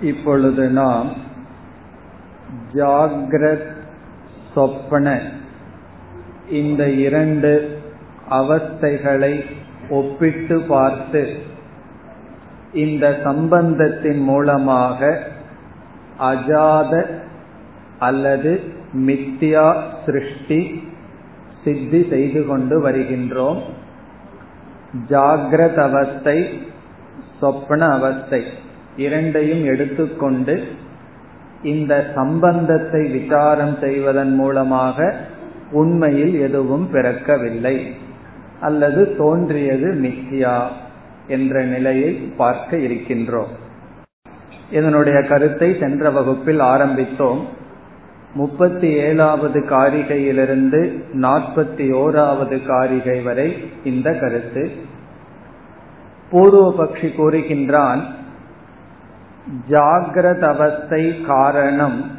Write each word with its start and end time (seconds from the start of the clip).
இப்பொழுது 0.00 0.68
நாம் 0.68 1.12
ஜாகிரத் 2.74 3.76
சொப்பன 4.54 5.20
இந்த 6.50 6.88
இரண்டு 6.88 7.78
அவஸ்தைகளை 8.30 9.44
ஒப்பிட்டு 9.90 10.60
பார்த்து 10.60 11.36
இந்த 12.72 13.20
சம்பந்தத்தின் 13.24 14.22
மூலமாக 14.22 15.26
அஜாத 16.20 17.04
அல்லது 17.98 18.72
மித்யா 18.92 19.82
சிருஷ்டி 20.06 20.88
சித்தி 21.64 22.06
செய்து 22.10 22.46
கொண்டு 22.46 22.88
வருகின்றோம். 22.88 23.62
ஜாகிரத 25.08 25.74
அவஸ்தை 25.74 26.62
சொப்பன 27.40 27.88
அவஸ்தை. 27.88 28.44
இரண்டையும் 28.96 29.64
எடுத்துக்கொண்டு 29.64 30.66
இந்த 31.62 32.10
சம்பந்தத்தை 32.14 33.06
விசாரம் 33.06 33.76
செய்வதன் 33.80 34.34
மூலமாக 34.34 35.16
உண்மையில் 35.70 36.40
எதுவும் 36.40 36.88
பிறக்கவில்லை. 36.92 37.92
அல்லது 38.60 39.16
தோன்றியது 39.16 39.92
மித்யா 39.92 40.62
என்ற 41.28 41.62
நிலையை 41.62 42.10
பார்க்க 42.12 42.76
இருக்கின்றோம். 42.76 43.52
இதனுடைய 44.70 45.22
கருத்தை 45.22 45.76
சென்ற 45.80 46.10
வகுப்பில் 46.10 46.60
ஆரம்பித்தோம். 46.60 47.40
முப்பத்தி 48.34 48.92
ஏழாவது 48.92 49.60
காரிகையிலிருந்து 49.60 51.04
நாற்பத்தி 51.14 51.92
ஓராவது 51.92 52.66
காரிகை 52.66 53.20
வரை 53.20 53.56
இந்த 53.84 54.14
கருத்து. 54.14 54.70
பூர்வபக்ஷி 56.32 57.08
கூறுகின்றான் 57.16 58.00
ஜாகிரத 59.70 60.40
அவஸ்தை 60.40 61.20
காரணம் 61.20 62.10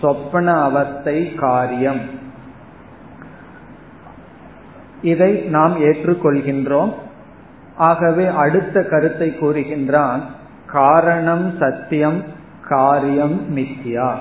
சொப்பன 0.00 0.62
அவஸ்தை 0.62 1.34
காரியம். 1.34 2.00
இதை 5.02 5.32
நாம் 5.32 5.80
ஏற்றுக்கொள்கின்றோம். 5.84 6.92
ஆகவே 7.76 8.26
அடுத்த 8.26 8.82
கருத்தை 8.82 9.36
கூறுகின்றான் 9.40 10.20
காரணம் 10.66 11.56
சத்தியம் 11.58 12.22
காரியம் 12.68 13.56
மித்யா. 13.56 14.14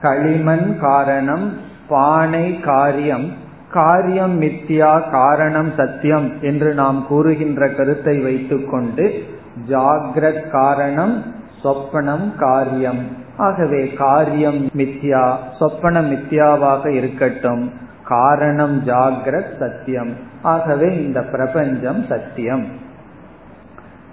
களிமண் 0.00 0.78
காரணம் 0.80 1.52
பானை 1.88 2.60
காரியம். 2.60 3.32
காரியம் 3.70 4.40
மித்யா 4.40 5.10
காரணம் 5.10 5.72
சத்தியம் 5.76 6.32
என்று 6.40 6.74
நாம் 6.74 7.06
கூறுகின்ற 7.06 7.68
கருத்தை 7.68 8.18
வைத்துக்கொண்டு 8.18 9.24
ஜாகிரத் 9.68 10.50
காரணம் 10.50 11.38
சொப்பனம் 11.64 12.36
காரியம். 12.36 13.06
ஆகவே 13.36 13.88
காரியம் 13.88 14.66
மித்யா 14.66 15.36
சொப்பன 15.58 16.00
மித்யாவாக 16.00 16.88
இருக்கட்டும். 16.88 17.72
காரணம் 18.04 18.82
ஜாகிரத் 18.86 19.58
சத்தியம். 19.58 20.12
ஆகவே 20.42 21.02
இந்த 21.02 21.22
பிரபஞ்சம் 21.22 22.06
சத்தியம். 22.08 22.64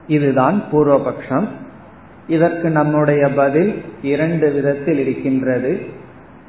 இதுதான் 0.08 0.64
பூர்வபக்ஷம். 0.72 1.48
இதற்கு 2.28 2.70
நம்முடைய 2.70 3.30
பதில் 3.34 3.84
இரண்டு 4.02 4.52
விதத்தில் 4.52 4.98
இருக்கின்றது. 4.98 5.80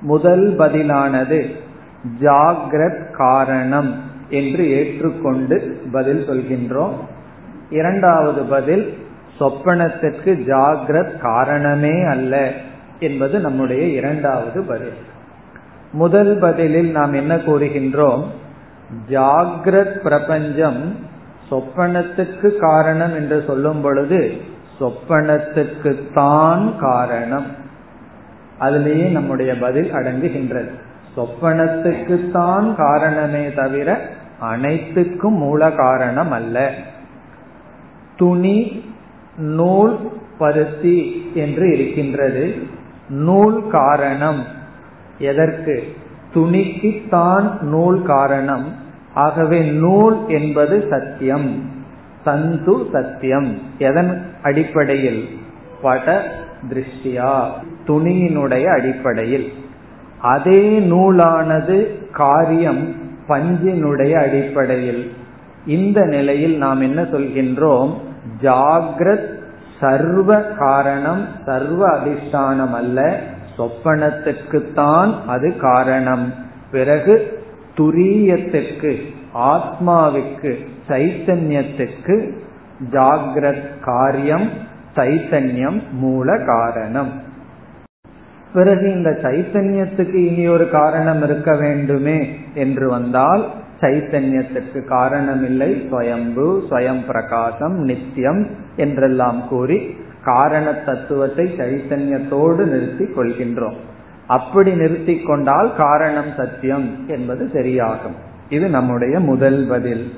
முதல் 0.00 0.54
பதிலானது 0.56 1.50
ஜாகிரத் 2.20 3.12
காரணம் 3.12 3.94
என்று 4.28 4.70
ஏற்றுக்கொண்டு 4.70 5.82
பதில் 5.92 6.28
சொல்கின்றோம். 6.28 6.94
இரண்டாவது 7.70 8.42
பதில் 8.42 9.06
சொப்பனத்திற்கு 9.38 10.42
ஜாகிரத் 10.46 11.18
காரணமே 11.18 12.02
அல்ல 12.02 12.52
என்பது 13.00 13.38
நம்முடைய 13.38 13.82
இரண்டாவது 13.82 14.62
பதில். 14.62 14.92
முதல் 15.92 16.38
பதிலில் 16.38 16.90
நாம் 16.90 17.12
என்ன 17.12 17.36
கூறுகின்றோம்? 17.36 18.24
ஜாகிரத் 19.08 19.98
பிரபஞ்சம் 19.98 20.96
சொப்பனத்துக்கு 21.50 22.56
காரணம் 22.56 23.14
என்று 23.14 23.44
சொல்லும் 23.46 23.80
பொழுது 23.80 24.36
சொப்பனத்துக்கு 24.80 26.12
தான் 26.14 26.78
காரணம். 26.78 27.46
அதிலேயே 28.58 29.08
நம்முடைய 29.08 29.58
பதில் 29.58 29.92
அடங்குகின்றது. 29.92 30.70
சொப்பனத்துக்கு 31.16 32.30
தான் 32.30 32.76
காரணமே 32.76 33.52
தவிர 33.52 34.00
அனைத்துக்கும் 34.40 35.34
மூல 35.34 35.70
காரணம் 35.70 36.30
அல்ல. 36.30 36.70
துணி 38.16 38.84
நூல் 39.38 39.96
பருத்தி 40.38 41.26
என்று 41.34 41.78
இருக்கின்றது. 41.78 42.54
நூல் 43.08 43.68
காரணம் 43.68 44.44
எதற்கு? 45.18 45.92
துணிக்குத்தான் 46.34 47.60
நூல் 47.60 48.02
காரணம் 48.02 48.64
ஆகவே 49.14 49.60
நூல் 49.60 50.28
என்பது 50.28 50.86
சத்தியம். 50.90 51.70
தந்து 52.24 52.86
சத்தியம். 52.92 53.58
எதன் 53.78 54.22
அடிப்படையில்? 54.42 55.28
பட 55.82 56.24
திருஷ்டியா 56.70 57.44
துணியினுடைய 57.86 58.64
அடிப்படையில். 58.64 59.52
அதே 60.18 60.78
நூலானது 60.78 62.06
காரியம் 62.10 62.94
பஞ்சினுடைய 63.28 64.22
அடிப்படையில். 64.22 65.12
இந்த 65.66 66.04
நிலையில் 66.04 66.56
நாம் 66.56 66.80
என்ன 66.80 67.02
சொல்கின்றோம்? 67.02 67.94
ஜாகிரத் 68.42 69.36
சர்வ 69.80 70.40
காரணம் 70.40 71.26
சர்வ 71.46 71.98
அதிஷ்டானம் 71.98 72.74
அல்ல 72.74 73.20
சொப்பனத்துக்குத்தான் 73.58 75.14
அது 75.26 75.56
காரணம். 75.56 76.34
பிறகு 76.70 77.44
துரியத்துக்கு 77.76 78.98
ஆத்மாவுக்கு 79.34 80.66
சைத்தன்யத்துக்கு 80.88 82.30
ஜாகிரத் 82.90 83.80
காரியம் 83.80 84.48
சைத்தன்யம் 84.96 85.82
மூல 85.92 86.44
காரணம். 86.46 87.26
பிறகு 88.54 88.92
இந்த 88.92 89.10
சைத்தன்யத்துக்கு 89.10 90.14
இனி 90.14 90.48
ஒரு 90.48 90.70
காரணம் 90.70 91.22
இருக்க 91.22 91.56
வேண்டுமே 91.56 92.38
என்று 92.54 92.90
வந்தால் 92.90 93.46
சைத்தன்யத்திற்கு 93.80 94.84
காரணமில்லை. 94.88 95.70
ஸ்வயம்பு 95.90 96.60
ஸ்வயம் 96.70 97.06
பிரகாசம் 97.06 97.76
நித்தியம் 97.76 98.50
என்றெல்லாம் 98.76 99.48
கூறி 99.48 99.96
காரண 100.24 100.72
தத்துவத்தை 100.72 101.46
சைத்தன்யத்தோடு 101.46 102.64
நிறுத்தி 102.64 103.04
கொள்கின்றோம். 103.04 103.76
அப்படி 104.26 104.72
நிறுத்தி 104.72 105.20
கொண்டால் 105.20 105.76
காரணம் 105.76 106.32
சத்தியம் 106.36 107.08
என்பது 107.08 107.50
சரியாகும். 107.52 108.16
இது 108.48 108.68
நம்முடைய 108.68 109.20
முதல் 109.20 109.66
பதில். 109.68 110.12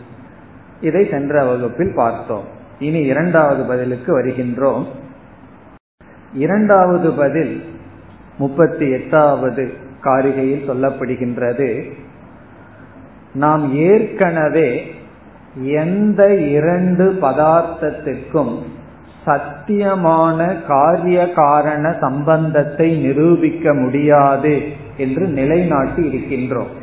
இதை 0.81 1.09
சென்ற 1.11 1.45
வகுப்பில் 1.45 1.93
பார்த்தோம். 1.95 2.45
இனி 2.79 3.01
இரண்டாவது 3.01 3.63
பதிலுக்கு 3.63 4.23
வருகின்றோம். 4.23 4.85
இரண்டாவது 6.35 7.11
பதில் 7.11 7.65
முப்பத்தி 8.39 8.91
எட்டாவது 8.91 9.73
காரிகையில் 10.05 10.69
சொல்லப்படுகின்றது. 10.69 11.93
நாம் 13.33 13.75
ஏற்கனவே 13.75 14.95
எந்த 15.65 16.35
இரண்டு 16.35 17.19
பதார்த்தத்திற்கும் 17.23 18.59
சத்தியமான 19.27 20.67
காரிய 20.67 21.33
காரண 21.33 21.97
சம்பந்தத்தை 22.01 22.97
நிரூபிக்க 22.97 23.75
முடியாது 23.75 24.63
என்று 24.97 25.27
நிலைநாட்டி 25.27 26.03
இருக்கின்றோம். 26.03 26.79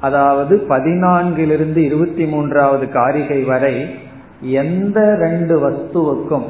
அதாவது 0.00 0.66
பதினான்கிலிருந்து 0.68 1.76
இருபத்தி 1.76 2.26
மூன்றாவது 2.26 2.88
காரிகை 2.88 3.42
வரை 3.42 3.98
எந்த 4.40 5.14
ரெண்டு 5.14 5.70
வஸ்துவுக்கும் 5.70 6.44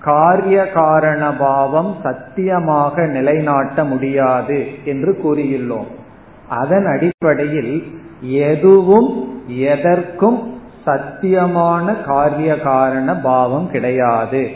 காரிய 0.00 0.68
காரண 0.68 1.32
பாவம் 1.32 1.96
சத்தியமாக 2.02 3.06
நிலைநாட்ட 3.06 3.84
முடியாது 3.84 4.66
என்று 4.84 5.20
கூறியுள்ளோம். 5.24 6.00
அதன் 6.48 6.86
அடிப்படையில் 6.86 7.84
எதுவும் 8.20 9.40
எதற்கும் 9.46 10.60
சத்தியமான 10.86 12.04
காரிய 12.04 12.60
காரண 12.60 13.16
பாவம் 13.16 13.70
கிடையாது. 13.70 14.50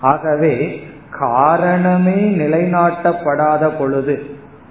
ஆகவே 0.00 0.82
காரணமே 1.18 2.36
நிலைநாட்டப்படாத 2.38 3.70
பொழுது 3.78 4.22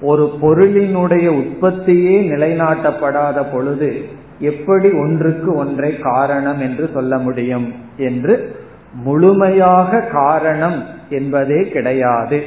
ஒரு 0.01 0.33
பொருளினுடைய 0.41 1.27
உற்பத்தியே 1.27 2.29
நிலைநாட்டப்படாத 2.29 3.45
பொழுது 3.51 4.05
எப்படி 4.39 4.91
ஒன்றுக்கு 4.91 5.55
ஒன்றை 5.55 5.99
காரணம் 5.99 6.59
என்று 6.59 6.89
சொல்ல 6.93 7.17
முடியும்? 7.17 7.73
என்று 7.97 8.55
முழுமையாக 8.93 9.99
காரணம் 9.99 10.85
என்பதே 11.09 11.61
கிடையாது. 11.63 12.43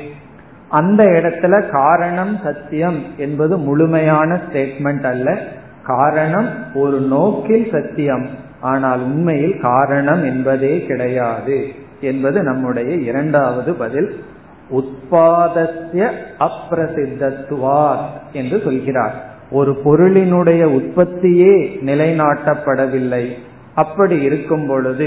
அந்த 0.69 1.05
இடத்துல 1.05 1.69
காரணம் 1.69 2.39
சத்தியம் 2.45 3.03
என்பது 3.17 3.57
முழுமையான 3.57 4.41
ஸ்டேட்மெண்ட் 4.49 5.05
அல்ல. 5.05 5.39
காரணம் 5.83 6.49
ஒரு 6.75 7.01
நோக்கில் 7.01 7.69
சத்தியம். 7.73 8.29
ஆனால் 8.61 9.01
உண்மையில் 9.01 9.61
காரணம் 9.61 10.25
என்பதே 10.25 10.87
கிடையாது 10.87 11.69
என்பது 12.01 12.43
நம்முடைய 12.43 12.95
இரண்டாவது 12.95 13.73
பதில். 13.73 14.25
உற்பாதத்திய 14.71 16.11
அப்பிரசித்தத்துவார் 16.39 17.99
என்று 18.33 18.61
சொல்கிறார். 18.65 19.15
ஒரு 19.51 19.81
பொருளினுடைய 19.85 20.63
உற்பத்தியே 20.63 21.81
நிலைநாட்டப்படவில்லை. 21.85 23.33
அப்படி 23.75 24.23
இருக்கும் 24.23 24.67
பொழுது 24.67 25.07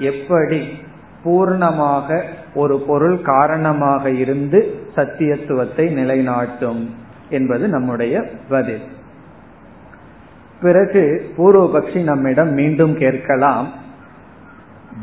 எப்படி 0.00 0.68
பூர்ணமாக 1.24 2.22
ஒரு 2.54 2.78
பொருள் 2.78 3.22
காரணமாக 3.22 4.10
இருந்து 4.10 4.74
சத்தியத்துவத்தை 4.96 5.86
நிலைநாட்டும் 5.92 6.86
என்பது 7.30 7.68
நம்முடைய 7.68 8.24
பதில். 8.48 8.80
பிறகு 10.60 11.30
பூர்வபக்ஷி 11.36 12.02
நம்மிடம் 12.02 12.52
மீண்டும் 12.52 12.96
கேட்கலாம். 12.96 13.72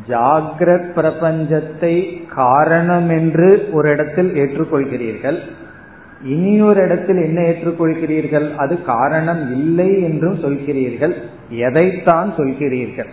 ஜாகிரத் 0.08 0.90
பிரபஞ்சத்தை 0.96 2.28
காரணம் 2.28 3.10
என்று 3.10 3.70
ஒரு 3.72 3.90
இடத்தில் 3.90 4.34
ஏற்றுக்கொள்கிறீர்கள். 4.34 5.40
இனி 6.24 6.62
ஒரு 6.62 6.82
இடத்தில் 6.82 7.18
என்ன 7.18 7.42
ஏற்றுக்கொள்கிறீர்கள்? 7.42 8.56
அது 8.56 8.84
காரணம் 8.84 9.52
இல்லை 9.52 10.02
என்றும் 10.04 10.44
சொல்கிறீர்கள். 10.44 11.16
எதைத்தான் 11.50 12.34
சொல்கிறீர்கள்? 12.36 13.10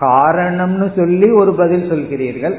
காரணம்னு 0.00 0.96
சொல்லி 0.96 1.30
ஒரு 1.30 1.54
பதில் 1.54 1.90
சொல்கிறீர்கள். 1.90 2.56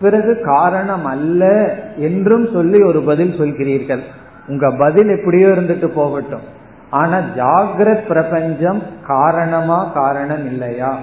பிறகு 0.00 0.40
காரணம் 0.44 1.04
அல்ல 1.04 1.74
என்றும் 1.96 2.48
சொல்லி 2.52 2.82
ஒரு 2.82 3.02
பதில் 3.02 3.38
சொல்கிறீர்கள். 3.38 4.00
உங்க 4.46 4.70
பதில் 4.70 5.08
எப்படியோ 5.08 5.46
இருந்துட்டு 5.46 5.86
போகட்டும். 5.86 6.58
ஆனா 6.90 7.20
ஜாகிரத் 7.36 8.06
பிரபஞ்சம் 8.06 8.82
காரணமா 9.06 9.84
காரணம் 9.84 10.46
இல்லையா 10.46 10.98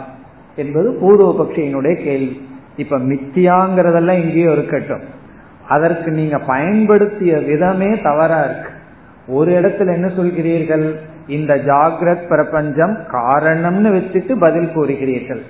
என்பது 0.55 0.91
பூர்வபக்ஷியினுடைய 0.91 2.03
கேள்வி. 2.03 2.47
இப்ப 2.75 2.97
மித்தியாங்கிறதெல்லாம் 2.97 4.23
இங்கேயோ 4.23 4.51
இருக்கட்டும். 4.51 5.01
அதற்கு 5.67 6.11
நீங்க 6.11 6.39
பயன்படுத்திய 6.39 7.37
விதமே 7.37 8.01
தவறா 8.01 8.43
இருக்கு. 8.43 8.69
ஒரு 9.27 9.51
இடத்துல 9.51 9.93
என்ன 9.93 10.07
சொல்கிறீர்கள்? 10.07 10.95
இந்த 11.27 11.55
ஜாகிரத் 11.55 12.27
பிரபஞ்சம் 12.27 12.97
காரணம்னு 13.11 13.91
வச்சுட்டு 13.95 14.39
பதில் 14.39 14.71
கூறுகிறீர்கள். 14.75 15.41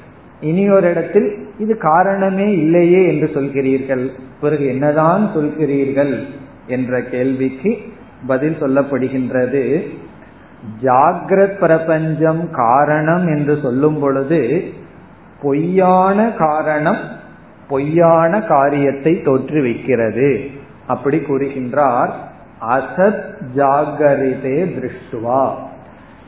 இனி 0.41 0.69
ஒரு 0.69 0.89
இடத்தில் 0.89 1.47
இது 1.59 1.77
காரணமே 1.77 2.51
இல்லையே 2.51 3.07
என்று 3.07 3.31
சொல்கிறீர்கள். 3.33 4.09
பிறகு 4.41 4.67
என்னதான் 4.67 5.31
சொல்கிறீர்கள் 5.35 6.25
என்ற 6.67 7.01
கேள்விக்கு 7.01 7.77
பதில் 8.27 8.61
சொல்லப்படுகின்றது. 8.61 9.87
ஜாகிரத் 10.83 11.59
பிரபஞ்சம் 11.59 12.51
காரணம் 12.51 13.27
என்று 13.37 13.59
சொல்லும் 13.61 13.99
பொழுது 13.99 14.63
பொய்யான 15.41 16.31
காரணம் 16.31 16.97
பொய்யான 17.67 18.41
காரியத்தை 18.41 19.21
தோற்றுவிக்கிறது. 19.25 20.47
அப்படி 20.87 21.17
கூறுகின்றார் 21.17 22.09
அசத் 22.69 23.23
ஜாகரிதே 23.55 24.75
திருஷ்டுவா. 24.75 25.53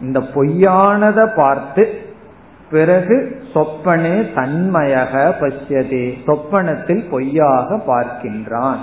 இந்த 0.01 0.19
பொய்யானதை 0.19 1.35
பார்த்து 1.35 1.99
பிறகு 2.71 3.43
சொப்பனே 3.53 4.33
தன்மயக 4.33 5.33
பசியதே. 5.39 6.17
சொப்பனத்தில் 6.25 7.09
பொய்யாக 7.09 7.75
பார்க்கின்றான். 7.75 8.75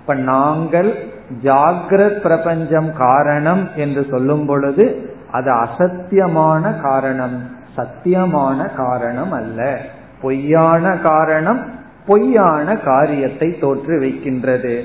இப்ப 0.00 0.14
நாங்கள் 0.14 1.06
ஜாகிரத் 1.42 2.20
பிரபஞ்சம் 2.20 2.92
காரணம் 2.96 3.68
என்று 3.76 4.06
சொல்லும் 4.10 4.46
பொழுது 4.46 5.14
அது 5.32 5.52
அசத்தியமான 5.52 6.80
காரணம். 6.80 7.42
சத்தியமான 7.76 8.74
காரணம் 8.74 9.32
அல்ல. 9.32 9.80
பொய்யான 10.22 10.96
காரணம் 10.96 11.60
பொய்யான 12.06 12.76
காரியத்தை 12.76 13.58
தோற்று 13.58 13.98
வைக்கின்றது. 13.98 14.84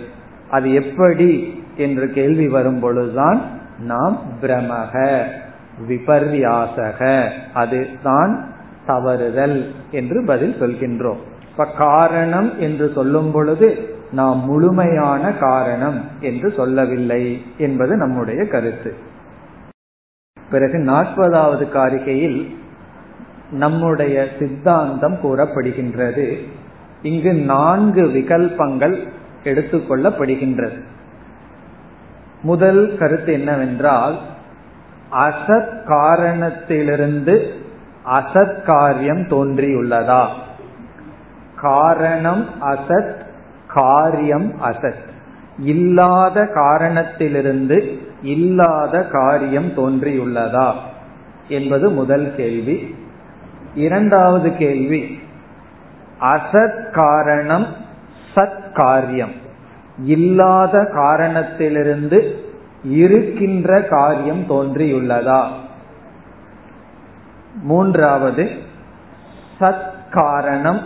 அது 0.50 0.74
எப்படி? 0.74 1.62
என்று 1.78 2.10
கேள்வி 2.10 2.48
வரும் 2.48 2.80
பொழுதுதான் 2.80 3.42
நாம் 3.80 4.18
பிரமக 4.42 5.22
விபர்யாசக. 5.90 7.30
அது 7.54 7.88
தான் 8.04 8.52
தவறுதல் 8.88 9.72
என்று 9.92 10.24
பதில் 10.26 10.56
சொல்கின்றோம். 10.60 11.22
இப்ப 11.52 11.66
காரணம் 11.66 12.60
என்று 12.60 12.92
சொல்லும் 12.96 13.32
பொழுது 13.32 13.96
நாம் 14.12 14.46
முழுமையான 14.46 15.32
காரணம் 15.32 16.02
என்று 16.20 16.52
சொல்லவில்லை 16.52 17.42
என்பது 17.58 17.96
நம்முடைய 17.96 18.48
கருத்து. 18.48 18.94
பிறகு 20.50 20.78
நாற்பதாவது 20.78 21.68
காரிகையில் 21.74 22.56
நம்முடைய 23.52 24.28
சித்தாந்தம் 24.40 25.18
கூறப்படுகின்றது. 25.24 26.44
இங்கு 27.02 27.34
நான்கு 27.34 28.04
விகல்பங்கள் 28.04 29.08
எடுத்துக்கொள்ளப்படுகின்றது 29.44 30.82
முதல் 32.42 32.98
கருத்து 32.98 33.34
என்னவென்றால் 33.34 34.20
அசத் 35.16 35.84
காரணத்திலிருந்து 35.84 37.54
அசத் 38.12 38.62
காரியம் 38.62 39.22
தோன்றியுள்ளதா? 39.22 40.28
காரணம் 41.56 42.46
அசத் 42.62 43.16
காரியம் 43.68 44.54
அசத். 44.64 45.12
இல்லாத 45.60 46.48
காரணத்திலிருந்து 46.48 48.00
இல்லாத 48.22 49.04
காரியம் 49.04 49.68
தோன்றியுள்ளதா? 49.68 50.74
என்பது 51.48 51.90
முதல் 51.90 52.36
கேள்வி. 52.36 52.96
இரண்டாவது 53.76 54.56
கேள்வி 54.56 55.20
அசத் 56.22 56.92
காரணம் 56.92 57.68
சத் 58.36 58.72
காரியம். 58.74 59.32
இல்லாத 60.06 60.86
காரணத்திலிருந்து 60.86 62.52
இருக்கின்ற 62.84 63.82
காரியம் 63.82 64.44
தோன்றியுள்ளதா? 64.50 65.48
மூன்றாவது 67.62 68.52
சத் 69.60 69.92
காரணம் 70.12 70.82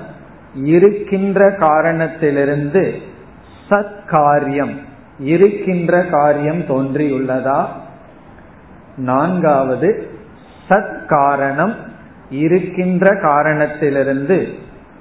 இருக்கின்ற 0.53 1.55
காரணத்திலிருந்து 1.59 3.01
சத் 3.69 4.05
காரியம் 4.05 4.79
இருக்கின்ற 5.19 6.03
காரியம் 6.03 6.59
தோன்றியுள்ளதா? 6.59 7.65
நான்காவது 8.97 10.09
சத் 10.69 11.05
காரணம் 11.05 11.75
இருக்கின்ற 12.29 13.19
காரணத்திலிருந்து 13.21 14.47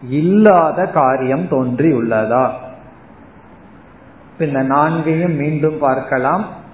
இல்லாத 0.09 0.87
காரியம் 0.87 1.45
தோன்றியுள்ளதா? 1.45 2.51
இந்த 4.39 4.63
நான்கையும் 4.63 5.35
மீண்டும் 5.35 5.79
பார்க்கலாம். 5.79 6.65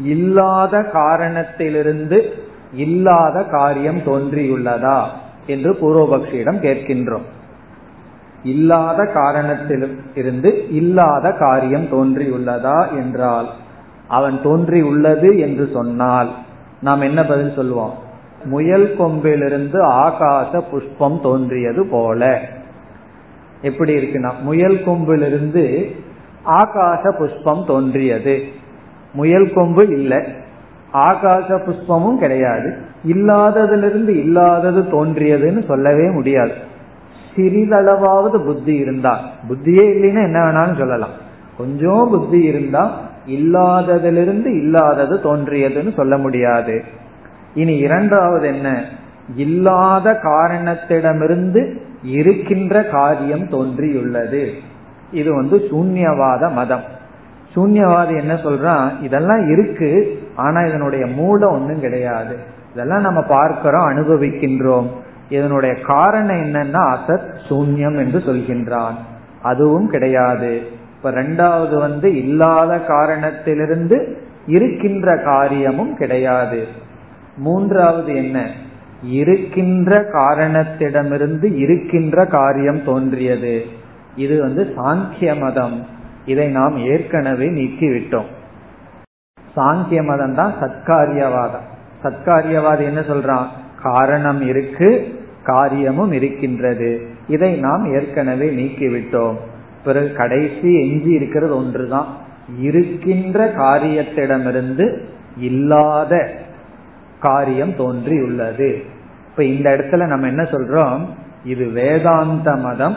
இல்லாத 0.00 0.82
காரணத்திலிருந்து 0.82 2.32
இல்லாத 2.72 3.44
காரியம் 3.44 3.98
தோன்றியுள்ளதா 3.98 5.02
என்று 5.46 5.72
பூர்வபக்ஷியிடம் 5.72 6.60
கேட்கின்றோம். 6.60 7.22
இல்லாத 8.44 9.04
காரணத்திலிருந்து 9.04 10.68
இல்லாத 10.68 11.32
காரியம் 11.32 11.84
தோன்றியுள்ளதா 11.84 12.92
என்றால் 12.92 13.48
அவன் 14.08 14.40
தோன்றியுள்ளது 14.44 15.38
என்று 15.38 15.70
சொன்னால் 15.72 16.30
நாம் 16.80 17.00
என்ன 17.00 17.24
பதில் 17.24 17.58
சொல்வோம்? 17.58 17.92
முயல் 18.44 18.94
கொம்பிலிருந்து 18.98 19.86
ஆகாச 19.86 20.62
புஷ்பம் 20.70 21.20
தோன்றியது 21.20 21.86
போல. 21.86 22.40
எப்படி 23.62 23.96
இருக்குன்னா 23.96 24.30
முயல் 24.40 24.84
கொம்பிலிருந்து 24.84 25.94
ஆகாச 26.46 27.10
புஷ்பம் 27.18 27.66
தோன்றியது. 27.66 28.60
முயல் 29.12 29.52
கொம்பு 29.52 29.88
இல்லை. 29.88 30.18
ஆகாச 30.94 31.58
புஷ்பமும் 31.58 32.18
கிடையாது. 32.18 32.76
இல்லாததிலிருந்து 33.08 34.08
இல்லாதது 34.08 34.80
தோன்றியதுன்னு 34.80 35.66
சொல்லவே 35.66 36.10
முடியாது. 36.10 36.52
சிறிதளவாவது 37.36 38.44
புத்தி 38.44 38.74
இருந்தா 38.74 39.20
புத்தியே 39.48 39.84
இல்லைன்னா 39.84 40.22
என்ன 40.22 40.38
வேணாலும் 40.40 40.78
சொல்லலாம். 40.78 41.10
கொஞ்சம் 41.58 42.08
புத்தி 42.10 42.42
இருந்தா 42.42 43.00
இல்லாததிலிருந்து 43.26 44.46
இல்லாதது 44.46 45.20
தோன்றியதுன்னு 45.22 45.94
சொல்ல 45.94 46.18
முடியாது. 46.18 46.82
இனி 47.54 47.76
இரண்டாவது 47.76 48.46
என்ன? 48.46 48.84
இல்லாத 49.36 50.20
காரணத்திடமிருந்து 50.22 51.76
இருக்கின்ற 52.02 52.84
காரியம் 52.84 53.48
தோன்றியுள்ளது. 53.48 54.50
இது 55.12 55.34
வந்து 55.34 55.56
சூன்யவாத 55.56 56.52
மதம். 56.52 57.00
சூன்யவாதி 57.54 58.18
என்ன 58.18 58.34
சொல்றான்? 58.34 59.02
இதெல்லாம் 59.02 59.48
இருக்கு 59.48 60.18
ஆனா 60.36 60.60
இதனுடைய 60.60 61.06
மூலம் 61.06 61.52
ஒன்றும் 61.52 61.80
கிடையாது. 61.80 62.36
இதெல்லாம் 62.72 63.00
நம்ம 63.00 63.22
பார்க்கிறோம் 63.22 63.90
அனுபவிக்கின்றோம். 63.90 64.86
இதனுடைய 65.28 65.74
காரணம் 65.74 66.36
என்னன்னா 66.36 66.96
அசத் 66.96 67.34
சூன்யம் 67.48 67.96
என்று 67.96 68.18
சொல்கின்றான். 68.18 68.94
அதுவும் 69.42 69.88
கிடையாது. 69.88 70.62
இப்ப 70.96 71.10
ரெண்டாவது 71.10 71.78
வந்து 71.78 72.16
இல்லாத 72.16 72.80
காரணத்திலிருந்து 72.80 74.22
இருக்கின்ற 74.46 75.18
காரியமும் 75.18 75.96
கிடையாது. 75.96 76.66
மூன்றாவது 77.36 78.16
என்ன? 78.16 78.50
இருக்கின்ற 79.02 80.00
காரணத்திடமிருந்து 80.12 81.56
இருக்கின்ற 81.56 82.26
காரியம் 82.26 82.84
தோன்றியது. 82.84 83.64
இது 84.16 84.40
வந்து 84.40 84.74
சாங்கிய 84.76 85.40
மதம். 85.40 86.00
இதை 86.24 86.48
நாம் 86.48 86.76
ஏற்கனவே 86.76 87.48
நீக்கிவிட்டோம். 87.48 88.26
சாங்கிய 89.56 90.04
மதம் 90.04 90.34
தான் 90.34 90.54
சத்காரியவாதம் 90.60 91.70
சத்காரியவாதி 92.02 92.78
என்ன 92.78 93.00
சொல்றான்? 93.00 93.46
காரணம் 93.82 94.40
இருக்கு 94.40 95.20
காரியமும் 95.44 96.12
இருக்கின்றது. 96.12 97.06
இதை 97.28 97.56
நாம் 97.56 97.94
ஏற்கனவே 97.94 98.50
நீக்கிவிட்டோம். 98.50 99.36
பிறகு 99.84 100.12
கடைசி 100.12 100.90
எஞ்சி 100.90 101.10
இருக்கிறது 101.10 101.56
ஒன்றுதான். 101.56 102.06
இருக்கின்ற 102.58 103.52
காரியத்திடமிருந்து 103.52 105.00
இல்லாத 105.36 106.32
காரியம் 107.20 107.76
தோன்றியுள்ளது. 107.76 108.82
இப்ப 109.30 109.44
இந்த 109.44 109.76
இடத்துல 109.76 110.06
நம்ம 110.06 110.26
என்ன 110.26 110.42
சொல்றோம்? 110.42 111.00
இது 111.44 111.66
வேதாந்த 111.66 112.56
மதம். 112.56 112.96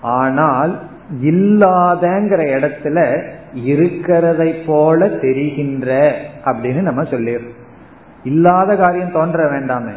ஆனால் 0.00 0.78
இல்லாதங்கிற 1.12 2.40
இடத்துல 2.58 3.28
இருக்கிறதை 3.54 4.52
போல 4.52 5.08
தெரிகின்ற 5.08 6.14
அப்படின்னு 6.44 6.80
நம்ம 6.80 7.02
சொல்லிடுறோம். 7.02 7.54
இல்லாத 8.24 8.76
காரியம் 8.76 9.12
தோன்ற 9.12 9.50
வேண்டாமே. 9.50 9.92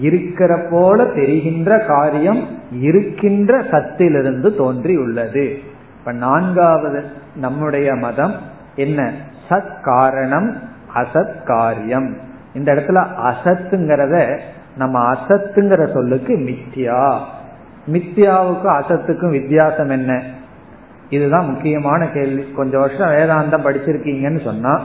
இருக்கிற 0.00 0.66
போல 0.70 1.04
தெரிகின்ற 1.04 1.78
காரியம் 1.78 2.46
இருக்கின்ற 2.70 3.58
சத்திலிருந்து 3.58 4.56
தோன்றி 4.56 4.96
உள்ளது 4.96 5.58
இப்ப 5.98 6.12
நான்காவது 6.12 7.04
நம்முடைய 7.36 7.94
மதம் 7.94 8.34
என்ன? 8.76 9.12
சத் 9.48 9.82
காரணம் 9.82 10.56
அசத் 10.94 11.44
காரியம் 11.44 12.16
இந்த 12.54 12.72
இடத்துல 12.72 13.06
அசத்துங்கிறத 13.24 14.38
நம்ம 14.76 15.12
அசத்துங்கிற 15.12 15.92
சொல்லுக்கு 15.92 16.36
மித்தியா. 16.36 17.18
மித்தியாவுக்கும் 17.86 18.82
அசத்துக்கும் 18.82 19.30
வித்தியாசம் 19.30 19.88
என்ன? 19.88 20.22
இதுதான் 21.08 21.46
முக்கியமான 21.46 22.08
கேள்வி. 22.08 22.52
கொஞ்சம் 22.52 22.80
வருஷம் 22.80 23.08
வேதாந்தம் 23.08 23.66
படிச்சிருக்கீங்கன்னு 23.66 24.44
சொன்னா 24.44 24.80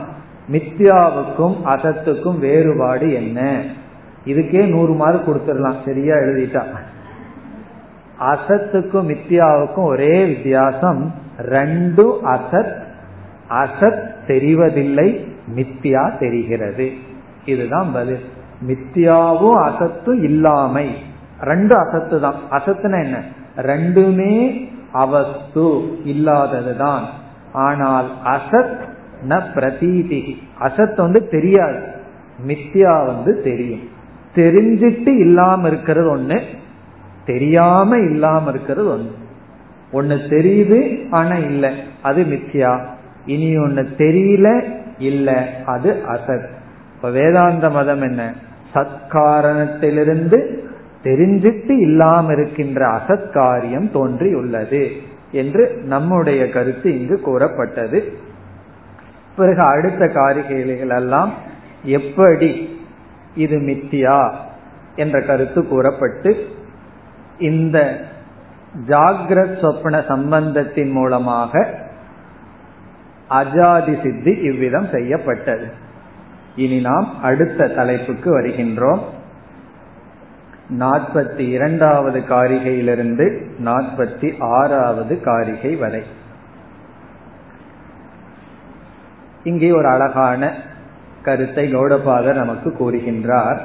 மித்யாவுக்கும் 0.52 1.56
அசத்துக்கும் 1.64 2.38
வேறுபாடு 2.38 3.12
என்ன? 3.12 3.62
இதுக்கே 4.24 4.66
நூறு 4.68 4.92
மார்க் 4.92 5.28
கொடுத்துடலாம். 5.28 5.84
சரியா 5.84 6.14
எழுதிட்டா. 6.14 6.62
அசத்துக்கும் 8.20 9.16
மித்யாவுக்கும் 9.16 9.84
ஒரே 9.84 10.24
வித்தியாசம் 10.24 11.14
ரெண்டு 11.38 12.18
அசத் 12.24 12.82
அசத் 13.50 14.10
தெரிவதில்லை 14.26 15.28
மித்யா 15.54 16.18
தெரிகிறது. 16.18 16.92
இதுதான் 17.44 17.92
பதில். 17.92 18.24
மித்யாவும் 18.66 19.62
அசத்தும் 19.62 20.22
இல்லாமை. 20.22 20.94
ரெண்டு 21.40 21.76
அசத்து 21.76 22.20
தான். 22.20 22.34
அசத்துனா 22.50 23.02
என்ன? 23.02 23.22
ரெண்டுமே 23.56 24.66
அவஸ்து 24.92 25.62
இல்லாததுதான். 26.04 27.02
ஆனால் 27.52 28.10
அசத் 28.24 28.76
ந 29.28 29.42
பிரதீதி 29.54 30.36
அசத் 30.60 30.96
வந்து 30.96 31.28
தெரியாது. 31.28 31.82
மித்யா 32.46 33.06
வந்து 33.06 33.42
தெரியும். 33.42 33.80
தெரிஞ்சிட்டு 34.34 35.08
இல்லாம 35.08 35.68
இருக்கிறது 35.68 36.16
ஒண்ணு 36.16 36.42
தெரியாம 37.26 37.96
இல்லாம 37.96 38.50
இருக்கிறது 38.50 38.98
ஒண்ணு. 38.98 39.10
ஒன்னு 39.92 40.14
தெரியுது 40.14 41.08
ஆனா 41.10 41.34
இல்ல. 41.34 41.72
அது 42.02 42.22
மித்யா. 42.22 42.84
இனி 43.26 43.58
ஒண்ணு 43.58 43.86
தெரியல 43.98 44.62
இல்ல 44.98 45.48
அது 45.66 46.02
அசத். 46.08 46.48
இப்ப 46.96 47.10
வேதாந்த 47.10 47.70
மதம் 47.70 48.02
என்ன? 48.02 48.32
சத்காரணத்திலிருந்து 48.74 50.66
தெரிஞ்சிட்டு 51.04 51.70
இல்லாம 51.70 52.32
இருக்கின்ற 52.32 52.86
அசத்காரியம் 52.86 53.90
தோன்றியுள்ளது 53.90 54.90
என்று 55.32 55.80
நம்முடைய 55.84 56.50
கருத்து 56.50 57.00
இங்கு 57.00 57.20
கூறப்பட்டது. 57.20 58.12
பிறகு 59.36 59.62
அடுத்த 59.62 60.04
காரிகைகள் 60.04 60.96
எல்லாம் 60.96 61.32
எப்படி 61.82 62.80
இது 63.34 63.58
மித்தியா 63.58 64.34
என்ற 64.96 65.20
கருத்து 65.20 65.66
கூறப்பட்டு 65.66 66.46
இந்த 67.38 68.00
ஜாகிரத் 68.88 69.60
சொப்ன 69.60 70.06
சம்பந்தத்தின் 70.06 70.90
மூலமாக 70.90 71.80
அஜாதி 73.30 74.02
சித்தி 74.02 74.30
இவ்விதம் 74.40 74.88
செய்யப்பட்டது. 74.92 75.66
இனி 76.56 76.80
நாம் 76.80 77.22
அடுத்த 77.22 77.68
தலைப்புக்கு 77.68 78.30
வருகின்றோம். 78.30 79.17
நாற்பத்தி 80.76 81.38
இரண்டாவது 81.38 82.24
காரிகையிலிருந்து 82.28 83.46
நாற்பத்தி 83.64 84.42
ஆறாவது 84.42 85.20
காரிகை 85.20 85.76
வரை. 85.76 86.02
இங்கே 89.42 89.70
ஒரு 89.70 89.88
அழகான 89.88 90.54
கருத்தை 91.22 91.74
கௌடபாதர் 91.74 92.34
நமக்கு 92.34 92.70
கூறுகின்றார். 92.70 93.58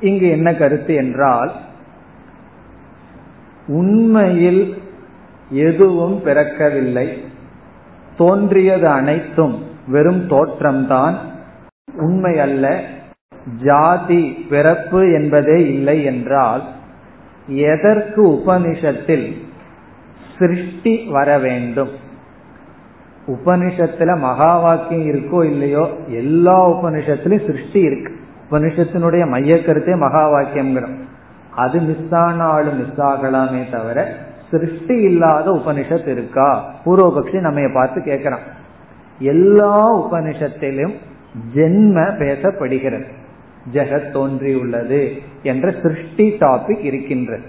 இங்கு 0.00 0.28
என்ன 0.28 0.54
கருத்து 0.54 0.94
என்றால் 0.94 1.52
உண்மையில் 3.66 4.82
எதுவும் 5.50 6.22
பிறக்கவில்லை. 6.24 7.22
தோன்றியது 8.16 8.88
அனைத்தும் 8.88 9.64
வெறும் 9.86 10.28
தோற்றம்தான். 10.28 11.14
உண்மை 11.96 12.38
அல்ல. 12.38 12.84
ஜாதி 13.62 14.46
பிறப்பு 14.50 15.12
என்பதே 15.12 15.74
இல்லை 15.74 16.04
என்றால் 16.04 16.62
எதற்கு 17.46 18.28
உபனிஷத்தில் 18.28 19.36
சிருஷ்டி 20.38 21.06
வர 21.10 21.38
வேண்டும்? 21.38 21.88
உபனிஷத்துல 23.26 24.18
மகா 24.18 24.58
வாக்கியம் 24.58 25.06
இருக்கோ 25.06 25.44
இல்லையோ 25.44 25.88
எல்லா 26.08 26.70
உபனிஷத்திலும் 26.70 27.46
சிருஷ்டி 27.46 27.80
இருக்கு. 27.80 28.12
உபனிஷத்தினுடைய 28.50 29.28
மைய 29.28 29.62
கருத்தே 29.62 29.94
மகா 29.94 30.30
வாக்கியம்ங்கிறோம் 30.30 30.96
அது 31.56 31.80
மிஸ் 31.80 32.14
ஆனாலும் 32.14 32.78
மிஸ் 32.78 33.00
ஆகலாமே 33.00 33.70
தவிர 33.70 34.16
சிருஷ்டி 34.50 34.94
இல்லாத 34.94 35.50
உபனிஷத் 35.50 36.08
இருக்கா? 36.08 36.74
பூர்வபக்ஷி 36.86 37.40
நம்ம 37.40 37.60
பார்த்து 37.74 38.00
கேட்கிறான். 38.00 38.46
எல்லா 39.18 39.96
உபனிஷத்திலும் 39.96 40.94
ஜென்ம 41.54 41.96
பேசப்படுகிறது. 42.18 43.04
ஜெகத் 43.72 44.10
தோன்றியுள்ளது 44.10 45.22
என்ற 45.42 45.74
சிருஷ்டி 45.82 46.36
டாபிக் 46.40 46.84
இருக்கின்றது. 46.84 47.42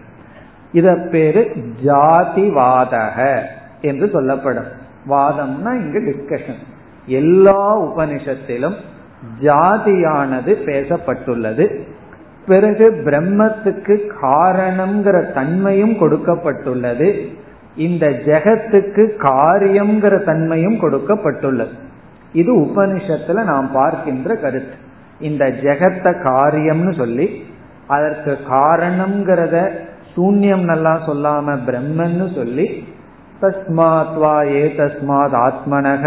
இத 0.72 1.08
பேரு 1.12 1.52
ஜாதிவாதக 1.86 3.40
என்று 3.82 4.10
சொல்லப்படும். 4.10 4.80
வாதம்னா 5.10 5.74
இங்கு 5.74 6.00
டிஸ்கஷன் 6.00 6.68
எல்லா 7.06 7.82
உபனிஷத்திலும் 7.82 8.76
ஜாதியானது 9.42 10.56
பேசப்பட்டுள்ளது. 10.66 11.82
பிறகு 12.48 12.92
பிரம்மத்துக்கு 12.92 14.00
காரணம்ங்கிற 14.22 15.34
தன்மையும் 15.34 15.94
கொடுக்கப்பட்டுள்ளது. 15.94 17.28
இந்த 17.76 18.08
ஜெகத்துக்கு 18.08 19.10
காரியம்ங்கிற 19.20 20.24
தன்மையும் 20.24 20.74
கொடுக்கப்பட்டுள்ளது. 20.74 21.72
இது 22.34 22.56
உபனிஷத்துல 22.56 23.44
நாம் 23.44 23.72
பார்க்கின்ற 23.72 24.36
கருத்து. 24.36 24.90
இந்த 25.22 25.46
ஜெகத்த 25.46 26.22
காரியம்னு 26.22 26.94
சொல்லி 26.94 27.44
அதற்கு 27.88 28.38
காரணம்ங்கிறத 28.50 29.70
சூன்யம் 30.16 30.64
நல்லா 30.64 30.94
சொல்லாம 31.08 31.58
பிரம்மன்னு 31.68 32.36
சொல்லி 32.36 32.88
தஸ்மாத் 33.42 34.18
வா 34.18 34.44
ஏ 34.44 34.74
தஸ்மாத் 34.78 35.36
ஆத்மனக 35.48 36.06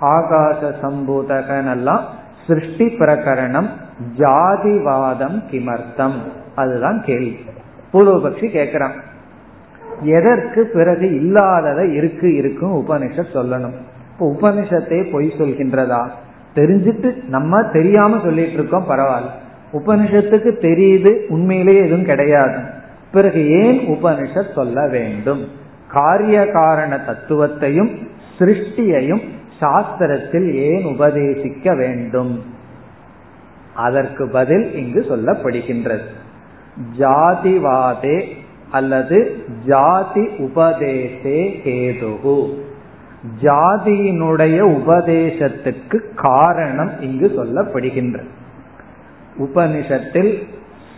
ஆகாச 0.00 0.74
சம்பூதகனெல்லாம் 0.82 2.00
சிருஷ்டி 2.46 2.86
பிரகரணம் 2.86 3.68
ஜாதிவாதம் 4.18 5.42
கிமர்த்தம். 5.50 6.18
அதுதான் 6.54 7.02
கேள்வி. 7.04 7.36
பூர்வபக்ஷி 7.92 8.46
கேட்கிறான் 8.58 8.96
எதற்கு 10.00 10.70
பிறகு 10.72 11.14
இல்லாததை 11.14 11.92
இருக்கு 11.94 12.34
இருக்கும் 12.34 12.74
உபனிஷத் 12.74 13.34
சொல்லணும். 13.34 13.76
இப்போ 14.12 14.26
உபனிஷத்தை 14.26 15.12
பொய் 15.12 15.34
சொல்கின்றதா? 15.38 16.08
தெரிஞ்சிட்டு 16.54 17.28
நம்ம 17.28 17.62
தெரியாம 17.62 18.20
சொல்லிட்டு 18.22 18.52
இருக்கோம் 18.52 18.90
பரவாயில்ல. 18.90 19.40
உபனிஷத்துக்கு 19.72 20.50
தெரியுது 20.60 21.26
உண்மையிலேயே 21.28 21.78
எதுவும் 21.78 22.04
கிடையாது. 22.04 22.58
பிறகு 23.12 23.48
ஏன் 23.48 23.78
உபனிஷத் 23.78 24.52
சொல்ல 24.54 24.88
வேண்டும்? 24.88 25.48
காரிய 25.88 26.46
காரண 26.46 27.00
தத்துவத்தையும் 27.06 28.06
சிருஷ்டியையும் 28.38 29.22
சாஸ்திரத்தில் 29.60 30.52
ஏன் 30.52 30.84
உபதேசிக்க 30.84 31.76
வேண்டும்? 31.76 32.44
அதற்கு 33.74 34.28
பதில் 34.28 34.74
இங்கு 34.74 35.06
சொல்லப்படுகின்றது. 35.08 36.04
ஜாதிவாதே 36.98 38.26
அல்லது 38.70 39.44
ஜாதி 39.66 40.26
உபதேசே 40.38 41.60
ஹேதுகு 41.64 42.54
ஜாதியினுடைய 43.42 44.60
உபதேசத்துக்கு 44.60 46.14
காரணம் 46.14 47.00
இங்கு 47.00 47.32
சொல்லப்படுகின்றது. 47.36 48.30
உபனிஷத்தில் 49.38 50.46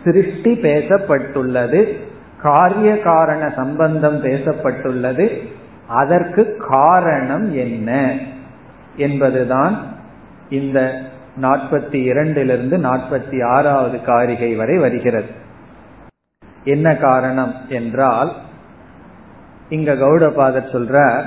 சிருஷ்டி 0.03 0.53
பேசப்பட்டுள்ளது 0.53 1.97
காரிய 2.41 2.99
காரண 2.99 3.49
சம்பந்தம் 3.49 4.23
பேசப்பட்டுள்ளது 4.23 5.47
அதற்கு 5.87 6.57
காரணம் 6.69 7.55
என்ன 7.55 8.17
என்பதுதான் 8.95 9.77
இந்த 10.49 11.01
நாற்பத்தி 11.41 11.97
இரண்டிலிருந்து 12.11 12.77
நாற்பத்தி 12.77 13.45
ஆறாவது 13.45 14.01
காரிகை 14.01 14.55
வரை 14.55 14.77
வருகிறது. 14.77 15.27
என்ன 16.63 16.95
காரணம் 16.95 17.55
என்றால் 17.69 18.33
இங்க 19.69 19.93
கௌடபாதர் 19.93 20.71
சொல்ற 20.71 21.23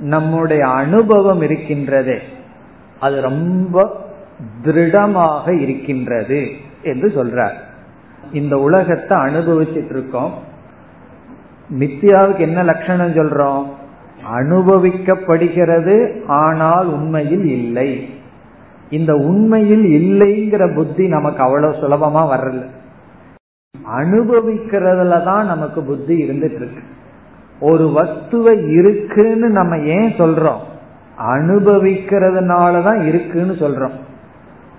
நம்முடைய 0.00 0.66
அனுபவம் 0.66 1.40
இருக்கின்றதே. 1.40 2.18
அது 3.00 3.20
ரொம்ப 3.20 3.96
திருடமாக 4.62 5.60
இருக்கின்றது 5.60 6.48
என்று 6.82 7.08
சொல்றார். 7.08 7.52
இந்த 8.32 8.58
உலகத்தை 8.58 9.18
அனுபவிச்சுட்டு 9.18 9.90
இருக்கோம் 9.90 10.32
மித்தியாவுக்கு 11.78 12.38
என்ன 12.38 12.62
லட்சணம் 12.62 13.14
சொல்றோம்? 13.14 13.64
அனுபவிக்கப்படுகிறது 14.36 16.20
ஆனால் 16.26 16.86
உண்மையில் 16.86 17.44
இல்லை. 17.44 18.08
இந்த 18.90 19.14
உண்மையில் 19.14 19.84
இல்லைங்கிற 19.84 20.74
புத்தி 20.74 21.08
நமக்கு 21.08 21.42
அவ்வளவு 21.42 21.72
சுலபமா 21.72 22.22
வரல. 22.22 22.66
அனுபவிக்கிறதுல 23.96 25.24
தான் 25.24 25.46
நமக்கு 25.46 25.82
புத்தி 25.82 26.14
இருந்துட்டு 26.22 26.54
இருக்கு 26.54 26.82
ஒரு 27.60 27.84
வஸ்துவை 27.84 28.68
இருக்குன்னு 28.68 29.48
நம்ம 29.48 29.78
ஏன் 29.78 30.12
சொல்றோம்? 30.12 30.58
அனுபவிக்கிறதுனாலதான் 31.26 33.00
இருக்குன்னு 33.00 33.52
சொல்றோம். 33.52 33.92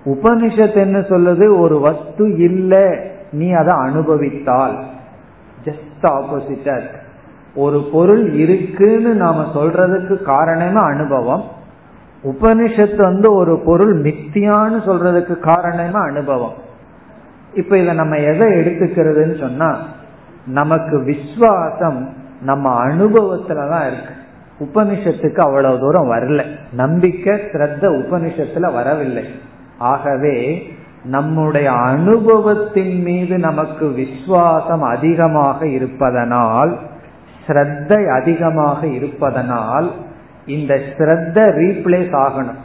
உபனிஷத்து 0.04 0.74
என்ன 0.74 0.98
சொல்லுது? 0.98 1.58
ஒரு 1.58 1.80
வஸ்து 1.80 2.36
இல்லை 2.38 2.98
நீ 3.32 3.50
அதை 3.50 3.74
அனுபவித்தால். 3.74 4.82
ஜஸ்ட் 5.64 6.02
ஆப்போசிட்டா 6.02 6.76
இருக்கு 6.76 7.00
ஒரு 7.54 7.88
பொருள் 7.92 8.30
இருக்குன்னு 8.30 9.14
நாம 9.14 9.50
சொல்றதுக்கு 9.54 10.22
காரணமே 10.22 10.80
அனுபவம். 10.80 11.42
உபனிஷத்து 12.24 12.96
வந்து 12.96 13.34
ஒரு 13.34 13.62
பொருள் 13.64 14.02
மித்தியான்னு 14.02 14.80
சொல்றதுக்கு 14.86 15.38
காரணமே 15.38 15.94
அனுபவம். 15.94 16.52
இப்ப 17.54 17.78
இத 17.78 17.92
நம்ம 17.92 18.16
எதை 18.16 18.48
எடுத்துக்கிறதுன்னு 18.48 19.40
சொன்னா 19.40 19.78
நமக்கு 20.46 20.98
விஸ்வாசம் 20.98 22.20
நம்ம 22.42 22.86
அனுபவத்துலதான் 22.86 23.86
இருக்கு. 23.86 24.14
உபனிஷத்துக்கு 24.58 25.38
அவ்வளவு 25.38 25.78
தூரம் 25.78 26.12
வரல. 26.12 26.44
நம்பிக்கை 26.72 27.34
சிரத்த 27.34 27.80
உபனிஷத்துல 27.80 28.72
வரவில்லை. 28.72 29.24
ஆகவே 29.78 30.62
நம்முடைய 31.04 31.72
அனுபவத்தின் 31.72 33.02
மீது 33.02 33.38
நமக்கு 33.38 33.86
விசுவாசம் 33.86 34.82
அதிகமாக 34.82 35.66
இருப்பதனால் 35.66 36.78
ஸ்ரத்தை 37.46 38.20
அதிகமாக 38.20 38.86
இருப்பதனால் 38.86 39.90
இந்த 40.46 40.74
ஸ்ரத்த 40.74 41.36
ரீப்ளேஸ் 41.36 42.28
ஆகணும். 42.28 42.60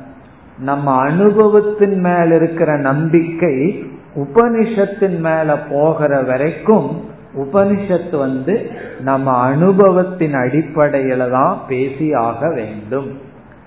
நம்ம 0.60 0.96
அனுபவத்தின் 0.96 2.00
மேல 2.00 2.36
இருக்கிற 2.36 2.78
நம்பிக்கை 2.78 3.84
உபனிஷத்தின் 4.16 5.20
மேல 5.20 5.58
போகிற 5.72 6.22
வரைக்கும் 6.22 7.16
உபனிஷத்து 7.38 8.18
வந்து 8.18 8.72
நம்ம 9.00 9.38
அனுபவத்தின் 9.38 10.34
அடிப்படையில 10.34 11.32
தான் 11.32 11.62
பேசி 11.68 12.14
ஆக 12.14 12.52
வேண்டும். 12.54 13.20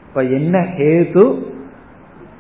இப்ப 0.09 0.23
என்ன 0.23 0.59
ஹேது? 0.59 1.43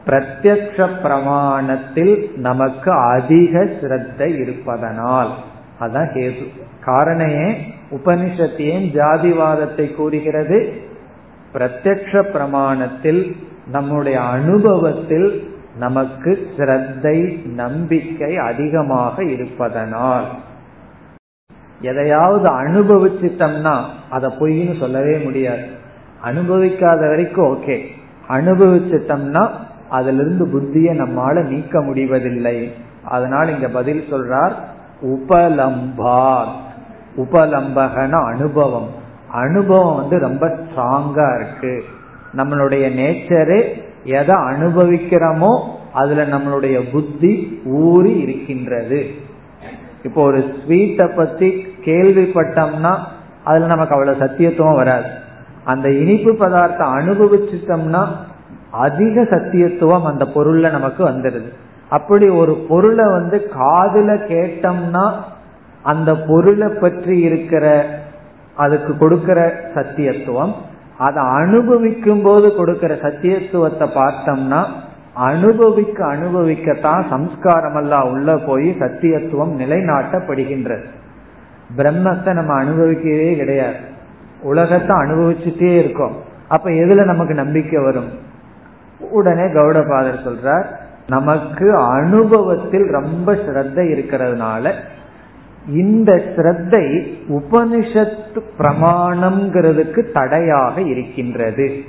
பிரத்யக்ஷ 0.06 0.88
பிரமாணத்தில் 1.02 2.36
நமக்கு 2.36 2.92
அதிக 2.92 3.68
சிரத்தை 3.80 4.36
இருப்பதனால். 4.36 5.34
அதான் 5.80 6.08
ஹேது. 6.14 6.48
காரணையே 6.86 7.56
உபனிஷத்து 7.90 8.60
ஏன் 8.60 8.90
ஜாதிவாதத்தை 8.92 9.94
கூறுகிறது? 9.94 10.72
பிரத்யக்ஷ 11.54 12.12
பிரமாணத்தில் 12.12 13.36
நம்முடைய 13.70 14.20
அனுபவத்தில் 14.20 15.58
நமக்கு 15.78 16.50
சிரத்தை 16.56 17.42
நம்பிக்கை 17.44 18.36
அதிகமாக 18.36 19.24
இருப்பதனால். 19.24 20.24
எதையாவது 21.80 22.48
அனுபவிச்சிட்டோம்னா 22.62 23.80
அதை 24.10 24.30
பொய்ன்னு 24.40 24.78
சொல்லவே 24.78 25.16
முடியாது. 25.16 25.62
அனுபவிக்காத 26.24 27.08
வரைக்கும் 27.08 27.56
ஓகே. 27.56 27.78
அனுபவிச்சிட்டோம்னா 28.28 29.48
அதுல 29.88 30.22
இருந்து 30.22 30.46
புத்தியை 30.46 31.02
நம்மால 31.02 31.44
நீக்க 31.44 31.82
முடிவதில்லை. 31.82 32.72
அதனால் 33.04 33.48
இங்க 33.48 33.68
பதில் 33.68 34.04
சொல்றார் 34.10 34.52
உபலம்பா 35.02 36.44
உபலம்பகன 37.16 38.24
அனுபவம். 38.24 38.88
அனுபவம் 39.30 39.96
வந்து 39.96 40.18
ரொம்ப 40.18 40.46
ஸ்ட்ராங்கா 40.46 41.40
இருக்கு. 41.40 41.84
நம்மளுடைய 42.36 42.94
நேச்சரே 43.00 43.82
எதை 44.04 44.34
அனுபவிக்கிறோமோ 44.34 45.60
அதுல 45.92 46.26
நம்மளுடைய 46.26 46.90
புத்தி 46.92 47.60
ஊறி 47.64 48.12
இருக்கின்றது. 48.18 49.06
இப்போ 50.02 50.22
ஒரு 50.22 50.38
ஸ்வீட்டை 50.38 51.16
பத்தி 51.16 51.69
கேள்விப்பட்டோம்னா 51.84 52.96
அதுல 53.44 53.66
நமக்கு 53.66 53.94
அவ்வளவு 53.94 54.24
சத்தியத்துவம் 54.24 54.74
வராது. 54.74 55.08
அந்த 55.64 55.90
இனிப்பு 55.90 56.34
பதார்த்தம் 56.34 56.98
அனுபவிச்சிட்டோம்னா 56.98 58.06
அதிக 58.70 59.22
சத்தியத்துவம் 59.22 60.02
அந்த 60.02 60.24
பொருள்ல 60.24 60.70
நமக்கு 60.70 61.08
வந்துடுது 61.08 61.48
அப்படி 61.88 62.28
ஒரு 62.28 62.66
பொருளை 62.68 63.04
வந்து 63.04 63.50
காதுல 63.58 64.10
கேட்டோம்னா 64.28 65.12
அந்த 65.82 66.16
பொருளை 66.16 66.68
பற்றி 66.68 67.20
இருக்கிற 67.20 67.86
அதுக்கு 68.54 68.96
கொடுக்கிற 68.96 69.54
சத்தியத்துவம் 69.74 70.52
அதை 70.98 71.22
அனுபவிக்கும் 71.24 72.22
போது 72.22 72.54
கொடுக்கிற 72.54 72.94
சத்தியத்துவத்தை 72.94 73.86
பார்த்தோம்னா 73.94 74.64
அனுபவிக்க 75.14 76.04
அனுபவிக்கத்தான் 76.06 77.08
சம்ஸ்காரம் 77.08 77.76
எல்லாம் 77.76 78.10
உள்ள 78.10 78.36
போய் 78.36 78.76
சத்தியத்துவம் 78.78 79.52
நிலைநாட்டப்படுகின்றது. 79.58 80.84
பிரம்மத்தை 81.76 82.32
நம்ம 82.32 82.64
அனுபவிக்கவே 82.64 83.36
கிடையாது. 83.36 83.76
உலகத்தை 84.42 84.96
அனுபவிச்சுட்டே 84.96 85.78
இருக்கோம். 85.78 86.16
அப்ப 86.48 86.70
எதுல 86.70 87.04
நமக்கு 87.04 87.34
நம்பிக்கை 87.34 87.82
வரும்? 87.82 88.10
உடனே 89.00 89.42
கௌடபாதர் 89.42 90.24
சொல்றார் 90.24 90.64
நமக்கு 91.06 91.74
அனுபவத்தில் 91.74 92.86
ரொம்ப 92.90 93.32
ஸ்ரத்த 93.32 93.78
இருக்கிறதுனால 93.92 94.72
இந்த 95.68 96.12
ஸ்ரத்தை 96.12 97.06
உபனிஷத்து 97.28 98.40
பிரமாணம்ங்கிறதுக்கு 98.58 100.12
தடையாக 100.12 100.80
இருக்கின்றது. 100.80 101.84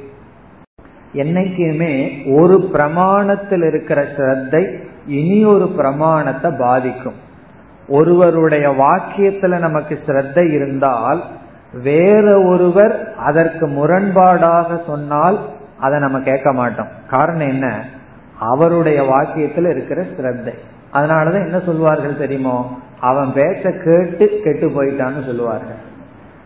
என்னைக்குமே 1.13 1.94
ஒரு 2.39 2.70
பிரமாணத்தில் 2.74 3.67
இருக்கிற 3.67 4.06
ஸ்ரத்தை 4.17 4.78
இனி 5.08 5.46
ஒரு 5.46 5.67
பிரமாணத்தை 5.67 6.52
பாதிக்கும். 6.60 7.30
ஒருவருடைய 7.91 8.65
வாக்கியத்துல 8.82 9.60
நமக்கு 9.60 9.99
சிரத்தை 10.06 10.45
இருந்தால் 10.51 11.21
வேற 11.84 12.25
ஒருவர் 12.41 12.95
அதற்கு 13.17 13.65
முரண்பாடாக 13.67 14.80
சொன்னால் 14.86 15.38
அதை 15.80 15.99
நம்ம 15.99 16.19
கேட்க 16.19 16.49
மாட்டோம். 16.54 16.91
காரணம் 17.10 17.47
என்ன? 17.47 17.67
அவருடைய 18.39 18.99
வாக்கியத்துல 19.01 19.69
இருக்கிற 19.69 20.01
ஸ்ரத்தை 20.01 20.54
அதனாலதான் 20.93 21.45
என்ன 21.45 21.60
சொல்லுவார்கள் 21.60 22.17
தெரியுமோ? 22.17 22.58
அவன் 22.99 23.27
பேச்ச 23.27 23.63
கேட்டு 23.84 24.25
கெட்டு 24.43 24.67
போயிட்டான்னு 24.67 25.25
சொல்லுவார்கள். 25.25 25.80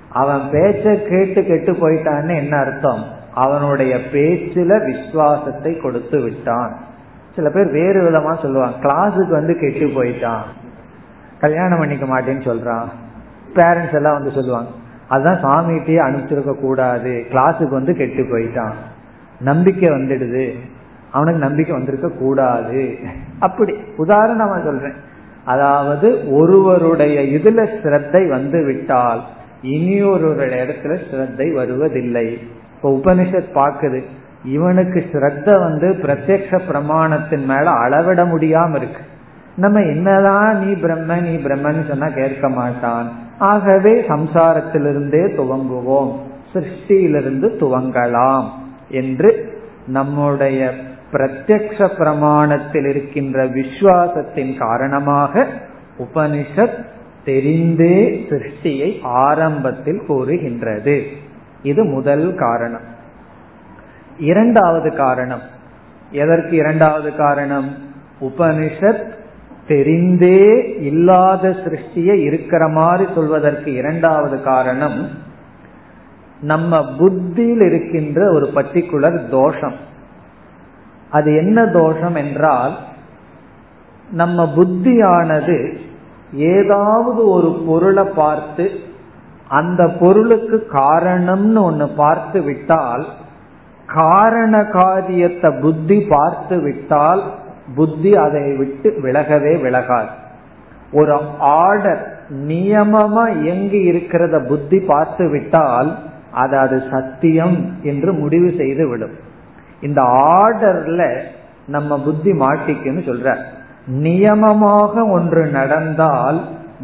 அவன் 0.10 0.42
பேச்ச 0.52 0.84
கேட்டு 1.10 1.40
கெட்டு 1.46 1.72
போயிட்டான்னு 1.72 2.36
என்ன 2.36 2.58
அர்த்தம்? 2.58 3.04
அவனுடைய 3.34 3.94
பேச்சுல 4.14 4.72
விசுவாசத்தை 4.86 5.72
கொடுத்து 5.78 6.20
விட்டான். 6.22 6.74
சில 7.36 7.50
பேர் 7.50 7.72
வேறு 7.72 8.00
விதமா 8.02 8.34
சொல்லுவான் 8.44 8.78
கிளாஸுக்கு 8.82 9.34
வந்து 9.40 9.54
கெட்டு 9.60 9.88
போயிட்டான். 9.88 10.46
கல்யாணம் 11.46 11.80
பண்ணிக்க 11.80 12.06
மாட்டேன்னு 12.06 12.48
சொல்றான். 12.48 12.88
பேரண்ட்ஸ் 13.56 13.94
எல்லாம் 13.94 14.14
வந்து 14.14 14.32
சொல்லுவாங்க 14.32 14.70
அதுதான் 15.08 15.44
சாமிகிட்டயே 15.44 16.00
அனுப்பிச்சிருக்க 16.00 16.60
கூடாது. 16.60 17.26
கிளாஸுக்கு 17.30 17.70
வந்து 17.70 17.96
கெட்டு 17.96 18.24
போயிட்டான். 18.24 18.74
நம்பிக்கை 19.40 19.90
வந்துடுது. 19.90 20.54
அவனுக்கு 21.12 21.40
நம்பிக்கை 21.40 21.76
வந்திருக்க 21.76 22.10
கூடாது. 22.10 22.96
அப்படி 23.40 23.74
உதாரணமா 23.98 24.64
சொல்றேன். 24.64 24.94
அதாவது 25.46 26.32
ஒருவருடைய 26.32 27.40
இதுல 27.40 27.84
சிரத்தை 27.84 28.28
வந்து 28.28 28.64
விட்டால் 28.64 29.24
இனி 29.62 30.04
இடத்துல 30.04 31.12
சிரத்தை 31.12 31.52
வருவதில்லை. 31.52 32.40
இப்ப 32.76 32.90
உபனிஷத் 32.90 33.56
பாக்குது 33.56 34.04
இவனுக்கு 34.44 35.06
சிரத்த 35.12 35.60
வந்து 35.60 35.92
பிரத்யக்ஷ 36.02 36.60
பிரமாணத்தின் 36.70 37.46
மேல 37.46 37.70
அளவிட 37.70 38.26
முடியாம 38.26 38.76
இருக்கு. 38.76 39.02
நம்ம 39.56 39.80
என்னதான் 39.80 40.66
நீ 40.66 40.74
பிரம்ம 40.74 41.16
நீ 41.16 41.36
பிரம்மன்னு 41.36 41.88
சொன்னா 41.88 42.08
கேட்க 42.08 42.50
மாட்டான். 42.50 43.12
ஆகவே 43.38 44.02
சம்சாரத்திலிருந்தே 44.02 45.36
துவங்குவோம். 45.36 46.16
சிருஷ்டியிலிருந்து 46.54 47.58
துவங்கலாம் 47.58 48.50
என்று 48.90 49.60
நம்முடைய 49.88 50.74
பிரத்யக்ஷ 51.12 51.90
பிரமாணத்தில் 51.98 52.90
இருக்கின்ற 52.90 53.46
விசுவாசத்தின் 53.46 54.60
காரணமாக 54.60 55.48
உபனிஷத் 56.00 56.86
தெரிந்தே 57.26 58.26
சிருஷ்டியை 58.30 59.02
ஆரம்பத்தில் 59.02 60.04
கூறுகின்றது. 60.08 61.04
இது 61.64 61.84
முதல் 61.84 62.36
காரணம். 62.36 62.94
இரண்டாவது 64.20 64.96
காரணம். 64.96 65.42
எதற்கு 66.12 66.56
இரண்டாவது 66.56 67.16
காரணம்? 67.16 67.76
உபனிஷத் 68.22 69.24
தெரிந்தே 69.68 70.80
இல்லாத 70.82 71.50
சிருஷ்டியை 71.50 72.14
இருக்கிற 72.14 72.68
மாதிரி 72.68 73.14
சொல்வதற்கு 73.16 73.74
இரண்டாவது 73.74 74.42
காரணம் 74.42 75.10
நம்ம 76.42 76.96
புத்தியில் 76.98 77.62
இருக்கின்ற 77.62 78.32
ஒரு 78.32 78.52
பர்டிகுலர் 78.56 79.30
தோஷம். 79.30 79.76
அது 81.10 81.36
என்ன 81.36 81.66
தோஷம் 81.66 82.16
என்றால் 82.16 82.78
நம்ம 84.12 84.54
புத்தியானது 84.56 85.78
ஏதாவது 86.34 87.30
ஒரு 87.30 87.64
பொருளை 87.68 88.04
பார்த்து 88.04 88.72
அந்த 89.48 89.88
பொருளுக்கு 90.00 90.68
காரணம்னு 90.72 91.62
ஒன்னு 91.62 91.88
பார்த்து 91.88 92.42
விட்டால் 92.42 93.06
காரண 93.86 94.64
காரியத்தை 94.64 95.52
புத்தி 95.62 96.02
பார்த்து 96.10 96.62
விட்டால் 96.62 97.24
புத்தி 97.76 98.16
அதை 98.16 98.56
விட்டு 98.58 99.00
விலகவே 99.04 99.54
விலகாது. 99.62 100.12
ஒரு 100.92 101.20
ஆர்டர் 101.40 102.18
நியமமா 102.48 103.44
எங்கு 103.44 103.78
இருக்கிறத 103.78 104.48
புத்தி 104.48 104.80
பார்த்து 104.80 105.30
விட்டால் 105.30 105.98
அது 106.32 106.58
அது 106.58 106.82
சத்தியம் 106.92 107.74
என்று 107.84 108.14
முடிவு 108.14 108.54
செய்து 108.58 108.90
விடும் 108.90 109.16
இந்த 109.82 110.02
ஆர்டர்ல 110.02 111.18
நம்ம 111.68 112.00
புத்தி 112.00 112.32
மாட்டிக்குன்னு 112.32 113.04
சொல்ற. 113.10 113.38
நியமமாக 113.92 115.12
ஒன்று 115.12 115.46
நடந்தால் 115.46 116.42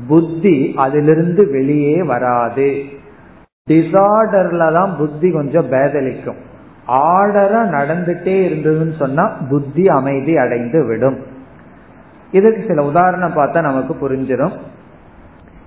புத்தி 0.07 0.73
அதிலிருந்து 0.75 1.51
வெளியே 1.51 2.03
வராது. 2.03 2.83
டிசார்டர்ல 3.69 4.73
தான் 4.73 4.95
புத்தி 4.97 5.31
கொஞ்சம் 5.31 5.71
பேதலிக்கும். 5.71 6.37
ஆர்டரா 6.87 7.61
நடந்துட்டே 7.77 8.35
இருந்ததுன்னு 8.47 8.97
சொன்னா 8.97 9.27
புத்தி 9.49 9.87
அமைதி 9.87 10.37
அடைந்து 10.37 10.85
விடும். 10.85 11.17
இதுக்கு 12.31 12.63
சில 12.67 12.83
உதாரணம் 12.83 13.35
பார்த்தா 13.35 13.61
நமக்கு 13.61 13.93
புரிஞ்சிடும் 13.93 14.51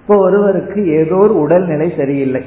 இப்போ 0.01 0.17
ஒருவருக்கு 0.17 0.87
ஏதோ 0.87 1.17
ஒரு 1.17 1.39
உடல்நிலை 1.39 1.95
சரியில்லை. 1.97 2.45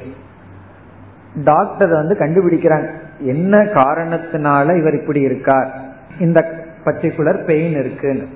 டாக்டர் 1.44 1.88
வந்து 1.88 2.14
கண்டுபிடிக்கிறாங்க 2.14 2.90
என்ன 3.18 3.58
காரணத்தினால 3.58 4.78
இவர் 4.78 4.94
இப்படி 4.94 5.20
இருக்கார்? 5.20 5.74
இந்த 6.20 6.54
பர்டிகுலர் 6.84 7.44
பெயின் 7.44 7.76
இருக்குன்னு. 7.78 8.26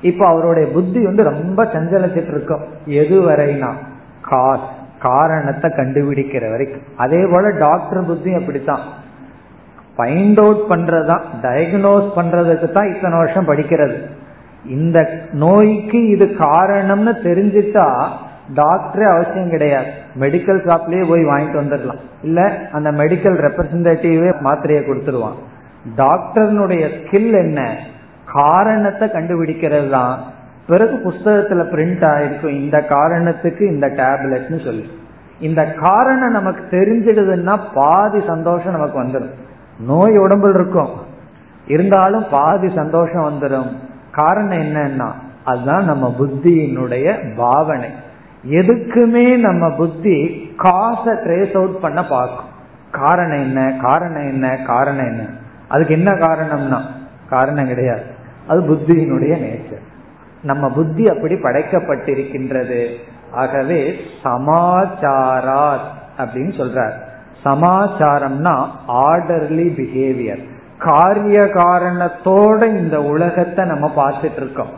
இப்போ 0.00 0.26
அவருடைய 0.26 0.72
புத்தி 0.72 1.04
வந்து 1.04 1.22
ரொம்ப 1.22 1.64
சஞ்சலச்சிட்டு 1.64 2.30
இருக்கும் 2.30 2.64
எதுவரைனா 2.86 3.72
காஸ் 4.20 4.82
காரணத்தை 5.06 5.68
கண்டுபிடிக்கிற 5.70 6.44
வரைக்கும். 6.50 6.84
அதே 6.96 7.22
போல 7.32 7.50
டாக்டர் 7.58 8.06
புத்தி 8.06 8.32
அப்படித்தான். 8.34 8.84
ஃபைண்ட் 9.96 10.40
அவுட் 10.44 10.64
பண்றதுதான். 10.68 11.24
டயக்னோஸ் 11.42 12.08
பண்றதுக்கு 12.18 12.68
தான் 12.72 12.90
இத்தனை 12.94 13.16
வருஷம் 13.18 13.48
படிக்கிறது. 13.48 13.96
இந்த 14.68 14.98
நோய்க்கு 15.44 16.00
இது 16.08 16.26
காரணம்னு 16.38 17.12
தெரிஞ்சுட்டா 17.28 17.88
டாக்டரே 18.56 19.06
அவசியம் 19.14 19.52
கிடையாது. 19.54 19.90
மெடிக்கல் 20.20 20.60
ஷாப்லயே 20.66 21.04
போய் 21.08 21.22
வாங்கிட்டு 21.24 21.60
வந்துடலாம். 21.62 22.00
இல்ல 22.22 22.40
அந்த 22.72 22.88
மெடிக்கல் 22.92 23.36
ரெப்ரசன்டேட்டிவே 23.46 24.30
மாத்திரையை 24.46 24.82
கொடுத்துருவான் 24.86 25.38
டாக்டர்னுடைய 25.96 26.84
ஸ்கில் 26.98 27.34
என்ன? 27.44 27.60
காரணத்தை 28.32 29.06
கண்டுபிடிக்கிறது 29.08 29.88
தான் 29.90 30.14
பிறகு 30.66 31.00
புஸ்தகத்துல 31.04 31.62
பிரிண்ட் 31.72 32.04
ஆயிருக்கும். 32.04 32.48
இந்த 32.48 32.80
காரணத்துக்கு 32.80 33.66
இந்த 33.66 33.86
டேப்லெட்னு 33.86 34.64
சொல்லி. 34.64 34.90
இந்த 35.40 35.72
காரணம் 35.72 36.30
நமக்கு 36.30 36.62
தெரிஞ்சிடுதுன்னா 36.70 37.58
பாதி 37.74 38.22
சந்தோஷம் 38.26 38.72
நமக்கு 38.72 39.02
வந்துடும் 39.02 39.34
நோய் 39.78 40.18
உடம்புல 40.18 40.54
இருக்கும். 40.54 40.88
இருந்தாலும் 41.66 42.24
பாதி 42.30 42.72
சந்தோஷம் 42.74 43.22
வந்துடும் 43.22 43.70
காரணம் 44.12 44.58
என்னன்னா 44.58 45.10
அதுதான் 45.44 45.84
நம்ம 45.84 46.14
புத்தியினுடைய 46.20 47.34
பாவனை. 47.36 47.90
எதுக்குமே 48.50 49.36
நம்ம 49.36 49.70
புத்தி 49.70 50.50
காசை 50.56 51.12
ட்ரேஸ் 51.12 51.56
அவுட் 51.56 51.80
பண்ண 51.80 52.04
பார்க்கும். 52.04 52.52
காரணம் 52.90 53.38
என்ன 53.38 53.76
காரணம் 53.80 54.28
என்ன 54.28 54.56
காரணம் 54.66 55.04
என்ன? 55.04 55.26
அதுக்கு 55.68 55.94
என்ன 55.94 56.10
காரணம்னா 56.12 56.80
காரணம் 57.28 57.66
கிடையாது. 57.66 58.02
அது 58.46 58.60
புத்தியினுடைய 58.60 59.32
நேச்சர் 59.32 59.92
நம்ம 60.44 60.68
புத்தி 60.68 61.04
அப்படி 61.08 61.34
படைக்கப்பட்டிருக்கின்றது. 61.34 62.80
ஆகவே 63.32 63.80
சமாச்சாரார் 64.24 65.84
அப்படின்னு 66.18 66.54
சொல்றார். 66.60 66.96
சமாச்சாரம்னா 67.44 68.54
ஆர்டர்லி 68.88 69.68
பிஹேவியர். 69.78 70.42
காரிய 70.78 71.40
காரணத்தோட 71.54 72.60
இந்த 72.78 72.96
உலகத்தை 73.02 73.62
நம்ம 73.64 73.86
பார்த்துட்டு 73.96 74.40
இருக்கோம் 74.42 74.72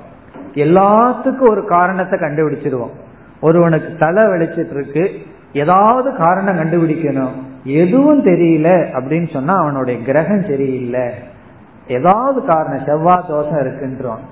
எல்லாத்துக்கும் 0.64 1.50
ஒரு 1.50 1.62
காரணத்தை 1.66 2.16
கண்டுபிடிச்சிருவோம் 2.18 2.94
ஒருவனுக்கு 3.40 3.90
தலை 3.98 4.22
வெளிச்சிட்டு 4.24 4.74
இருக்கு 4.74 5.04
ஏதாவது 5.52 6.08
காரணம் 6.16 6.58
கண்டுபிடிக்கணும். 6.58 7.34
எதுவும் 7.64 8.22
தெரியல 8.24 8.68
அப்படின்னு 8.98 9.28
சொன்னா 9.32 9.54
அவனுடைய 9.54 9.96
கிரகம் 10.02 10.44
சரியில்லை. 10.48 11.06
ஏதாவது 11.88 12.38
காரணம் 12.44 12.86
செவ்வாய் 12.86 13.28
தோஷம் 13.28 13.62
இருக்குன்றான் 13.64 14.24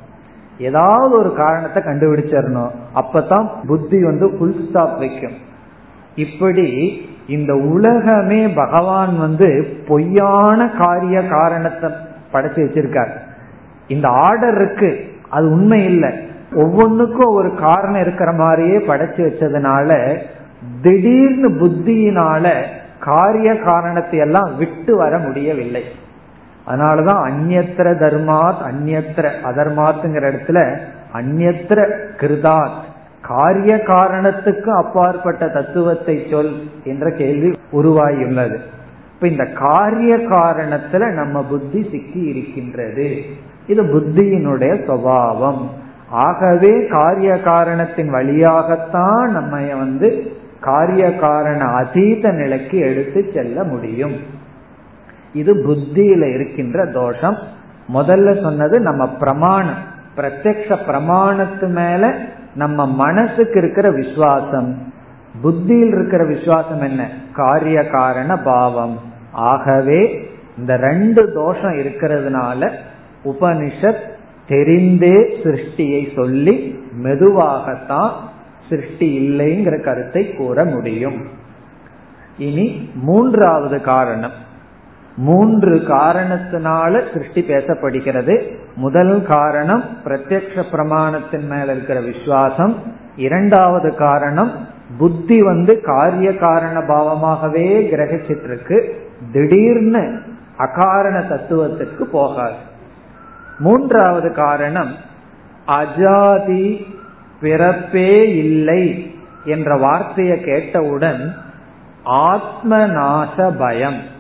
ஏதாவது 0.59 1.19
ஒரு 1.19 1.35
காரணத்தை 1.35 1.83
கண்டுபிடிச்சிடணும். 1.83 2.71
அப்பதான் 2.95 3.49
புத்தி 3.67 4.05
வந்து 4.05 4.31
புல் 4.31 4.69
ஸ்டாப் 4.69 4.99
வைக்கும். 4.99 5.35
இப்படி 6.15 7.01
இந்த 7.27 7.55
உலகமே 7.55 8.49
பகவான் 8.49 9.19
வந்து 9.19 9.77
பொய்யான 9.89 10.69
காரிய 10.69 11.23
காரணத்தை 11.27 11.91
படைச்சு 12.33 12.67
வச்சிருக்கார். 12.67 13.11
இந்த 13.89 14.09
ஆர்டர் 14.09 14.55
இருக்கு. 14.55 15.13
அது 15.31 15.51
உண்மை 15.51 15.85
இல்லை. 15.85 16.11
ஒவ்வொன்றுக்கும் 16.53 17.35
ஒரு 17.35 17.55
காரணம் 17.55 18.01
இருக்கிற 18.01 18.33
மாதிரியே 18.33 18.79
படைச்சு 18.79 19.31
வச்சதுனால 19.31 20.19
திடீர்னு 20.83 21.51
புத்தியினால 21.51 22.63
காரிய 23.01 23.59
காரணத்தை 23.59 24.19
எல்லாம் 24.19 24.57
விட்டு 24.59 24.97
வர 24.97 25.19
முடியவில்லை. 25.19 25.83
அதனாலதான் 26.67 27.31
அந்நத்திர 27.31 27.99
தர்மாத் 27.99 28.63
அந்நத்திர 28.71 29.31
அதர்மாத்துங்கிற 29.45 30.33
இடத்துல 30.33 30.79
அந்நத்திர 31.15 31.95
கிருதாத். 32.17 32.83
காரிய 33.23 33.77
காரணத்துக்கு 33.77 34.71
அப்பாற்பட்ட 34.71 35.49
தத்துவத்தை 35.49 36.27
சொல் 36.31 36.63
என்ற 36.85 37.11
கேள்வி 37.11 37.59
உருவாகியுள்ளது. 37.73 38.57
இப்ப 39.15 39.29
இந்த 39.29 39.45
காரிய 39.45 40.17
காரணத்துல 40.17 41.13
நம்ம 41.13 41.43
புத்தி 41.43 41.89
சிக்கி 41.91 42.21
இருக்கின்றது. 42.21 43.17
இது 43.67 43.83
புத்தியினுடைய 43.83 44.87
சுவாவம். 44.87 45.69
ஆகவே 46.09 46.87
காரிய 46.87 47.41
காரணத்தின் 47.41 48.11
வழியாகத்தான் 48.11 49.31
நம்ம 49.31 49.77
வந்து 49.77 50.33
காரிய 50.61 51.15
காரண 51.15 51.65
அதீத 51.65 52.31
நிலைக்கு 52.33 52.79
எடுத்து 52.79 53.31
செல்ல 53.35 53.65
முடியும். 53.65 54.34
இது 55.35 55.55
புத்தியில 55.55 56.35
இருக்கின்ற 56.35 56.87
தோஷம். 56.87 57.37
முதல்ல 57.95 58.43
சொன்னது 58.43 58.81
நம்ம 58.81 59.09
பிரமாணம். 59.09 59.93
பிரத்யக்ஷ 60.17 60.79
பிரமாணத்து 60.89 61.69
மேல 61.69 62.15
நம்ம 62.55 62.87
மனசுக்கு 62.87 63.55
இருக்கிற 63.55 63.91
விசுவாசம். 63.91 64.93
புத்தியில் 65.43 65.89
இருக்கிற 65.89 66.25
விசுவாசம் 66.25 66.83
என்ன? 66.83 67.09
காரிய 67.33 67.85
காரண 67.85 68.37
பாவம். 68.37 68.99
ஆகவே 69.33 70.31
இந்த 70.59 70.77
ரெண்டு 70.77 71.33
தோஷம் 71.33 71.73
இருக்கிறதுனால 71.73 72.71
உபனிஷத் 73.25 74.13
தெரிந்தே 74.49 75.25
சிருஷ்டியை 75.43 76.15
சொல்லி 76.17 76.79
மெதுவாகத்தான் 77.03 78.11
சிருஷ்டி 78.69 79.29
இல்லைங்கிற 79.29 79.83
கருத்தை 79.83 80.35
கூற 80.35 80.65
முடியும். 80.65 81.23
இனி 82.39 82.91
மூன்றாவது 82.95 83.81
காரணம். 83.81 84.53
மூன்று 85.17 85.75
காரணத்தினால 85.89 87.13
சிருஷ்டி 87.13 87.41
பேசப்படுகிறது. 87.41 88.51
முதல் 88.77 89.25
காரணம் 89.27 89.85
பிரத்யக்ஷ 90.05 90.63
பிரமாணத்தின் 90.73 91.47
மேல 91.49 91.73
இருக்கிற 91.73 92.01
விசுவாசம். 92.01 92.77
இரண்டாவது 93.17 93.95
காரணம் 93.95 94.69
புத்தி 94.99 95.43
வந்து 95.43 95.81
காரிய 95.81 96.37
காரண 96.37 96.81
பாவமாகவே 96.81 97.87
கிரகிச்சிட்டு 97.87 98.45
இருக்கு 98.45 99.09
திடீர்னு 99.33 100.21
அகாரண 100.59 101.21
தத்துவத்திற்கு 101.21 102.07
போகாது. 102.07 102.55
மூன்றாவது 103.59 104.33
காரணம் 104.33 104.95
அஜாதி 105.67 106.87
பிறப்பே 107.41 108.37
இல்லை 108.37 109.15
என்ற 109.45 109.77
வார்த்தையை 109.77 110.41
கேட்டவுடன் 110.41 111.35
ஆத்மநாச 112.05 113.57
பயம். 113.59 114.13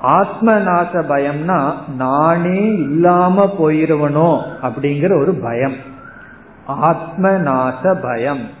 ஆத்ம 0.00 0.58
நாச 0.58 0.92
பயம்னா 0.92 1.72
நானே 1.96 2.74
இல்லாம 2.74 3.54
போயிருவனோ 3.58 4.42
அப்படிங்கிற 4.62 5.20
ஒரு 5.20 5.34
பயம். 5.34 5.74
ஆத்ம 6.66 7.30
நாச 7.30 7.94
பயம் 8.02 8.58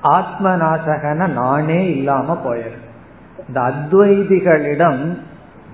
ஆத்ம 0.00 0.56
நாசகன 0.56 1.28
நானே 1.28 1.96
இல்லாம 1.96 2.40
போயிரு 2.44 2.78
இந்த 3.48 3.60
அத்வைதிகளிடம் 3.60 5.18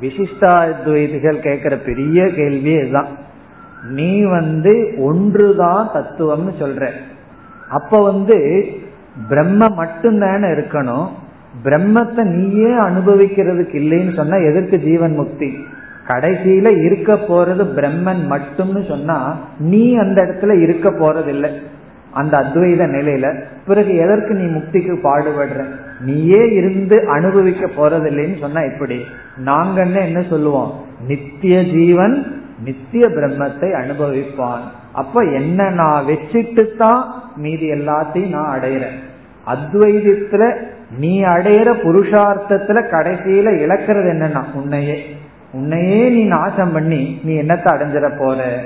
விசிஷ்டா 0.00 0.72
அத்வைதிகள் 0.72 1.38
கேட்கிற 1.38 1.76
பெரிய 1.76 2.24
கேள்வியே 2.24 2.80
இதுதான். 2.80 3.06
நீ 3.82 4.24
வந்து 4.24 4.94
ஒன்றுதான் 4.98 5.90
தத்துவம்னு 5.94 6.52
சொல்ற. 6.58 6.90
அப்ப 7.70 8.02
வந்து 8.02 8.66
பிரம்ம 9.28 9.68
மட்டும்தானே 9.68 10.46
இருக்கணும். 10.46 11.08
பிரம்மத்தை 11.64 12.22
நீயே 12.22 12.70
அனுபவிக்கிறதுக்கு 12.70 13.74
இல்லைன்னு 13.74 14.14
சொன்னா 14.14 14.36
எதற்கு 14.36 14.80
ஜீவன் 14.80 15.14
முக்தி? 15.14 15.56
கடைசியில 16.06 16.84
இருக்க 16.84 17.14
போறது 17.14 17.62
பிரம்மன் 17.76 18.22
மட்டும்னு 18.30 18.88
சொன்னா 18.88 19.36
நீ 19.58 19.94
அந்த 19.94 20.22
இடத்துல 20.22 20.60
இருக்க 20.60 20.90
போறது 20.90 21.26
இல்லை 21.26 21.50
அந்த 22.12 22.38
அத்வைத 22.38 22.82
நிலையில 22.86 23.44
பிறகு 23.66 23.96
எதற்கு 23.96 24.34
நீ 24.34 24.44
முக்திக்கு 24.44 24.94
பாடுபடுற? 25.02 25.64
நீயே 26.00 26.52
இருந்து 26.52 27.08
அனுபவிக்க 27.08 27.66
போறதில்லைன்னு 27.66 28.38
சொன்னா 28.40 28.60
எப்படி? 28.60 29.04
நாங்கன்னு 29.44 30.00
என்ன 30.00 30.22
சொல்லுவோம்? 30.22 30.72
நித்திய 31.08 31.62
ஜீவன் 31.62 32.26
நித்திய 32.64 33.06
பிரம்மத்தை 33.06 33.72
அனுபவிப்பான். 33.72 34.62
அப்ப 34.92 35.20
என்ன 35.20 35.70
நான் 35.70 36.04
வச்சுட்டு 36.06 36.76
தான் 36.76 37.14
மீதி 37.36 37.70
எல்லாத்தையும் 37.70 38.28
நான் 38.28 38.60
அடையிறேன். 38.60 38.96
அத்வைதத்துல 39.46 40.56
நீ 40.90 41.22
அடையிற 41.22 41.72
புருஷார்த்தத்துல 41.72 42.82
கடைசியில 42.90 43.50
இழக்கிறது 43.64 44.10
என்னன்னா 44.12 44.44
உன்னையே. 44.54 45.16
உன்னையே 45.52 46.08
நீ 46.08 46.24
நாசம் 46.24 46.72
பண்ணி 46.72 47.20
நீ 47.22 47.34
என்னத்தை 47.42 47.64
அடைஞ்சிட 47.64 48.18
போற? 48.18 48.60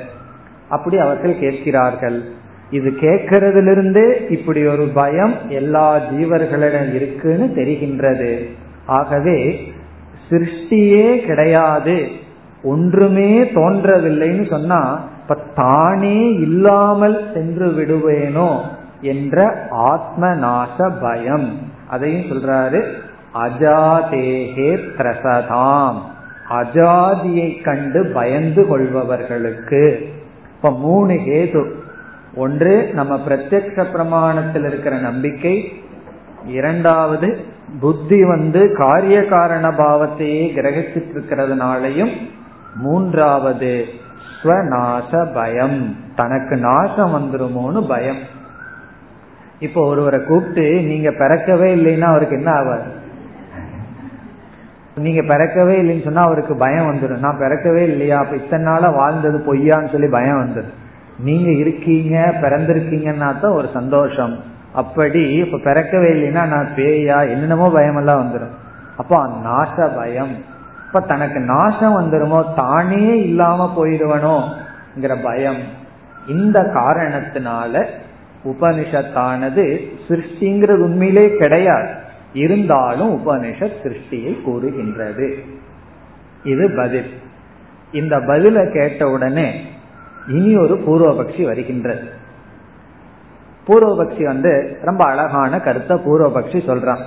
அப்படி 0.68 0.98
அவர்கள் 0.98 1.38
கேட்கிறார்கள். 1.38 2.22
இது 2.70 2.90
கேட்கறதிலிருந்தே 2.90 4.30
இப்படி 4.30 4.66
ஒரு 4.66 4.88
பயம் 4.94 5.34
எல்லா 5.48 5.96
ஜீவர்களிடம் 5.96 6.94
இருக்குன்னு 6.94 7.52
தெரிகின்றது. 7.56 8.46
ஆகவே 8.86 9.72
சிருஷ்டியே 10.30 11.26
கிடையாது. 11.26 12.08
ஒன்றுமே 12.62 13.42
தோன்றவில்லைன்னு 13.42 14.50
சொன்னா 14.50 15.08
இப்ப 15.22 15.36
தானே 15.54 16.28
இல்லாமல் 16.28 17.24
சென்று 17.34 17.66
விடுவேனோ? 17.66 18.60
என்ற 19.00 19.66
ஆத்ம 19.70 20.26
நாச 20.34 20.92
பயம். 21.00 21.69
அதையும் 21.90 22.30
சொல்றாரு 22.30 22.80
அஜாதேகே 23.34 24.70
பிரசதாம். 24.98 25.98
அஜாதியை 26.50 27.62
கண்டு 27.62 28.10
பயந்து 28.14 28.62
கொள்பவர்களுக்கு 28.62 29.82
இப்ப 30.56 30.70
மூணு 30.70 31.12
கேது 31.12 31.60
ஒன்று 32.34 32.90
நம்ம 32.94 33.20
பிரத்யக்ஷ 33.28 33.84
பிரமாணத்தில் 33.92 34.66
இருக்கிற 34.66 34.96
நம்பிக்கை. 34.96 35.54
இரண்டாவது 36.46 37.28
புத்தி 37.80 38.24
வந்து 38.24 38.74
காரிய 38.76 39.24
காரண 39.24 39.68
பாவத்தையே 39.68 40.44
கிரகிச்சிட்டு 40.52 41.12
இருக்கிறதுனாலையும் 41.14 42.12
மூன்றாவது 42.74 43.84
ஸ்வநாச 44.42 45.32
பயம் 45.34 45.96
தனக்கு 46.16 46.56
நாசம் 46.56 47.14
வந்துருமோன்னு 47.14 47.88
பயம். 47.88 48.20
இப்போ 49.60 49.86
ஒருவரை 49.86 50.20
கூப்பிட்டு 50.20 50.82
நீங்க 50.82 51.10
பிறக்கவே 51.10 51.68
இல்லைன்னா 51.76 52.08
அவருக்கு 52.12 52.36
என்ன 52.36 52.50
ஆவாது? 52.52 52.88
நீங்க 54.96 55.22
பிறக்கவே 55.22 55.74
இல்லைன்னு 55.82 56.04
சொன்னா 56.04 56.22
அவருக்கு 56.22 56.56
பயம் 56.56 56.88
வந்துடும் 56.90 57.18
நான் 57.18 57.40
பிறக்கவே 57.40 57.82
இல்லையா? 57.82 58.18
அப்ப 58.18 58.36
இத்தனை 58.36 58.64
நாளா 58.64 58.88
வாழ்ந்தது 58.88 59.38
பொய்யான்னு 59.38 59.92
சொல்லி 59.92 60.06
பயம் 60.06 60.40
வந்துடும் 60.42 60.78
நீங்க 61.18 61.50
இருக்கீங்க 61.50 62.34
பிறந்திருக்கீங்கன்னா 62.42 63.40
தான் 63.40 63.52
ஒரு 63.52 63.68
சந்தோஷம். 63.72 64.38
அப்படி 64.72 65.22
இப்ப 65.34 65.58
பிறக்கவே 65.58 66.08
இல்லைன்னா 66.12 66.44
நான் 66.46 66.68
பேயா? 66.76 67.30
என்னென்னமோ 67.30 67.70
பயமெல்லாம் 67.72 68.22
வந்துடும் 68.22 68.54
அப்போ 68.96 69.26
நாச 69.44 69.94
பயம். 69.96 70.34
இப்ப 70.86 71.00
தனக்கு 71.00 71.40
நாசம் 71.40 71.98
வந்துருமோ? 72.00 72.54
தானே 72.54 73.22
இல்லாம 73.22 73.72
போயிடுவனோங்கிற 73.76 75.22
பயம். 75.22 75.60
இந்த 76.28 76.58
காரணத்தினால 76.74 77.74
உபனிஷத்தானது 78.44 79.92
சிருஷ்டிங்கிறது 80.08 80.76
உண்மையிலே 80.76 81.36
கிடையாது. 81.36 81.88
இருந்தாலும் 82.32 83.26
உபனிஷத் 83.26 83.80
சிருஷ்டியை 83.82 84.42
கூறுகின்றது. 84.42 85.38
இது 86.44 86.70
பதில். 86.76 87.10
இந்த 87.92 88.16
பதில 88.16 88.72
கேட்ட 88.72 89.10
உடனே 89.10 89.60
இனி 90.28 90.56
ஒரு 90.56 90.74
பூர்வபக்ஷி 90.74 91.42
வருகின்றது. 91.42 92.02
பூர்வபக்ஷி 93.66 94.22
வந்து 94.24 94.78
ரொம்ப 94.82 95.04
அழகான 95.04 95.60
கருத்தை 95.60 95.96
பூர்வபக்ஷி 95.96 96.58
சொல்றான். 96.68 97.00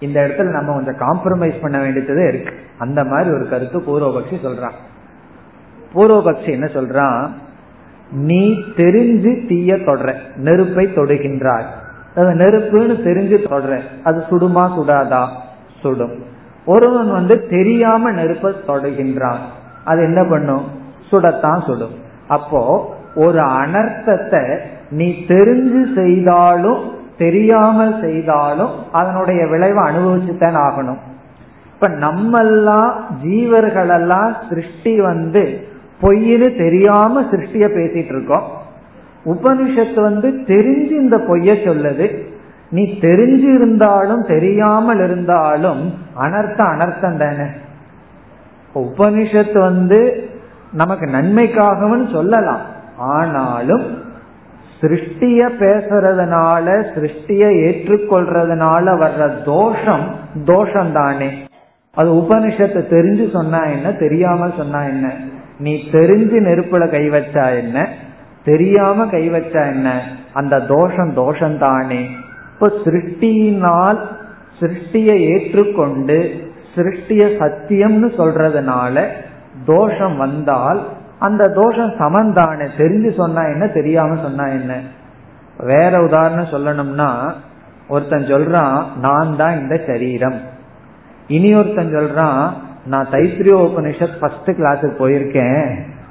இந்த 0.00 0.20
இடத்துல 0.20 0.42
நம்ம 0.42 0.72
கொஞ்சம் 0.72 0.98
காம்ப்ரமைஸ் 0.98 1.60
பண்ண 1.60 1.78
வேண்டியதே 1.78 2.28
இருக்கு. 2.28 2.54
அந்த 2.78 3.04
மாதிரி 3.04 3.30
ஒரு 3.30 3.48
கருத்து 3.48 3.80
பூர்வபக்ஷி 3.80 4.36
சொல்றான். 4.42 4.72
பூர்வபக்ஷி 5.94 6.48
என்ன 6.48 6.66
சொல்றான்? 6.66 7.28
நீ 8.12 8.64
தெரிஞ்சு 8.76 9.48
தீய 9.48 9.78
தொடர 9.78 10.14
நெருப்பை 10.36 10.86
தொடுகின்றாய். 10.86 11.64
அது 12.16 12.28
நெருப்புன்னு 12.28 13.06
தெரிஞ்சு 13.08 13.48
தொடர 13.48 13.80
அது 14.04 14.24
சுடுமா 14.30 14.70
சுடாதா? 14.78 15.26
சுடும். 15.80 16.24
ஒருவன் 16.66 17.10
வந்து 17.10 17.48
தெரியாம 17.48 18.10
நெருப்பை 18.10 18.54
தொடுகின்றான். 18.66 19.38
அது 19.84 20.02
என்ன 20.02 20.24
பண்ணும்? 20.24 20.64
சுடத்தான் 21.10 21.64
சுடும். 21.66 21.94
அப்போ 22.28 22.94
ஒரு 23.14 23.38
அனர்த்தத்தை 23.38 24.58
நீ 24.90 25.24
தெரிஞ்சு 25.28 25.94
செய்தாலும் 25.94 26.98
தெரியாமல் 27.18 28.00
செய்தாலும் 28.00 28.92
அதனுடைய 28.92 29.46
விளைவை 29.46 29.94
அனுபவிச்சுத்தான் 29.94 30.56
ஆகணும். 30.56 30.98
இப்ப 31.74 31.88
நம்மெல்லாம் 31.88 32.92
ஜீவர்களெல்லாம் 33.24 34.32
சிருஷ்டி 34.48 35.00
வந்து 35.00 35.68
பொய்னு 36.02 36.58
தெரியாம 36.58 37.22
சிருஷ்டிய 37.22 37.66
பேசிட்டு 37.68 38.14
இருக்கோம். 38.16 38.58
உபனிஷத்து 39.24 40.00
வந்து 40.00 40.28
தெரிஞ்சு 40.28 40.90
இந்த 40.90 41.16
பொய்ய 41.16 41.52
சொல்லுது. 41.68 42.28
நீ 42.70 42.98
தெரிஞ்சு 43.00 43.54
இருந்தாலும் 43.54 44.24
தெரியாமல் 44.26 44.98
இருந்தாலும் 44.98 45.94
அனர்த்தம் 46.20 46.72
அனர்த்தம் 46.74 47.16
தானே. 47.16 47.48
உபனிஷத்து 48.74 49.58
வந்து 49.58 50.30
நமக்கு 50.72 51.06
நன்மைக்காகவும் 51.06 52.08
சொல்லலாம். 52.12 52.60
ஆனாலும் 52.96 53.98
சிருஷ்டிய 54.80 55.48
பேசுறதுனால 55.58 56.84
சிருஷ்டிய 56.94 57.46
ஏற்றுக்கொள்றதுனால 57.46 58.86
வர்ற 58.96 59.44
தோஷம் 59.44 60.14
தோஷம் 60.44 60.92
தானே. 60.92 61.28
அது 61.94 62.12
உபனிஷத்தை 62.12 62.82
தெரிஞ்சு 62.90 63.30
சொன்னா 63.30 63.64
என்ன 63.64 63.92
தெரியாமல் 63.92 64.54
சொன்னா 64.56 64.82
என்ன? 64.82 65.12
நீ 65.60 65.74
தெரிஞ்சு 65.92 66.38
நெருப்புல 66.40 66.90
கை 66.90 67.10
வச்சா 67.10 67.56
என்ன? 67.56 67.88
தெரியாம 68.44 69.06
கை 69.06 69.30
வச்சா 69.30 69.66
என்ன? 69.66 70.02
அந்த 70.32 70.60
தோஷம் 70.60 71.12
தோஷம் 71.14 71.58
தானே 71.58 72.08
இப்ப 72.52 72.70
சிருஷ்டியினால் 72.84 73.98
சிருஷ்டியை 74.60 75.16
ஏற்றுக்கொண்டு 75.18 76.48
சிருஷ்டிய 76.74 77.22
சத்தியம்னு 77.40 78.08
சொல்றதுனால 78.18 79.04
தோஷம் 79.66 80.16
வந்தால் 80.16 80.80
அந்த 81.18 81.48
தோஷம் 81.48 81.90
சமந்தானே. 81.90 82.68
தெரிஞ்சு 82.78 83.14
சொன்னா 83.16 83.42
என்ன? 83.42 83.66
தெரியாம 83.66 84.16
சொன்னா 84.22 84.46
என்ன? 84.46 84.80
வேற 85.58 86.02
உதாரணம் 86.02 86.52
சொல்லணும்னா 86.52 87.32
ஒருத்தன் 87.88 88.26
சொல்றான் 88.26 88.84
நான் 88.96 89.36
தான் 89.36 89.58
இந்த 89.58 89.80
சரீரம். 89.86 90.40
இனி 91.28 91.54
ஒருத்தன் 91.54 91.94
சொல்றான் 91.94 92.50
நான் 92.90 93.08
தைத்திரிய 93.10 93.54
உபனிஷத் 93.68 94.18
ஃபர்ஸ்ட் 94.20 94.50
கிளாஸுக்கு 94.50 94.94
போயிருக்கேன். 94.98 95.68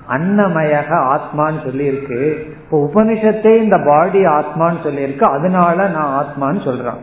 அன்னமயக 0.10 0.92
ஆத்மான்னு 1.14 1.60
சொல்லியிருக்கு. 1.66 2.22
இப்போ 2.50 2.90
உபனிஷத்தே 2.94 3.58
இந்த 3.58 3.78
பாடி 3.86 4.26
ஆத்மான்னு 4.26 4.82
சொல்லியிருக்கு. 4.86 5.24
அதனால 5.24 5.88
நான் 5.88 6.14
ஆத்மான்னு 6.22 6.68
சொல்றான். 6.68 7.02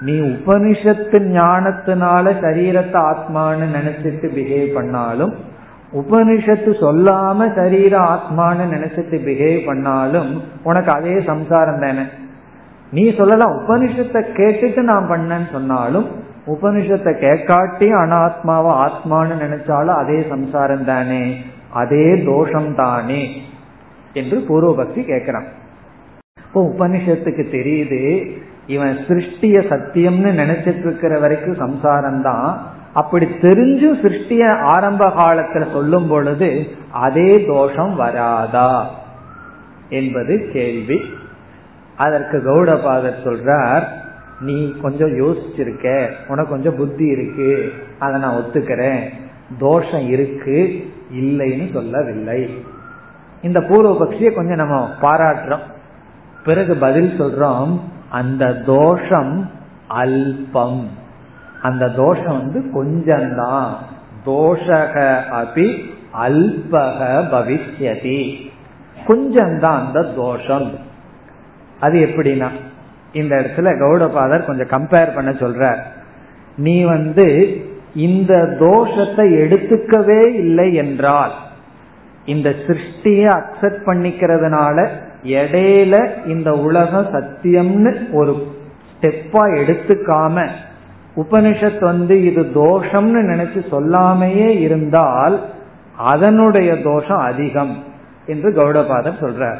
நீ 0.00 0.12
உபனிஷத்து 0.12 1.18
ஞானத்தினால 1.34 2.24
சரீரத்தை 2.40 3.00
ஆத்மான்னு 3.12 3.66
நினைச்சிட்டு 3.78 4.26
பிஹேவ் 4.36 4.74
பண்ணாலும் 4.74 5.34
உபனிஷத்து 5.92 6.70
சொல்லாம 6.80 7.54
சரீர 7.54 7.98
ஆத்மான்னு 7.98 8.64
நினைச்சிட்டு 8.74 9.18
பிஹேவ் 9.28 9.66
பண்ணாலும் 9.66 10.42
உனக்கு 10.62 10.90
அதே 10.92 11.20
சம்சாரம் 11.20 11.80
தானே? 11.80 12.02
நீ 12.92 13.16
சொல்லலாம் 13.16 13.52
உபனிஷத்தை 13.52 14.20
கேட்டுட்டு 14.34 14.80
நான் 14.82 15.10
பண்ணேன்னு 15.10 15.52
சொன்னாலும் 15.52 16.24
உபனிஷத்தை 16.52 17.12
கேட்காட்டி 17.24 17.86
அனாத்மாவை 18.02 18.72
ஆத்மான்னு 18.84 19.36
நினைச்சாலும் 19.44 19.98
அதே 20.02 20.18
சம்சாரம் 20.28 20.84
தானே 20.84 21.22
அதே 21.82 22.06
தோஷம் 22.24 22.70
தானே 22.74 23.22
என்று 24.12 24.36
பூர்வபக்தி 24.48 25.00
கேட்கிறான். 25.12 25.48
இப்போ 26.44 26.60
உபனிஷத்துக்கு 26.72 27.44
தெரியுது 27.56 28.02
இவன் 28.74 28.94
சிருஷ்டிய 29.08 29.56
சத்தியம்னு 29.72 30.30
நினைச்சிட்டு 30.42 30.86
இருக்கிற 30.88 31.18
வரைக்கும் 31.18 31.58
சம்சாரம் 31.64 32.22
தான் 32.22 32.48
அப்படி 33.00 33.26
தெரிஞ்சும் 33.42 34.00
சிருஷ்டிய 34.04 34.44
ஆரம்ப 34.74 35.08
காலத்துல 35.18 35.64
சொல்லும் 35.72 36.08
பொழுது 36.08 36.50
அதே 37.06 37.30
தோஷம் 37.46 37.94
வராதா 37.96 38.70
என்பது 39.88 40.34
கேள்வி. 40.52 40.98
அதற்கு 42.04 42.36
கௌடபாதர் 42.48 43.24
சொல்றார் 43.26 43.84
நீ 44.40 44.74
கொஞ்சம் 44.82 45.08
யோசிச்சிருக்க 45.08 46.10
உனக்கு 46.28 46.50
கொஞ்சம் 46.50 46.76
புத்தி 46.76 47.06
இருக்கு 47.06 47.72
அதை 47.98 48.20
நான் 48.20 48.42
ஒத்துக்கிறேன். 48.42 49.00
தோஷம் 49.58 50.08
இருக்கு 50.08 50.86
இல்லைன்னு 51.14 51.72
சொல்லவில்லை. 51.72 52.64
இந்த 53.42 53.60
பூர்வ 53.60 54.04
பக்ஷிய 54.04 54.34
கொஞ்சம் 54.34 54.56
நம்ம 54.56 54.90
பாராட்டுறோம். 55.00 55.60
பிறகு 56.44 56.76
பதில் 56.76 57.20
சொல்றோம் 57.20 57.80
அந்த 58.10 58.54
தோஷம் 58.54 59.50
அல்பம். 59.88 60.88
அந்த 61.62 61.88
தோஷம் 61.88 62.36
வந்து 62.36 62.84
கொஞ்சம்தான். 62.84 63.72
தோஷக 64.26 65.20
அபி 65.32 65.80
அல்பக 66.22 67.24
பவிஷ்யதி. 67.32 68.50
கொஞ்சம்தான் 69.06 69.86
அந்த 69.86 70.02
தோஷம். 70.02 70.70
அது 71.80 71.98
எப்படின்னா 71.98 72.48
இந்த 73.12 73.36
இடத்துல 73.36 73.68
கௌடபாதர் 73.78 74.44
கொஞ்சம் 74.44 74.66
கம்பேர் 74.66 75.14
பண்ண 75.14 75.30
சொல்ற 75.30 75.76
நீ 76.56 76.82
வந்து 76.82 77.56
இந்த 77.94 78.56
தோஷத்தை 78.60 79.26
எடுத்துக்கவே 79.34 80.34
இல்லை 80.34 80.74
என்றால் 80.74 81.32
இந்த 82.24 82.54
சிருஷ்டியை 82.66 83.42
அக்செப்ட் 83.42 83.86
பண்ணிக்கிறதுனால 83.86 84.88
இடையில 85.24 86.26
இந்த 86.26 86.52
உலகம் 86.52 87.12
சத்தியம்னு 87.12 88.12
ஒரு 88.12 88.46
ஸ்டெப்பா 88.92 89.42
எடுத்துக்காம 89.56 90.48
உபனிஷத் 91.16 91.80
வந்து 91.80 92.24
இது 92.24 92.42
தோஷம்னு 92.42 93.20
நினைச்சு 93.22 93.64
சொல்லாமையே 93.70 94.46
இருந்தால் 94.46 95.44
அதனுடைய 95.96 96.82
தோஷம் 96.82 97.18
அதிகம் 97.18 97.84
என்று 98.26 98.50
கௌடபாதர் 98.50 99.20
சொல்றார். 99.20 99.58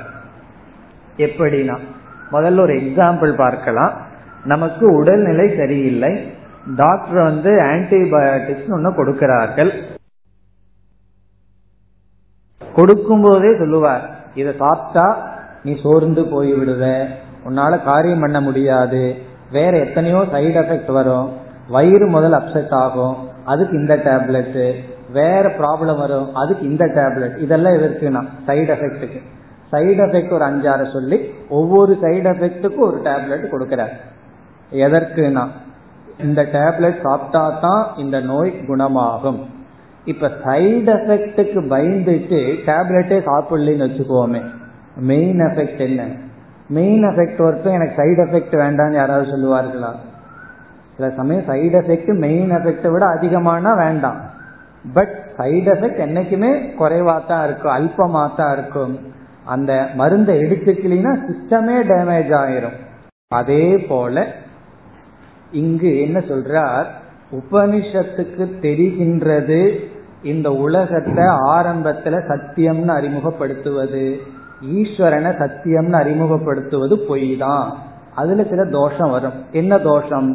எப்படின்னா 1.16 1.78
முதல்ல 2.32 2.64
ஒரு 2.66 2.74
எக்ஸாம்பிள் 2.74 3.32
பார்க்கலாம். 3.42 3.92
நமக்கு 4.52 4.84
உடல்நிலை 4.98 5.46
சரியில்லை. 5.56 6.12
டாக்டர் 6.76 7.22
வந்து 7.22 7.50
ஆன்டிபயோட்டிக்ஸ் 7.62 8.72
ஒன்னு 8.76 8.90
கொடுக்கிறார்கள். 8.94 9.72
கொடுக்கும் 12.76 13.22
போதே 13.22 13.50
சொல்லுவார் 13.58 14.04
இதை 14.34 14.52
சாப்பிட்டா 14.58 15.06
நீ 15.62 15.72
சோர்ந்து 15.82 16.22
போய் 16.32 16.52
விடுவ 16.54 16.84
உன்னால 17.48 17.72
காரியம் 17.84 18.20
பண்ண 18.20 18.38
முடியாது. 18.40 19.02
வேற 19.52 19.72
எத்தனையோ 19.78 20.20
சைடு 20.32 20.58
எஃபெக்ட் 20.62 20.92
வரும். 20.98 21.28
வயிறு 21.68 22.06
முதல் 22.06 22.32
அப்செட் 22.32 22.74
ஆகும். 22.84 23.16
அதுக்கு 23.44 23.74
இந்த 23.80 23.94
டேப்லெட் 23.96 24.60
வேற 25.12 25.44
ப்ராப்ளம் 25.60 25.98
வரும். 25.98 26.28
அதுக்கு 26.34 26.64
இந்த 26.70 26.84
டேப்லெட் 26.98 27.36
இதெல்லாம் 27.46 27.76
எதற்குனா 27.78 28.22
சைடு 28.46 28.70
எஃபெக்ட்டுக்கு 28.76 29.20
சைடு 29.72 30.00
எஃபெக்ட் 30.06 30.34
ஒரு 30.36 30.44
அஞ்சாறு 30.48 30.84
சொல்லி 30.96 31.18
ஒவ்வொரு 31.58 31.92
சைடு 32.02 32.26
எஃபெக்ட்டுக்கும் 32.32 32.88
ஒரு 32.88 32.98
டேப்லெட் 33.06 33.52
கொடுக்கிறார். 33.52 33.94
எதற்குனா 34.84 35.44
இந்த 36.26 36.42
டேப்லெட் 36.56 36.98
சாப்பிட்டா 37.06 37.42
தான் 37.64 37.82
இந்த 38.02 38.16
நோய் 38.20 38.52
குணமாகும். 38.68 39.40
இப்ப 40.12 40.30
சைடு 40.44 40.90
எஃபெக்ட்டுக்கு 40.96 41.60
பயந்துட்டு 41.72 42.40
டேப்லெட்டே 42.68 43.18
சாப்பிடலன்னு 43.30 43.86
வச்சுக்கோமே. 43.86 44.42
மெயின் 45.10 45.40
எஃபெக்ட் 45.48 45.82
என்ன? 45.88 46.02
மெயின் 46.76 47.04
எஃபெக்ட் 47.10 47.40
ஒருத்தம் 47.46 47.76
எனக்கு 47.78 47.98
சைடு 48.02 48.20
எஃபெக்ட் 48.26 48.54
வேண்டாம்னு 48.62 49.00
யாராவது 49.00 49.26
சொல்லுவார்களா? 49.32 49.90
சில 50.96 51.08
சமயம் 51.18 51.48
சைடு 51.50 51.76
எஃபெக்ட் 51.82 52.12
மெயின் 52.24 52.52
எஃபெக்டை 52.58 52.90
விட 52.92 53.04
அதிகமானா 53.16 53.72
வேண்டாம். 53.84 54.20
பட் 54.96 55.14
சைடு 55.38 55.68
எஃபெக்ட் 55.74 56.00
என்னைக்குமே 56.06 56.50
குறைவா 56.80 57.16
தான் 57.26 57.44
இருக்கும் 57.46 57.74
அல்பமா 57.76 58.24
தான் 58.40 58.52
இருக்கும். 58.56 58.94
அந்த 59.46 59.88
மருந்தை 59.94 60.38
எடுத்துக்கலினா 60.38 61.12
சிஸ்டமே 61.26 61.78
டேமேஜ் 61.90 62.32
ஆயிரும். 62.42 62.76
அதே 63.28 63.78
போல 63.78 64.26
இங்கு 65.52 66.00
என்ன 66.00 66.18
சொல்றார்? 66.18 66.84
உபனிஷத்துக்கு 67.32 68.44
தெரிகின்றது 68.60 69.60
இந்த 70.22 70.52
உலகத்தை 70.52 71.24
ஆரம்பத்துல 71.24 72.20
சத்தியம்னு 72.28 72.92
அறிமுகப்படுத்துவது 72.98 74.04
ஈஸ்வரனை 74.74 75.32
சத்தியம்னு 75.40 75.98
அறிமுகப்படுத்துவது 76.02 76.94
பொய் 77.08 77.36
தான் 77.36 77.72
அதுல 78.14 78.44
சில 78.44 78.64
தோஷம் 78.64 79.10
வரும். 79.10 79.44
என்ன 79.52 79.78
தோஷம்? 79.78 80.28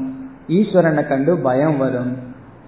ஈஸ்வரனை 0.47 1.07
கண்டு 1.07 1.37
பயம் 1.37 1.77
வரும். 1.77 2.17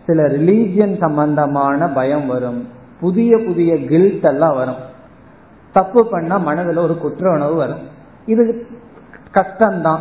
சில 0.05 0.23
ரிலீஜியன் 0.23 0.97
சம்பந்தமான 0.99 1.87
பயம் 1.89 2.27
வரும். 2.27 2.67
புதிய 2.99 3.37
புதிய 3.37 3.85
கில்ட் 3.85 4.25
எல்லாம் 4.25 4.55
வரும். 4.55 4.91
தப்பு 5.73 6.07
பண்ணா 6.07 6.37
மனதில் 6.37 6.77
ஒரு 6.77 6.97
குற்ற 6.97 7.31
உணவு 7.31 7.55
வரும். 7.55 7.83
இது 8.25 8.67
கஷ்டம்தான். 9.33 9.99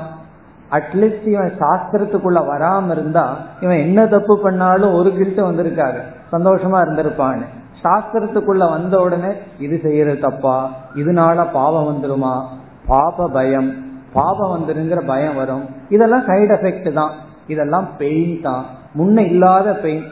அட்லீஸ்ட் 0.70 1.26
இவன் 1.26 1.52
சாஸ்திரத்துக்குள்ள 1.58 2.38
வராம 2.50 2.90
இருந்தா 2.90 3.36
இவன் 3.60 3.76
என்ன 3.76 4.06
தப்பு 4.06 4.38
பண்ணாலும் 4.38 4.94
ஒரு 4.94 5.10
கில்ட்டு 5.10 5.40
வந்திருக்காரு 5.40 6.00
சந்தோஷமா 6.32 6.78
இருந்திருப்பான்னு. 6.84 7.44
சாஸ்திரத்துக்குள்ள 7.84 8.70
வந்த 8.70 9.00
உடனே 9.00 9.32
இது 9.58 9.78
செய்யறது 9.82 10.18
தப்பா? 10.18 10.70
இதனால 10.94 11.46
பாவம் 11.52 11.88
வந்துருமா? 11.88 12.42
பாப 12.86 13.28
பயம். 13.28 13.74
பாபம் 14.12 14.54
வந்துருங்கிற 14.54 15.06
பயம் 15.06 15.34
வரும். 15.34 15.64
இதெல்லாம் 15.88 16.26
சைடு 16.26 16.54
எஃபெக்ட் 16.56 16.92
தான். 16.92 17.10
இதெல்லாம் 17.46 17.88
பெயின் 17.98 18.40
தான். 18.42 18.64
முன்ன 18.98 19.18
இல்லாத 19.18 19.72
பெயின் 19.72 20.04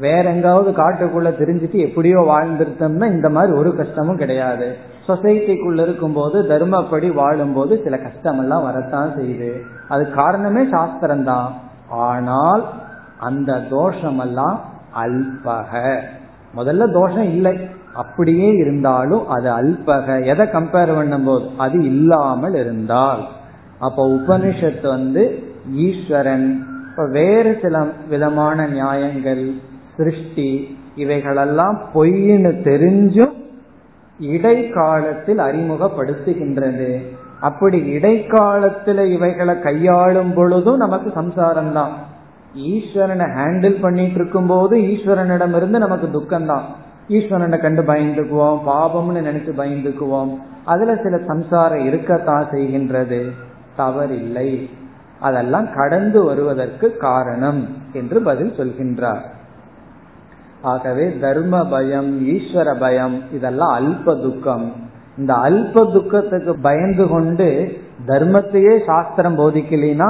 வேற 0.00 0.30
எங்காவது 0.30 0.70
காட்டுக்குள்ள 0.70 1.28
தெரிஞ்சுட்டு 1.40 1.78
எப்படியோ 1.88 2.18
வாழ்ந்திருந்தோம்னா 2.30 3.06
இந்த 3.10 3.28
மாதிரி 3.30 3.52
ஒரு 3.58 3.76
கஷ்டமும் 3.76 4.16
கிடையாது. 4.16 4.76
சொசைட்டிக்குள்ள 5.08 5.80
இருக்கும்போது 5.82 6.42
தர்மப்படி 6.42 7.14
வாழும்போது 7.14 7.80
சில 7.84 7.98
கஷ்டம் 7.98 8.38
எல்லாம் 8.38 8.62
வரத்தான் 8.62 9.12
செய்யுது. 9.18 9.52
அது 9.88 10.10
காரணமே 10.10 10.62
சாஸ்திரம் 10.70 11.24
தான் 11.24 11.52
ஆனால் 11.88 12.64
அந்த 13.18 13.60
தோஷம் 13.70 14.18
எல்லாம் 14.18 14.60
அல்பக. 15.04 15.72
முதல்ல 16.56 16.92
தோஷம் 16.92 17.28
இல்லை. 17.34 17.54
அப்படியே 17.92 18.48
இருந்தாலும் 18.54 19.28
அது 19.28 19.48
அல்பக. 19.50 20.24
எதை 20.24 20.46
கம்பேர் 20.46 20.96
பண்ணும் 20.96 21.24
போது 21.24 21.46
அது 21.56 21.78
இல்லாமல் 21.84 22.54
இருந்தால். 22.54 23.22
அப்போ 23.78 24.02
உபனிஷத்து 24.08 24.86
வந்து 24.86 25.22
ஈஸ்வரன் 25.74 26.48
இப்ப 26.90 27.06
வேறு 27.10 27.58
சில 27.62 27.78
விதமான 28.08 28.66
நியாயங்கள் 28.66 29.44
சிருஷ்டி. 29.96 30.78
இவைகளெல்லாம் 30.96 31.80
பொய்ன்னு 31.94 32.52
தெரிஞ்சும் 32.62 33.32
இடைக்காலத்தில் 34.20 35.38
அறிமுகப்படுத்துகின்றது. 35.38 37.00
அப்படி 37.40 37.96
இடைக்காலத்துல 37.96 39.04
இவைகளை 39.04 39.60
கையாளும் 39.60 40.34
பொழுதும் 40.34 40.76
நமக்கு 40.76 41.10
சம்சாரம் 41.10 41.72
தான் 41.72 41.92
ஈஸ்வரனை 42.56 43.24
ஹேண்டில் 43.36 43.80
பண்ணிட்டு 43.80 44.14
இருக்கும் 44.14 44.46
போது 44.46 44.78
ஈஸ்வரனிடமிருந்து 44.78 45.78
நமக்கு 45.78 46.10
துக்கம்தான். 46.10 46.64
ஈஸ்வரனை 47.08 47.58
கண்டு 47.58 47.82
பயந்துக்குவோம் 47.82 48.60
பாபம்னு 48.66 49.20
நினைச்சு 49.20 49.50
பயந்துக்குவோம். 49.58 50.38
அதுல 50.64 50.96
சில 50.96 51.18
சம்சாரம் 51.26 51.84
இருக்கத்தான் 51.84 52.48
செய்கின்றது. 52.50 53.30
தவறில்லை. 53.78 54.70
அதெல்லாம் 55.20 55.68
கடந்து 55.74 56.24
வருவதற்கு 56.24 56.96
காரணம் 56.96 57.68
என்று 57.92 58.20
பதில் 58.20 58.52
சொல்கின்றார். 58.52 59.20
ஆகவே 60.72 61.04
தர்ம 61.24 61.54
பயம் 61.66 62.10
ஈஸ்வர 62.28 62.68
பயம் 62.78 63.16
இதெல்லாம் 63.32 63.74
அல்ப 63.78 64.14
துக்கம். 64.22 64.66
இந்த 65.18 65.32
அல்ப 65.34 65.84
துக்கத்துக்கு 65.92 66.52
பயந்து 66.62 67.04
கொண்டு 67.08 67.48
தர்மத்தையே 68.06 68.74
சாஸ்திரம் 68.86 69.38
போதிக்கலினா 69.38 70.08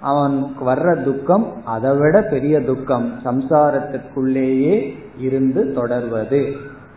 அவனுக்கு 0.00 0.62
வர்ற 0.70 1.02
துக்கம் 1.02 1.44
அதை 1.64 1.90
விட 1.96 2.16
பெரிய 2.22 2.60
துக்கம் 2.60 3.06
சம்சாரத்திற்குள்ளேயே 3.24 4.76
இருந்து 5.18 5.62
தொடர்வது. 5.74 6.40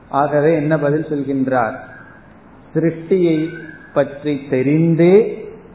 ஆகவே 0.09 0.51
என்ன 0.55 0.73
பதில் 0.79 1.09
சொல்கின்றார்? 1.09 1.75
சிருஷ்டியை 2.75 3.37
பற்றி 3.93 4.33
தெரிந்தே 4.49 5.13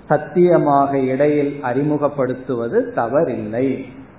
சத்தியமாக 0.08 0.98
இடையில் 1.12 1.52
அறிமுகப்படுத்துவது 1.62 2.80
தவறில்லை. 2.98 3.66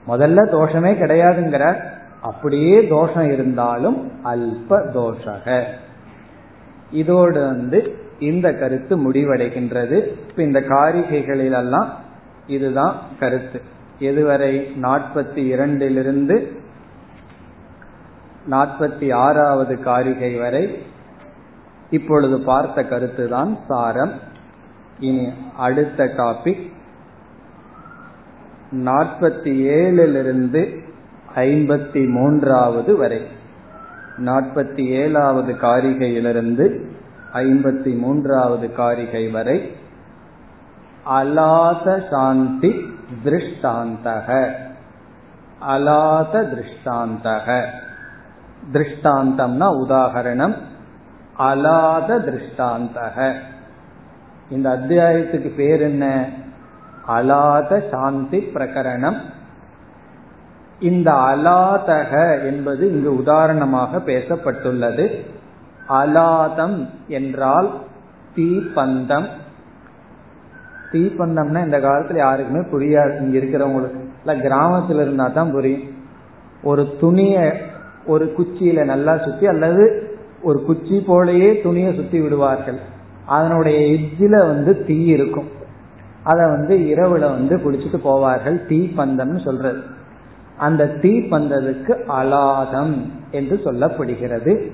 முதல்ல 0.07 0.39
தோஷமே 0.55 0.91
கிடையாதுங்கிறார். 1.01 1.79
அப்படியே 2.21 2.87
தோஷம் 2.87 3.31
இருந்தாலும் 3.31 4.11
அல்ப 4.25 4.69
தோஷக. 4.69 5.63
இதோடு 6.91 7.45
வந்து 7.45 7.95
இந்த 8.19 8.53
கருத்து 8.53 9.11
முடிவடைகின்றது. 9.11 10.07
இப்ப 10.29 10.43
இந்த 10.43 10.59
காரிகைகளிலெல்லாம் 10.59 11.87
இதுதான் 12.47 12.95
கருத்து. 13.19 13.61
எதுவரை 13.99 14.67
நாற்பத்தி 14.81 15.35
இரண்டிலிருந்து 15.35 16.57
நாற்பத்தி 18.49 19.13
ஆறாவது 19.13 19.79
காரிகை 19.79 20.35
வரை 20.35 20.81
இப்பொழுது 21.89 22.39
பார்த்த 22.39 22.83
கருத்து 22.83 23.29
தான் 23.29 23.57
சாரம். 23.67 24.11
இனி 24.99 25.29
அடுத்த 25.57 26.05
டாபிக் 26.05 26.71
நாற்பத்தி 28.71 29.53
ஏழிலிருந்து 29.53 30.84
ஐம்பத்தி 31.35 32.09
மூன்றாவது 32.09 32.97
வரை. 32.97 33.27
நாற்பத்தி 34.17 34.85
ஏழாவது 34.85 35.53
காரிகையிலிருந்து 35.53 36.85
ஐம்பத்தி 37.33 37.97
மூன்றாவது 37.97 38.73
காரிகை 38.73 39.27
வரை. 39.27 39.75
அலாத 41.15 42.03
சாந்தி 42.09 42.75
திருஷ்டாந்தக. 43.23 44.51
அலாத 45.69 46.41
திருஷ்டாந்தக. 46.41 47.63
திருஷ்டாந்தம்னா 48.73 49.75
உதாகரணம். 49.87 50.55
அலாத 51.39 52.17
திருஷ்டாந்தக. 52.17 53.33
இந்த 54.49 54.69
அத்தியாயத்துக்கு 54.69 55.55
பேர் 55.55 55.81
என்ன? 55.81 56.29
அலாத 57.07 57.83
சாந்தி 57.91 58.37
பிரகரணம். 58.37 59.17
இந்த 60.79 61.11
அலாதக 61.11 62.43
என்பது 62.45 62.91
இங்கு 62.91 63.17
உதாரணமாக 63.17 63.97
பேசப்பட்டுள்ளது. 63.97 65.25
அலாதம் 65.89 66.89
என்றால் 67.07 67.71
தீப்பந்தம். 68.35 69.25
தீப்பந்தம்னா 70.91 71.65
இந்த 71.65 71.79
காலத்துல 71.79 72.15
யாருக்குமே 72.15 72.59
புரியாது. 72.59 73.21
இங்க 73.21 73.37
இருக்கிறவங்களுக்கு. 73.37 74.09
இல்ல 74.25 74.47
கிராமத்துல 74.47 75.01
இருந்தா 75.01 75.27
தான் 75.27 75.51
புரியும். 75.51 75.81
ஒரு 76.63 76.93
துணிய 76.99 77.61
ஒரு 78.05 78.33
குச்சியில 78.37 78.85
நல்லா 78.85 79.17
சுத்தி 79.17 79.47
அல்லது 79.47 80.09
ஒரு 80.41 80.63
குச்சி 80.63 81.03
போலயே 81.07 81.61
துணியை 81.63 81.95
சுத்தி 81.95 82.21
விடுவார்கள். 82.21 82.77
அதனுடைய 83.25 83.79
எஜ்ஜில 83.79 84.37
வந்து 84.37 84.83
தீ 84.83 85.05
இருக்கும். 85.05 85.47
அதை 86.23 86.45
வந்து 86.45 86.77
இரவுல 86.77 87.19
வந்து 87.19 87.57
குடிச்சிட்டு 87.57 87.99
போவார்கள். 88.03 88.65
தீ 88.65 88.91
பந்தம்னு 88.97 89.43
சொல்றது. 89.43 89.81
அந்த 90.57 90.87
தீ 90.87 91.19
பந்ததுக்கு 91.19 91.93
அலாதம் 92.07 92.95
என்று 93.31 93.61
சொல்லப்படுகிறது. 93.65 94.71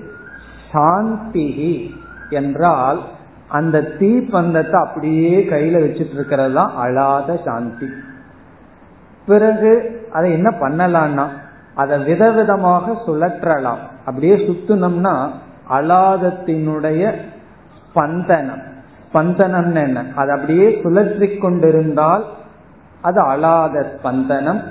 சாந்திகி 0.72 1.94
என்றால் 2.30 3.00
அந்த 3.48 3.82
தீ 3.82 4.20
பந்தத்தை 4.20 4.80
அப்படியே 4.80 5.44
கையில 5.50 5.80
வச்சுட்டு 5.84 6.14
இருக்கிறது 6.14 6.54
தான் 6.54 6.72
அழாத 6.76 7.40
சாந்தி. 7.44 7.88
பிறகு 9.26 9.72
அதை 10.12 10.32
என்ன 10.32 10.50
பண்ணலாம்னா 10.60 11.26
அதை 11.74 11.98
விதவிதமாக 11.98 12.94
சுழற்றலாம். 13.06 13.82
அப்படியே 14.04 14.34
சுத்தினோம்னா 14.34 15.28
அலாதத்தினுடைய 15.70 17.14
ஸ்பந்தனம். 17.92 18.62
பந்தனம்னு 19.14 19.82
என்ன? 19.82 20.04
அது 20.14 20.32
அப்படியே 20.32 20.80
சுழற்றி 20.82 21.38
கொண்டிருந்தால் 21.38 22.24
அது 23.00 23.20
அலாத 23.20 23.98
ஸ்பந்தனம். 23.98 24.62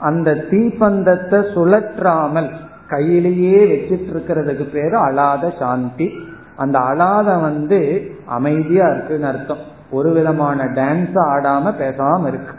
அந்த 0.00 0.34
தீப்பந்தத்தை 0.34 1.38
சுழற்றாமல் 1.54 2.50
கையிலேயே 2.88 3.64
வச்சிட்டு 3.64 4.10
இருக்கிறதுக்கு 4.12 4.70
பேரு 4.70 4.96
அழாத 4.96 5.52
சாந்தி. 5.58 6.12
அந்த 6.56 6.78
அழாத 6.78 7.36
வந்து 7.36 8.10
அமைதியா 8.26 8.86
இருக்குன்னு 8.86 9.26
அர்த்தம். 9.26 9.58
ஒரு 9.90 10.12
விதமான 10.12 10.64
டான்ஸ் 10.64 11.16
ஆடாம 11.16 11.72
பேசாம 11.80 12.26
இருக்கு. 12.26 12.54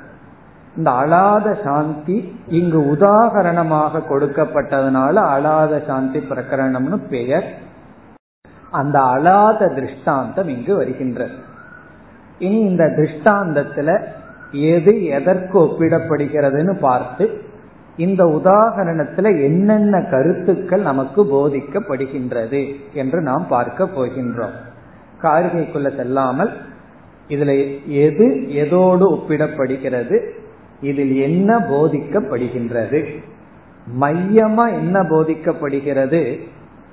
இந்த 0.77 0.91
அழாத 0.91 1.57
சாந்தி 1.63 2.39
இங்கு 2.47 2.79
உதாகரணமாக 2.79 4.01
கொடுக்கப்பட்டதுனால 4.09 5.13
அழாத 5.13 5.83
சாந்தி 5.87 6.19
பிரகரணம்னு 6.19 6.97
பெயர். 7.09 7.53
அந்த 8.71 9.01
அழாத 9.01 9.67
திருஷ்டாந்தம் 9.67 10.47
இங்கு 10.47 10.75
வருகின்றது. 10.75 11.31
இனி 12.39 12.59
இந்த 12.59 12.85
திருஷ்டாந்தத்துல 12.85 14.01
எது 14.51 15.05
எதற்கு 15.05 15.59
ஒப்பிடப்படுகிறதுன்னு 15.59 16.79
பார்த்து 16.79 17.41
இந்த 17.97 18.23
உதாகரணத்துல 18.23 19.43
என்னென்ன 19.43 20.01
கருத்துக்கள் 20.01 20.81
நமக்கு 20.81 21.23
போதிக்கப்படுகின்றது 21.23 22.75
என்று 22.93 23.21
நாம் 23.21 23.45
பார்க்க 23.49 23.85
போகின்றோம். 23.85 24.51
காரிகைக்குள்ள 25.21 25.95
செல்லாமல் 25.95 26.51
இதுல 27.29 27.79
எது 27.87 28.25
எதோடு 28.47 29.05
ஒப்பிடப்படுகிறது 29.11 30.19
இதில் 30.81 31.15
என்ன 31.15 31.59
போதிக்கப்படுகின்றது 31.59 33.05
மையமா 33.99 34.69
என்ன 34.69 35.01
போதிக்கப்படுகிறது 35.01 36.39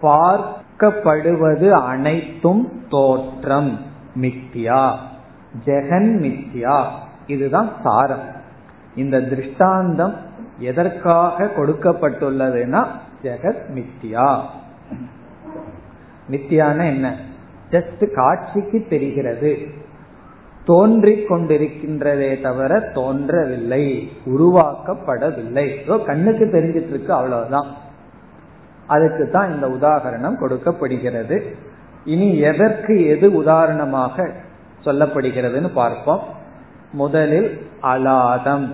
பார்க்கப்படுவது 0.03 1.71
அனைத்தும் 1.71 2.69
தோற்றம் 2.89 3.81
மித்யா 4.21 4.93
ஜெகன் 5.67 6.13
மித்யா 6.21 6.85
இதுதான் 7.27 7.73
சாரம். 7.83 8.43
இந்த 8.97 9.21
திருஷ்டாந்தம் 9.21 10.15
எதற்காக 10.59 11.45
கொடுக்கப்பட்டுள்ளதுன்னா 11.45 12.87
ஜெகத் 13.23 13.63
மித்யா. 13.75 14.41
மித்தியான 16.31 16.87
என்ன? 16.87 17.17
ஜஸ்ட் 17.71 18.15
காட்சிக்கு 18.15 18.87
தெரிகிறது. 18.89 19.59
தோன்றிக் 20.65 21.33
கொண்டிருக்கின்றதே 21.33 22.43
தவிர 22.43 22.81
தோன்றவில்லை. 22.81 24.13
உருவாக்கப்படவில்லை. 24.27 26.05
கண்ணுக்கு 26.05 26.45
தெரிஞ்சிட்டு 26.45 26.89
இருக்கு 26.89 27.13
அவ்வளவுதான். 27.13 27.67
அதுக்கு 28.87 29.31
தான் 29.31 29.55
இந்த 29.55 29.69
உதாகரணம் 29.69 30.39
கொடுக்கப்படுகிறது. 30.39 31.57
இனி 32.05 32.39
எதற்கு 32.39 33.07
எது 33.07 33.35
உதாரணமாக 33.35 34.31
சொல்லப்படுகிறதுன்னு 34.85 35.73
பார்ப்போம். 35.73 36.43
முதலில் 36.95 37.51
அலாதம் 37.83 38.67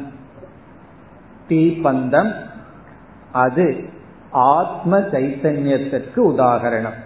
தீப்பந்தம் 1.48 2.32
அது 3.32 3.66
ஆத்ம 4.30 4.98
சைத்தன்யத்திற்கு 4.98 6.20
உதாகரணம். 6.32 6.98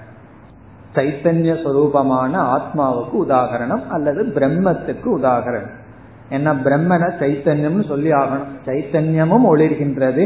சைத்தன்ய 0.95 1.53
சொரூபமான 1.65 2.33
ஆத்மாவுக்கு 2.57 3.17
உதாகரணம் 3.29 3.87
அல்லது 3.89 4.23
பிரம்மத்துக்கு 4.35 5.09
உதாகரணம். 5.19 5.73
ஏன்னா 6.31 6.53
பிரம்மன 6.65 7.03
சைத்தன்யம்னு 7.21 7.89
சொல்லி 7.89 8.11
ஆகணும். 8.11 8.51
சைத்தன்யமும் 8.67 9.47
ஒளிர்கின்றது 9.51 10.25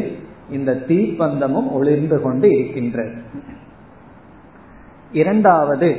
இந்த 0.50 0.72
தீப்பந்தமும் 0.88 1.70
ஒளிர்ந்து 1.70 2.20
கொண்டு 2.20 2.48
இருக்கின்றது. 2.48 3.14
இரண்டாவது 5.12 5.90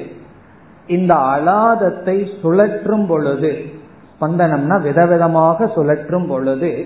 இந்த 0.87 1.13
அலாதத்தை 1.15 2.15
சுழற்றும் 2.41 3.07
பொழுது 3.07 3.51
ஸ்பந்தனம்னா 4.21 4.81
விதவிதமாக 4.81 5.65
சுழற்றும் 5.75 6.27
பொழுது 6.27 6.85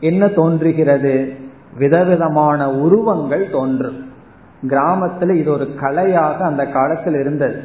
என்ன 0.00 0.28
தோன்றுகிறது? 0.28 1.32
விதவிதமான 1.78 2.70
உருவங்கள் 2.70 3.50
தோன்றும். 3.50 4.12
கிராமத்துல 4.68 5.34
இது 5.34 5.52
ஒரு 5.52 5.68
கலையாக 5.80 6.36
அந்த 6.36 6.66
காலத்தில் 6.66 7.14
இருந்தது. 7.14 7.62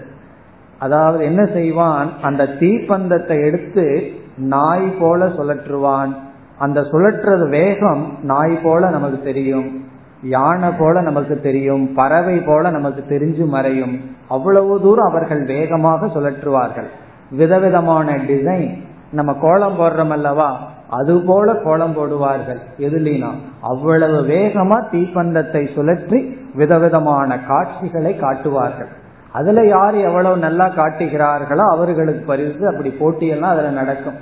அதாவது 0.80 1.24
என்ன 1.24 1.46
செய்வான்? 1.46 2.10
அந்த 2.22 2.44
தீப்பந்தத்தை 2.44 3.44
எடுத்து 3.46 4.12
நாய் 4.38 4.88
போல 5.00 5.26
சுழற்றுவான். 5.26 6.16
அந்த 6.58 6.82
சுழற்றது 6.82 7.50
வேகம் 7.50 8.18
நாய் 8.22 8.60
போல 8.64 8.90
நமக்கு 8.90 9.24
தெரியும். 9.24 9.84
யானை 10.24 10.70
போல 10.80 11.02
நமக்கு 11.02 11.42
தெரியும். 11.42 11.94
பறவை 11.94 12.38
போல 12.38 12.70
நமக்கு 12.70 13.04
தெரிஞ்சு 13.10 13.46
மறையும். 13.48 14.00
அவ்வளவு 14.28 14.82
தூரம் 14.82 15.10
அவர்கள் 15.10 15.46
வேகமாக 15.46 16.06
சுழற்றுவார்கள். 16.06 16.88
விதவிதமான 17.32 18.16
டிசைன் 18.16 18.88
நம்ம 19.18 19.32
கோலம் 19.42 19.78
போடுறோம் 19.80 20.14
அல்லவா 20.16 20.50
அது 20.98 21.14
போல 21.22 21.54
கோலம் 21.64 21.96
போடுவார்கள். 21.98 22.60
எதுலினா 22.78 23.30
அவ்வளவு 23.62 24.18
வேகமா 24.32 24.78
தீப்பந்தத்தை 24.92 25.64
சுழற்றி 25.76 26.20
விதவிதமான 26.54 27.38
காட்சிகளை 27.50 28.14
காட்டுவார்கள். 28.16 28.90
அதுல 29.32 29.66
யார் 29.66 29.96
எவ்வளவு 30.08 30.38
நல்லா 30.38 30.68
காட்டுகிறார்களோ 30.80 31.66
அவர்களுக்கு 31.76 32.24
பரிசு 32.26 32.64
அப்படி 32.72 32.92
போட்டியெல்லாம் 33.02 33.54
அதுல 33.56 33.72
நடக்கும். 33.82 34.18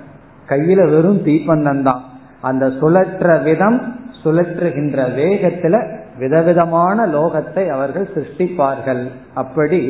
கையில 0.49 0.79
வெறும் 0.93 1.21
தீப்பந்தம் 1.27 1.81
தான். 1.81 2.01
அந்த 2.41 2.65
சுழற்ற 2.79 3.43
விதம் 3.43 3.79
சுழற்றுகின்ற 4.23 4.97
வேகத்துல 5.19 5.75
விதவிதமான 6.17 7.07
லோகத்தை 7.07 7.63
அவர்கள் 7.75 8.11
சிருஷ்டிப்பார்கள். 8.15 9.03
அப்படி 9.41 9.81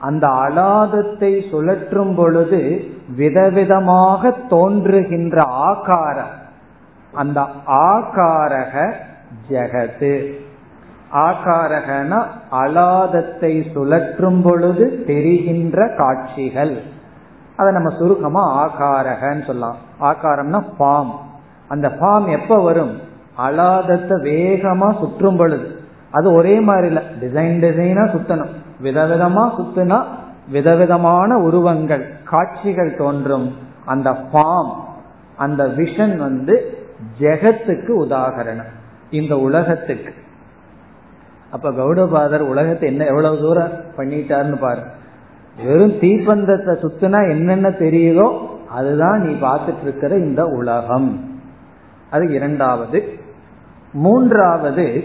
அந்த 0.00 0.26
அலாதத்தை 0.26 1.32
சுழற்றும் 1.50 2.14
பொழுது 2.14 2.60
விதவிதமாக 3.18 4.32
தோன்றுகின்ற 4.48 5.42
ஆகாரம் 5.42 6.34
அந்த 7.14 7.40
ஆகாரக 7.66 8.92
ஜெகத்து. 9.50 10.12
ஆகாரகன 11.14 12.22
அலாதத்தை 12.52 13.52
சுழற்றும் 13.74 14.42
பொழுது 14.42 15.04
தெரிகின்ற 15.06 15.94
காட்சிகள். 15.96 16.82
அதை 17.56 17.72
நம்ம 17.72 17.90
சுருக்கமா 17.98 18.44
ஆகாரகன்னு 18.66 19.44
சொல்லலாம். 19.46 19.76
ஆகாரம்னா 20.00 20.60
ஃபார்ம் 20.78 21.12
அந்த 21.68 21.88
ஃபார்ம் 21.88 22.28
எப்ப 22.30 22.58
வரும்? 22.62 22.94
அலாதத்தை 23.38 24.16
வேகமா 24.28 24.98
சுற்றும் 24.98 25.36
பொழுது. 25.36 25.68
அது 26.10 26.32
ஒரே 26.32 26.60
மாதிரி 26.60 26.86
இல்லை 26.86 27.02
டிசைன் 27.20 27.60
டிசைனா 27.64 28.04
சுத்தணும். 28.14 28.54
விதவிதமா 28.82 29.50
சுத்துனா 29.58 30.04
விதவிதமான 30.48 31.38
உருவங்கள் 31.38 32.12
காட்சிகள் 32.24 32.96
தோன்றும். 32.96 33.56
அந்த 33.84 34.10
ஃபார்ம் 34.10 34.72
அந்த 35.36 35.66
விஷன் 35.66 36.16
வந்து 36.16 36.78
ஜெகத்துக்கு 37.20 37.92
உதாகரணம். 37.98 38.72
இந்த 39.10 39.38
உலகத்துக்கு. 39.38 40.14
அப்ப 41.50 41.70
கௌடபாதர் 41.70 42.40
உலகத்தை 42.40 42.88
என்ன 42.88 43.04
எவ்வளவு 43.04 43.38
தூரம் 43.38 43.70
பண்ணிட்டாருன்னு 43.96 44.56
பாரு. 44.56 44.80
வெறும் 45.64 45.98
தீப்பந்தத்தை 45.98 46.74
சுத்தினா 46.74 47.30
என்னென்ன 47.30 47.68
தெரியுதோ 47.68 48.38
அதுதான் 48.68 49.20
நீ 49.20 49.32
பார்த்துட்டு 49.32 49.82
இருக்கிற 49.82 50.16
இந்த 50.16 50.44
உலகம். 50.44 51.38
அது 52.10 52.32
இரண்டாவது. 52.32 53.18
மூன்றாவது 53.92 55.04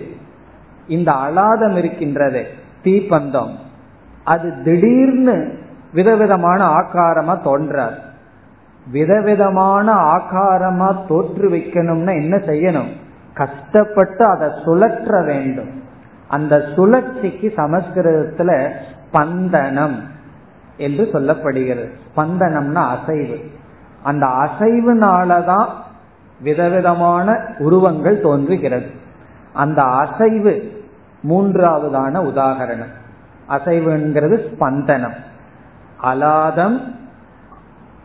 இந்த 0.87 1.11
அலாதம் 1.11 1.77
இருக்கின்றதே 1.77 2.43
தீப்பந்தம். 2.83 3.55
அது 4.25 4.53
திடீர்னு 4.63 5.57
விதவிதமான 5.93 6.67
ஆக்காரமா 6.67 7.43
தோன்றார். 7.43 7.99
விதவிதமான 8.91 9.93
ஆக்காரமா 9.93 11.07
தோற்று 11.07 11.49
வைக்கணும்னா 11.49 12.11
என்ன 12.13 12.35
செய்யணும்? 12.35 12.89
கஷ்டப்பட்டு 13.33 14.25
அதை 14.25 14.49
சுழற்ற 14.49 15.25
வேண்டும். 15.25 15.83
அந்த 16.27 16.63
சுழற்சிக்கு 16.75 17.53
சமஸ்கிருதத்துல 17.57 18.71
ஸ்பந்தனம் 19.01 19.95
என்று 20.77 21.09
சொல்லப்படுகிறது. 21.13 21.89
ஸ்பந்தனம்னா 22.15 22.97
அசைவு. 22.97 23.39
அந்த 24.03 24.25
அசைவுனாலதான் 24.25 25.67
விதவிதமான 26.41 27.39
உருவங்கள் 27.57 28.21
தோன்றுகிறது. 28.21 28.87
அந்த 29.53 29.83
அசைவு 29.83 30.83
மூன்றாவதான 31.29 32.23
உதாகரணம் 32.23 33.03
அசைவுங்கிறது 33.49 34.35
ஸ்பந்தனம். 34.49 35.15
அலாதம் 36.03 36.81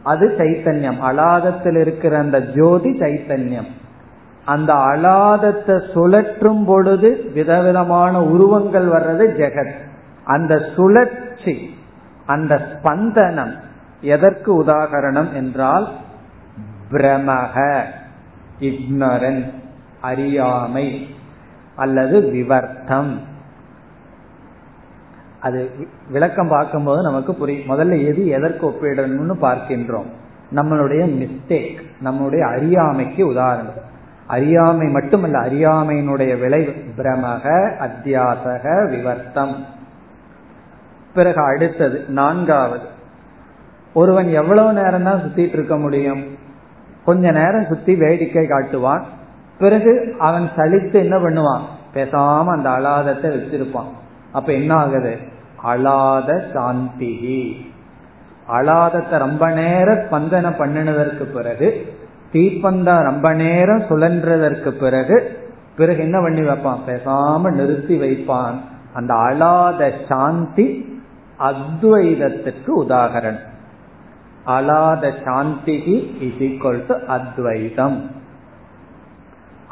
அது 0.03 0.35
சைத்தன்யம். 0.39 0.99
அலாதத்தில் 1.03 1.77
இருக்கிற 1.77 2.19
அந்த 2.19 2.41
ஜோதி 2.41 2.91
சைத்தன்யம். 2.91 3.67
அந்த 4.45 4.75
அலாதத்தை 4.75 5.93
சுழற்றும் 5.95 6.65
பொழுது 6.65 7.31
விதவிதமான 7.35 8.23
உருவங்கள் 8.23 8.87
வர்றது 8.87 9.27
ஜெகத். 9.41 9.75
அந்த 10.25 10.67
சுழற்சி 10.77 11.75
அந்த 12.27 12.69
ஸ்பந்தனம் 12.73 13.53
எதற்கு 14.01 14.63
உதாகரணம் 14.63 15.33
என்றால் 15.33 15.89
பிரமக 16.91 17.83
இக்னரன் 18.61 19.45
அறியாமை 20.01 21.15
அல்லது 21.77 22.21
விவர்த்தம். 22.21 23.30
அது 25.41 25.71
விளக்கம் 26.11 26.49
பார்க்கும்போது 26.49 27.03
நமக்கு 27.03 27.35
புரியும். 27.35 27.79
முதல்ல 27.79 28.07
எது 28.07 28.27
எதற்கு 28.29 28.67
ஒப்பிடணும்னு 28.67 29.35
பார்க்கின்றோம். 29.43 30.07
நம்மளுடைய 30.55 31.05
மிஸ்டேக் 31.05 31.81
நம்மளுடைய 32.05 32.41
அறியாமைக்கு 32.41 33.27
உதாரணம். 33.27 33.89
அறியாமை 34.27 34.89
மட்டுமல்ல 34.89 35.39
அறியாமையினுடைய 35.39 36.39
விளைவு. 36.39 36.75
பிரமக 36.97 37.73
அத்தியாசக 37.81 38.89
விவர்த்தம். 38.89 39.65
பிறகு 41.15 41.43
அடுத்தது 41.43 42.05
நான்காவது. 42.09 42.85
ஒருவன் 43.95 44.29
எவ்வளவு 44.29 44.73
நேரம் 44.73 45.03
தான் 45.03 45.21
சுத்திட்டு 45.21 45.53
இருக்க 45.53 45.79
முடியும்? 45.79 46.25
கொஞ்ச 47.05 47.31
நேரம் 47.31 47.65
சுத்தி 47.65 47.95
வேடிக்கை 47.95 48.47
காட்டுவான். 48.47 49.03
பிறகு 49.59 50.15
அவன் 50.19 50.49
சலித்து 50.57 50.93
என்ன 50.93 51.17
பண்ணுவான்? 51.17 51.61
பேசாம 51.95 52.45
அந்த 52.45 52.71
அலாதத்தை 52.71 53.27
வச்சிருப்பான். 53.27 53.89
அப்ப 54.33 54.53
என்ன 54.53 54.75
ஆகுது? 54.75 55.30
அலாத 55.65 56.53
சாந்தி 56.53 57.67
அலாதத்தை 58.49 59.19
ரொம்ப 59.19 59.51
நேரம் 59.51 59.99
ஸ்பந்தனம் 59.99 60.59
பண்ணினதற்கு 60.59 61.23
பிறகு 61.23 61.95
தீப்பந்தா 62.33 63.03
ரொம்ப 63.03 63.33
நேரம் 63.33 63.81
சுழன்றதற்கு 63.81 64.69
பிறகு 64.69 65.49
பிறகு 65.77 66.03
என்ன 66.03 66.21
பண்ணி 66.21 66.41
வைப்பான்? 66.41 66.79
பேசாம 66.87 67.51
நிறுத்தி 67.51 68.01
வைப்பான். 68.01 68.55
அந்த 68.93 69.15
அலாத 69.15 69.93
சாந்தி 70.09 70.99
அத்வைதத்துக்கு 71.39 72.71
உதாகரணம் 72.77 73.49
அலாத 74.47 75.13
சாந்திகி 75.25 76.23
இஸ் 76.23 76.87
டு 76.87 76.95
அத்வைதம். 77.07 78.11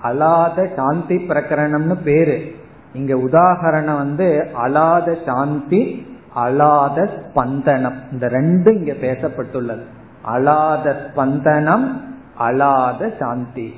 அலாத 0.05 0.74
சாந்தி 0.74 1.16
பிரகரணம்னு 1.16 1.95
பேரு. 2.03 2.58
இங்க 2.93 3.14
உதாகரணம் 3.14 3.97
வந்து 3.97 4.49
அலாத 4.64 5.16
சாந்தி 5.26 6.07
அலாத 6.36 7.09
ஸ்பந்தனம். 7.20 7.99
இந்த 8.12 8.26
ரெண்டும் 8.26 8.72
இங்க 8.72 8.93
பேசப்பட்டுள்ளது. 8.93 9.82
அலாத 10.28 10.97
ஸ்பந்தனம் 11.07 12.01
அலாத 12.41 13.16
சாந்தி 13.18 13.72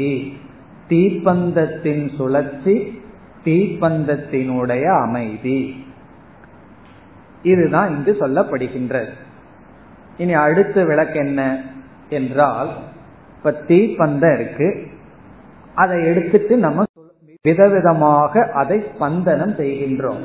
தீப்பந்தத்தின் 0.88 2.16
சுழற்சி 2.16 3.02
தீப்பந்தத்தினுடைய 3.44 5.02
அமைதி. 5.02 5.84
இதுதான் 7.42 7.88
இங்கு 7.88 8.16
சொல்லப்படுகின்றது. 8.20 9.08
இனி 10.16 10.32
அடுத்த 10.32 10.84
விளக்கு 10.84 11.18
என்ன 11.18 11.62
என்றால் 12.08 12.70
இப்ப 13.36 13.62
தீப்பந்தம் 13.68 14.34
இருக்கு. 14.34 14.86
அதை 15.74 16.06
எடுத்துட்டு 16.06 16.56
நம்ம 16.56 16.84
விதவிதமாக 17.48 18.50
அதை 18.50 18.84
ஸ்பந்தனம் 18.94 19.56
செய்கின்றோம். 19.56 20.24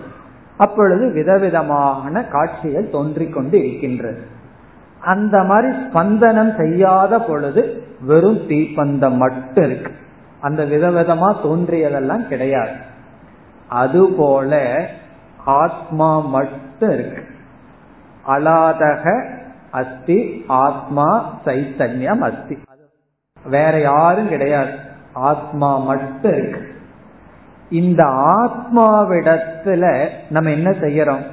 அப்பொழுது 0.57 1.11
விதவிதமான 1.11 2.23
காட்சிகள் 2.23 2.89
தோன்றிக் 2.89 3.33
கொண்டு 3.33 3.69
இருக்கின்றது. 3.69 4.21
அந்த 4.99 5.43
மாதிரி 5.43 5.77
ஸ்பந்தனம் 5.77 6.55
செய்யாத 6.57 7.19
பொழுது 7.19 7.83
வெறும் 8.01 8.37
தீப்பந்தம் 8.37 9.15
மட்டும் 9.15 9.63
இருக்கு. 9.63 9.91
அந்த 10.39 10.65
விதவிதமா 10.65 11.35
தோன்றியதெல்லாம் 11.43 12.27
கிடையாது. 12.27 12.73
அதுபோல 13.67 14.85
ஆத்மா 15.45 16.19
மட்டும் 16.19 16.89
இருக்கு. 16.89 17.23
அலாதக 18.27 19.33
அஸ்தி 19.71 20.43
ஆத்மா 20.47 21.39
சைத்தன்யம் 21.45 22.19
அஸ்தி. 22.19 22.57
வேற 23.45 23.79
யாரும் 23.79 24.29
கிடையாது. 24.29 24.73
ஆத்மா 25.13 25.77
மட்டும் 25.77 26.31
இருக்கு. 26.31 26.73
இந்த 27.69 28.03
ஆத்மாவிடத்துல 28.03 30.07
நம்ம 30.29 30.49
என்ன 30.49 30.69
செய்யறோம்? 30.69 31.23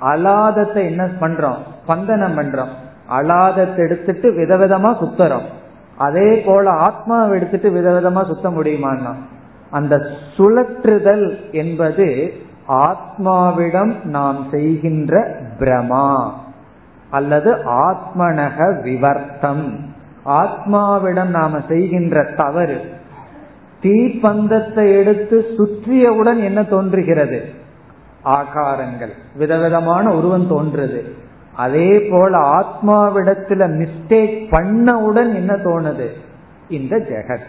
அலாதத்தை 0.00 0.74
என்ன 0.74 1.04
பண்றோம்? 1.04 1.56
ஸ்பந்தனம் 1.82 2.38
பண்றோம். 2.38 2.68
அலாதத்தை 3.10 3.76
எடுத்துட்டு 3.76 4.30
விதவிதமா 4.30 4.82
சுத்துறோம். 4.82 5.44
அதே 5.96 6.42
போல 6.46 6.70
ஆத்மாவை 6.70 7.40
எடுத்துட்டு 7.40 7.70
விதவிதமா 7.70 8.26
சுத்த 8.26 8.50
முடியுமான்னா? 8.50 9.14
அந்த 9.70 10.06
சுழற்றுதல் 10.36 11.52
என்பது 11.52 12.32
ஆத்மாவிடம் 12.68 14.04
நாம் 14.04 14.46
செய்கின்ற 14.50 15.36
பிரமா 15.58 16.30
அல்லது 17.10 17.54
ஆத்மனக 17.54 18.82
விவர்த்தம். 18.82 19.94
ஆத்மாவிடம் 20.24 21.24
நாம 21.24 21.60
செய்கின்ற 21.68 22.32
தவறு. 22.36 22.94
தீப்பந்தத்தை 23.82 24.96
எடுத்து 24.96 25.46
சுற்றியவுடன் 25.58 26.44
என்ன 26.44 26.62
தோன்றுகிறது? 26.62 27.44
ஆகாரங்கள். 28.24 29.10
விதவிதமான 29.36 30.14
உருவம் 30.14 30.50
தோன்றுது. 30.50 31.02
அதே 31.54 32.00
போல 32.10 32.38
ஆத்மாவிடத்துல 32.38 33.66
மிஸ்டேக் 33.66 34.46
பண்ணவுடன் 34.50 35.34
என்ன 35.34 35.54
தோணுது? 35.54 36.06
இந்த 36.68 36.96
ஜெகத். 36.96 37.46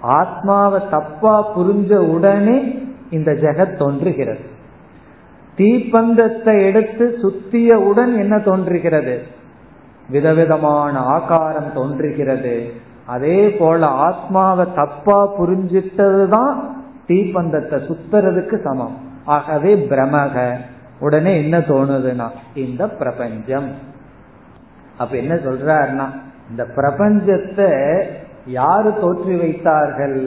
ஆத்மாவை 0.00 0.80
தப்பா 0.90 1.58
புரிஞ்ச 1.58 1.96
உடனே 1.96 2.78
இந்த 3.10 3.32
ஜெகத் 3.32 3.76
தோன்றுகிறது. 3.76 4.56
தீப்பந்தத்தை 5.56 6.64
எடுத்து 6.64 7.18
சுத்தியவுடன் 7.22 8.16
என்ன 8.16 8.38
தோன்றுகிறது? 8.38 9.22
விதவிதமான 10.10 10.98
ஆகாரம் 10.98 11.72
தோன்றுகிறது. 11.74 12.72
அதே 13.08 13.38
போல 13.50 13.86
ஆத்மாவை 14.06 14.64
தப்பா 14.74 15.18
புரிஞ்சிட்டதுதான் 15.38 16.54
தீப்பந்தத்தை 17.08 17.76
சுத்துறதுக்கு 17.88 18.56
சமம். 18.62 18.96
ஆகவே 19.24 19.72
பிரமக. 19.90 20.36
உடனே 20.98 21.32
என்ன 21.42 21.56
தோணுதுன்னா 21.58 22.28
இந்த 22.54 22.82
பிரபஞ்சம். 23.00 23.68
அப்ப 24.96 25.16
என்ன 25.16 25.34
சொல்றாருன்னா 25.34 26.06
இந்த 26.50 26.62
பிரபஞ்சத்தை 26.76 27.70
யாரு 28.46 28.90
தோற்றி 29.02 29.34
வைத்தார்கள்? 29.38 30.18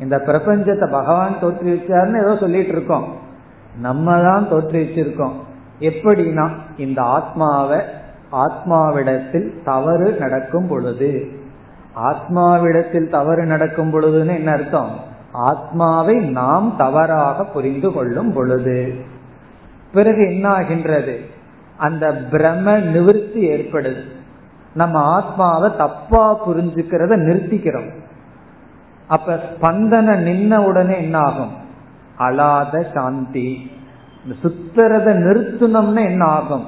இந்த 0.00 0.16
பிரபஞ்சத்தை 0.26 0.86
பகவான் 0.90 1.40
தோற்றி 1.40 1.68
வச்சாருன்னு 1.72 2.22
ஏதோ 2.22 2.34
சொல்லிட்டு 2.40 2.72
இருக்கோம். 2.72 3.06
நம்ம 3.80 4.16
தான் 4.22 4.50
தோற்றி 4.50 4.78
வச்சிருக்கோம். 4.82 5.36
எப்படின்னா 5.80 6.46
இந்த 6.76 7.00
ஆத்மாவை 7.16 7.80
ஆத்மாவிடத்தில் 8.44 9.48
தவறு 9.64 10.08
நடக்கும் 10.18 10.68
பொழுது 10.68 11.10
ஆத்மாவிடத்தில் 11.96 13.08
தவறு 13.08 13.44
நடக்கும் 13.44 13.92
பொழுதுன்னு 13.92 14.34
என்ன 14.34 14.52
அர்த்தம்? 14.52 14.98
ஆத்மாவை 15.32 16.16
நாம் 16.16 16.76
தவறாக 16.76 17.44
புரிந்து 17.44 17.92
கொள்ளும் 17.92 18.32
பொழுது. 18.32 18.94
பிறகு 19.92 20.34
என்ன 20.34 20.48
ஆகின்றது? 20.48 21.20
அந்த 21.76 22.22
பிரம 22.30 22.80
நிவர்த்தி 22.80 23.48
ஏற்படுது. 23.48 24.02
நம்ம 24.74 25.00
ஆத்மாவை 25.00 25.76
தப்பா 25.76 26.48
புரிஞ்சுக்கிறத 26.48 27.16
நிறுத்திக்கிறோம். 27.16 27.90
அப்ப 29.08 29.34
ஸ்பந்தன 29.34 30.16
நின்ன 30.16 30.56
உடனே 30.56 31.02
என்ன 31.02 31.18
ஆகும்? 31.18 31.52
அலாத 32.18 32.86
சாந்தி. 32.94 33.70
சுத்துறத 34.42 35.14
நிறுத்தினோம்னா 35.14 36.04
என்ன 36.04 36.24
ஆகும்? 36.24 36.64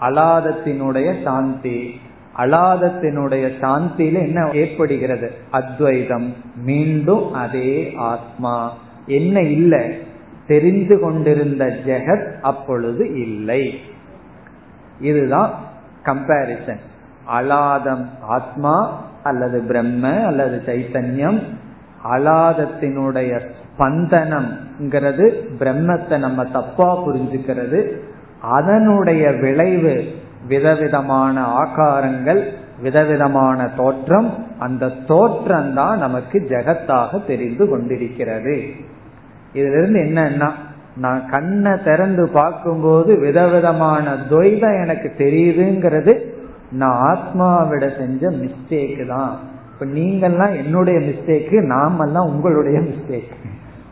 அலாதத்தினுடைய 0.00 1.22
சாந்தி. 1.22 2.00
அலாதத்தினுடைய 2.38 3.50
சாந்தியில 3.60 4.12
என்ன 4.12 4.50
ஏற்படுகிறது? 4.50 5.32
அத்வைதம். 5.50 6.34
மீண்டும் 6.56 7.32
அதே 7.32 7.92
ஆத்மா. 7.96 8.72
என்ன 9.06 9.40
இல்லை? 9.40 9.98
தெரிந்து 10.46 10.98
கொண்டிருந்த 10.98 11.76
ஜெகத் 11.86 12.40
அப்பொழுது 12.40 13.20
இல்லை. 13.20 13.78
இதுதான் 15.00 15.54
கம்பாரிசன் 16.04 16.80
அலாதம் 17.38 18.06
ஆத்மா 18.20 19.04
அல்லது 19.22 19.60
பிரம்ம 19.60 20.24
அல்லது 20.24 20.62
சைத்தன்யம். 20.66 21.42
அலாதத்தினுடைய 22.04 23.40
ஸ்பந்தனம்ங்கிறது 23.78 25.46
பிரம்மத்தை 25.58 26.18
நம்ம 26.18 26.44
தப்பா 26.44 27.06
புரிஞ்சுக்கிறது. 27.06 27.98
அதனுடைய 28.40 29.30
விளைவு 29.30 30.04
விதவிதமான 30.48 31.36
ஆகாரங்கள் 31.62 32.42
விதவிதமான 32.82 33.58
தோற்றம் 33.76 34.28
அந்த 34.58 34.92
தோற்றம் 35.06 35.70
தான் 35.74 35.98
நமக்கு 35.98 36.36
ஜெகத்தாக 36.48 37.20
தெரிந்து 37.26 37.64
கொண்டிருக்கிறது. 37.68 38.56
இதுல 39.58 39.76
இருந்து 39.80 40.00
என்னன்னா 40.00 40.48
நான் 40.96 41.22
கண்ணை 41.30 41.72
திறந்து 41.84 42.24
பார்க்கும்போது 42.28 43.10
விதவிதமான 43.18 44.14
துவைதம் 44.30 44.78
எனக்கு 44.82 45.08
தெரியுதுங்கிறது 45.18 46.12
நான் 46.70 47.00
ஆத்மாவிட 47.10 47.84
செஞ்ச 47.98 48.30
மிஸ்டேக் 48.42 49.02
தான். 49.06 49.34
இப்ப 49.72 49.86
நீங்கெல்லாம் 49.98 50.54
என்னுடைய 50.62 50.98
மிஸ்டேக்கு 51.08 51.56
நாமெல்லாம் 51.74 52.30
உங்களுடைய 52.32 52.78
மிஸ்டேக் 52.80 53.34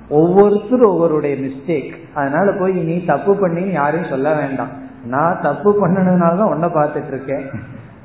ஒவ்வொருத்தரும் 0.08 0.92
ஒவ்வொருடைய 0.92 1.34
மிஸ்டேக் 1.46 1.92
அதனால 2.14 2.46
போய் 2.58 2.72
நீ 2.88 2.96
தப்பு 3.04 3.32
பண்ணி 3.36 3.62
யாரையும் 3.72 4.12
சொல்ல 4.14 4.28
வேண்டாம். 4.34 4.72
நான் 5.04 5.40
தப்பு 5.40 5.86
பண்ணதுனால 5.86 6.36
தான் 6.36 6.50
உன்னை 6.50 6.68
பார்த்துட்டு 6.68 7.06
இருக்கேன் 7.06 7.46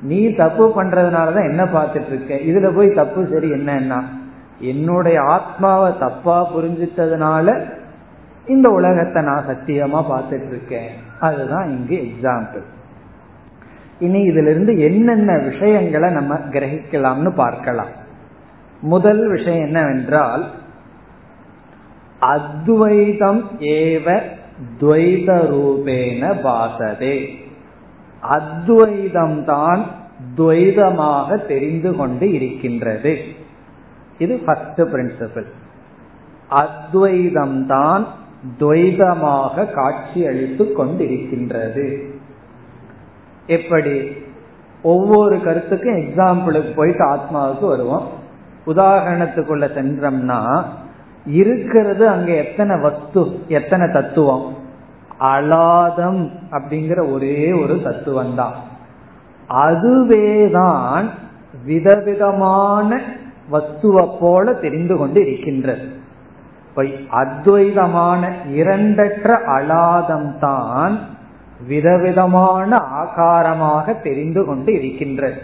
நீ 0.02 0.34
தப்பு 0.34 0.66
பண்றதுனால 0.76 1.34
தான் 1.34 1.50
என்ன 1.50 1.64
பார்த்துட்டு 1.64 2.08
இருக்க 2.08 2.36
இதுல 2.36 2.74
போய் 2.74 2.94
தப்பு 2.94 3.28
சரி 3.28 3.50
என்னன்னா 3.52 4.04
என்னுடைய 4.60 5.22
ஆத்மாவை 5.22 5.98
தப்பா 5.98 6.52
புரிஞ்சிட்டதுனால 6.54 7.66
இந்த 8.48 8.70
உலகத்தை 8.70 9.22
நான் 9.24 9.48
சத்தியமா 9.48 10.00
பார்த்துட்டு 10.10 10.48
இருக்கேன் 10.50 10.92
அதுதான் 11.20 11.70
இங்கு 11.70 11.96
எக்ஸாம்பிள் 11.96 12.66
இனி 14.00 14.20
இதுல 14.22 14.50
இருந்து 14.50 14.78
என்னென்ன 14.80 15.38
விஷயங்களை 15.38 16.10
நம்ம 16.12 16.36
கிரகிக்கலாம்னு 16.36 17.30
பார்க்கலாம். 17.30 17.90
முதல் 18.82 19.28
விஷயம் 19.28 19.66
என்னவென்றால் 19.66 20.44
அத்வைதம் 22.22 23.44
ஏவ 23.60 24.22
துவைத 24.80 25.30
ரூபேன 25.52 26.22
பாசதே 26.44 27.16
அத்வைதம் 28.22 29.46
தான் 29.46 29.86
துவைதமாக 30.38 31.48
தெரிந்து 31.48 31.96
கொண்டு 31.96 32.34
இருக்கின்றது. 32.34 33.18
இது 34.18 34.40
ஃபர்ஸ்ட் 34.46 34.82
பிரின்சிபிள் 34.82 35.48
அத்வைதம் 36.48 37.66
தான் 37.66 38.08
துவைதமாக 38.60 39.72
காட்சி 39.72 40.26
அளித்து 40.28 40.66
கொண்டிருக்கின்றது. 40.66 41.88
எப்படி? 43.48 43.96
ஒவ்வொரு 44.82 45.36
கருத்துக்கும் 45.44 46.02
எக்ஸாம்பிளுக்கு 46.02 46.72
போயிட்டு 46.76 47.04
ஆத்மாவுக்கு 47.16 47.66
வருவோம். 47.68 48.06
உதாரணத்துக்குள்ள 48.68 49.66
சென்றோம்னா 49.78 50.64
இருக்கிறது 51.30 52.04
அங்க 52.10 52.32
எத்தனை 52.34 52.76
வஸ்து 52.80 53.22
எத்தனை 53.48 53.86
தத்துவம்? 53.92 54.46
அலாதம் 55.20 56.22
அப்படிங்கிற 56.52 57.00
ஒரே 57.14 57.52
ஒரு 57.52 57.76
தத்துவம் 57.84 58.36
தான் 58.36 58.58
அதுவேதான் 59.50 61.08
விதவிதமான 61.66 63.00
வஸ்துவை 63.52 64.06
போல 64.20 64.54
தெரிந்து 64.54 64.98
கொண்டு 64.98 65.20
இருக்கின்றது 65.22 65.86
அத்வைதமான 67.22 68.22
இரண்டற்ற 68.60 69.30
அலாதம் 69.58 70.30
தான் 70.40 70.96
விதவிதமான 71.68 72.72
ஆகாரமாக 73.02 73.96
தெரிந்து 74.02 74.46
கொண்டு 74.46 74.72
இருக்கின்றது 74.74 75.40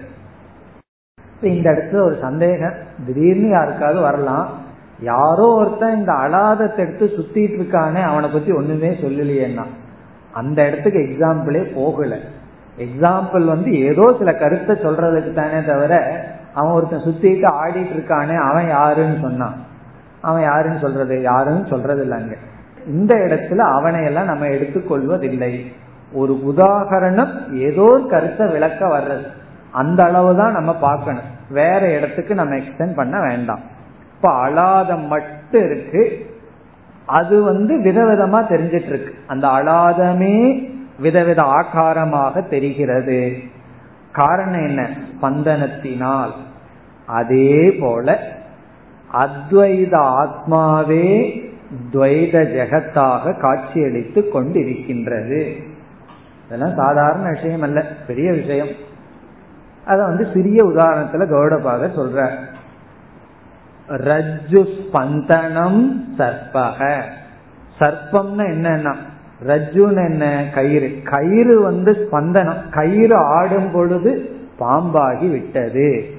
இந்த 1.42 1.66
இடத்துல 1.72 2.02
ஒரு 2.02 2.18
சந்தேகம். 2.22 2.78
திடீர்னு 3.06 3.50
யாருக்காவது 3.50 4.00
வரலாம். 4.00 4.48
யாரோ 5.00 5.54
ஒருத்தன் 5.54 5.98
இந்த 5.98 6.12
அலாதத்தை 6.14 6.78
எடுத்து 6.78 7.06
சுத்திட்டு 7.06 7.60
இருக்கானே 7.60 8.02
அவனை 8.02 8.30
பத்தி 8.30 8.52
ஒண்ணுமே 8.52 8.90
சொல்லலையேன்னா. 8.90 9.64
அந்த 10.32 10.68
இடத்துக்கு 10.68 11.00
எக்ஸாம்பிளே 11.00 11.74
போகல. 11.74 12.18
எக்ஸாம்பிள் 12.78 13.46
வந்து 13.46 13.80
ஏதோ 13.80 14.16
சில 14.18 14.34
கருத்தை 14.34 14.76
சொல்றதுக்கு 14.76 15.34
தானே 15.34 15.66
தவிர 15.66 16.24
அவன் 16.54 16.72
ஒருத்தன் 16.72 17.00
சுத்திட்டு 17.00 17.46
ஆடிட்டு 17.46 17.94
இருக்கானே 17.96 18.36
அவன் 18.36 18.68
யாருன்னு 18.68 19.18
சொன்னான். 19.22 19.56
அவன் 20.22 20.42
யாருன்னு 20.42 20.80
சொல்றது? 20.80 21.22
யாருன்னு 21.22 21.66
சொல்றது 21.70 22.06
இல்லைங்க 22.06 22.36
இந்த 22.88 23.16
இடத்துல 23.16 23.58
அவனை 23.58 24.06
எல்லாம் 24.06 24.26
நம்ம 24.26 24.46
எடுத்துக்கொள்வதில்லை. 24.46 25.66
ஒரு 26.12 26.54
உதாகரணம் 26.56 27.54
ஏதோ 27.54 27.82
ஒரு 27.82 28.08
கருத்தை 28.08 28.48
விளக்க 28.48 28.88
வர்றது. 28.88 29.28
அந்த 29.72 30.04
அளவு 30.04 30.36
தான் 30.36 30.52
நம்ம 30.52 30.76
பார்க்கணும். 30.76 31.34
வேற 31.50 31.92
இடத்துக்கு 31.92 32.36
நம்ம 32.36 32.56
எக்ஸ்டென்ட் 32.56 32.96
பண்ண 32.96 33.20
வேண்டாம். 33.20 33.60
அலாதம் 34.28 35.08
மட்டும் 35.08 35.64
இருக்கு. 35.64 36.26
அது 37.06 37.44
வந்து 37.44 37.78
விதவிதமா 37.78 38.40
தெரிஞ்சிட்டு 38.52 38.86
இருக்கு 38.86 39.14
அந்த 39.28 39.48
அலாதமே 39.48 40.68
விதவித 41.02 41.42
ஆகாரமாக 41.42 42.50
தெரிகிறது. 42.50 43.38
காரணம் 44.12 44.66
என்ன? 44.68 44.90
ஸ்பந்தனத்தினால் 45.22 46.32
அதே 47.06 47.72
போல 47.72 48.20
அத்வைத 49.14 49.94
ஆத்மாவே 49.94 51.40
துவைத 51.94 52.42
ஜெகத்தாக 52.56 53.40
காட்சியளித்து 53.40 54.30
கொண்டிருக்கின்றது. 54.34 55.54
இதெல்லாம் 56.46 56.76
சாதாரண 56.76 57.30
விஷயம் 57.30 57.62
அல்ல 57.62 57.86
பெரிய 58.08 58.32
விஷயம். 58.32 58.68
அத 59.86 60.04
வந்து 60.04 60.28
சிறிய 60.34 60.66
உதாரணத்துல 60.66 61.26
கௌடபாக 61.26 61.90
சொல்ற 61.96 62.30
ரஜ்ஜு 63.90 64.66
ஸ்பந்தனம் 64.76 66.06
சர்பக 66.18 67.02
சர்ப்பம்னா 67.80 68.46
என்னன்னா 68.54 68.96
ரஜ்ஜுன்னு 69.48 70.06
என்ன? 70.06 70.46
கயிறு. 70.54 71.02
கயிறு 71.04 71.62
வந்து 71.62 71.92
ஸ்பந்தனம். 71.92 72.70
கயிறு 72.70 73.16
ஆடும் 73.16 73.72
பொழுது 73.72 74.40
பாம்பாகி 74.60 75.32
விட்டது. 75.32 76.18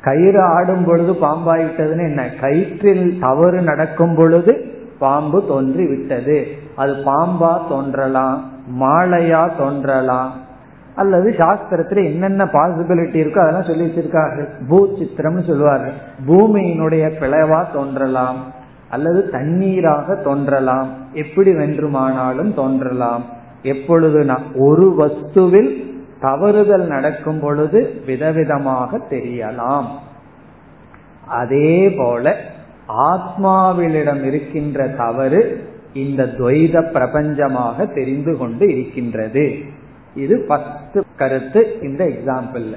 கயிறு 0.00 0.42
ஆடும் 0.42 0.84
பொழுது 0.84 1.12
பாம்பாகி 1.12 1.64
விட்டதுன்னு 1.64 2.06
என்ன? 2.06 2.30
கயிற்றில் 2.40 3.18
தவறு 3.20 3.62
நடக்கும் 3.62 4.14
பொழுது 4.14 4.74
பாம்பு 4.98 5.46
தோன்றி 5.46 5.86
விட்டது. 5.86 6.46
அது 6.76 6.92
பாம்பா 6.92 7.68
தோன்றலாம் 7.68 8.50
மாலையா 8.80 9.50
தோன்றலாம் 9.58 10.32
அல்லது 10.96 11.30
சாஸ்திரத்துல 11.30 12.04
என்னென்ன 12.04 12.44
பாசிபிலிட்டி 12.44 13.18
இருக்கோ 13.22 13.38
அதெல்லாம் 13.38 13.64
சொல்லி 13.64 13.86
வச்சிருக்கார்கள் 13.86 14.48
பூ 14.68 14.88
சித்திரம்னு 14.96 15.46
சொல்லுவார்கள் 15.46 15.96
பூமியினுடைய 16.26 17.10
பிளவா 17.20 17.64
தோன்றலாம். 17.72 18.54
அல்லது 18.90 19.28
தண்ணீராக 19.32 20.22
தோன்றலாம். 20.22 20.88
எப்படி 21.12 21.54
வென்றுமானாலும் 21.54 22.54
தோன்றலாம். 22.54 23.24
எப்பொழுதுனா 23.62 24.36
ஒரு 24.54 24.94
வஸ்துவில் 24.98 25.70
தவறுதல் 26.22 26.86
நடக்கும் 26.86 27.40
பொழுது 27.40 28.02
விதவிதமாக 28.06 29.00
தெரியலாம். 29.10 29.86
அதே 31.26 31.90
போல 31.90 32.36
ஆத்மாவிலிடம் 32.88 34.22
இருக்கின்ற 34.24 34.88
தவறு 34.88 35.68
இந்த 35.92 36.24
துவைத 36.24 36.84
பிரபஞ்சமாக 36.94 37.94
தெரிந்து 37.94 38.36
கொண்டு 38.36 38.78
இருக்கின்றது. 38.78 39.74
இது 40.16 40.44
பத்து 40.48 41.04
கருத்து 41.16 41.78
இந்த 41.82 42.04
எக்ஸாம்பிள் 42.04 42.76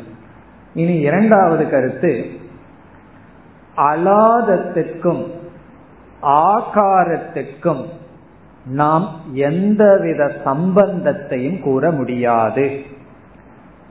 இனி 0.74 1.00
இரண்டாவது 1.00 1.70
கருத்து 1.70 2.26
அலாதத்திற்கும் 3.78 5.24
ஆகாரத்திற்கும் 6.22 7.84
நாம் 8.66 9.08
எந்தவித 9.34 10.32
சம்பந்தத்தையும் 10.46 11.62
கூற 11.62 11.92
முடியாது. 11.92 12.66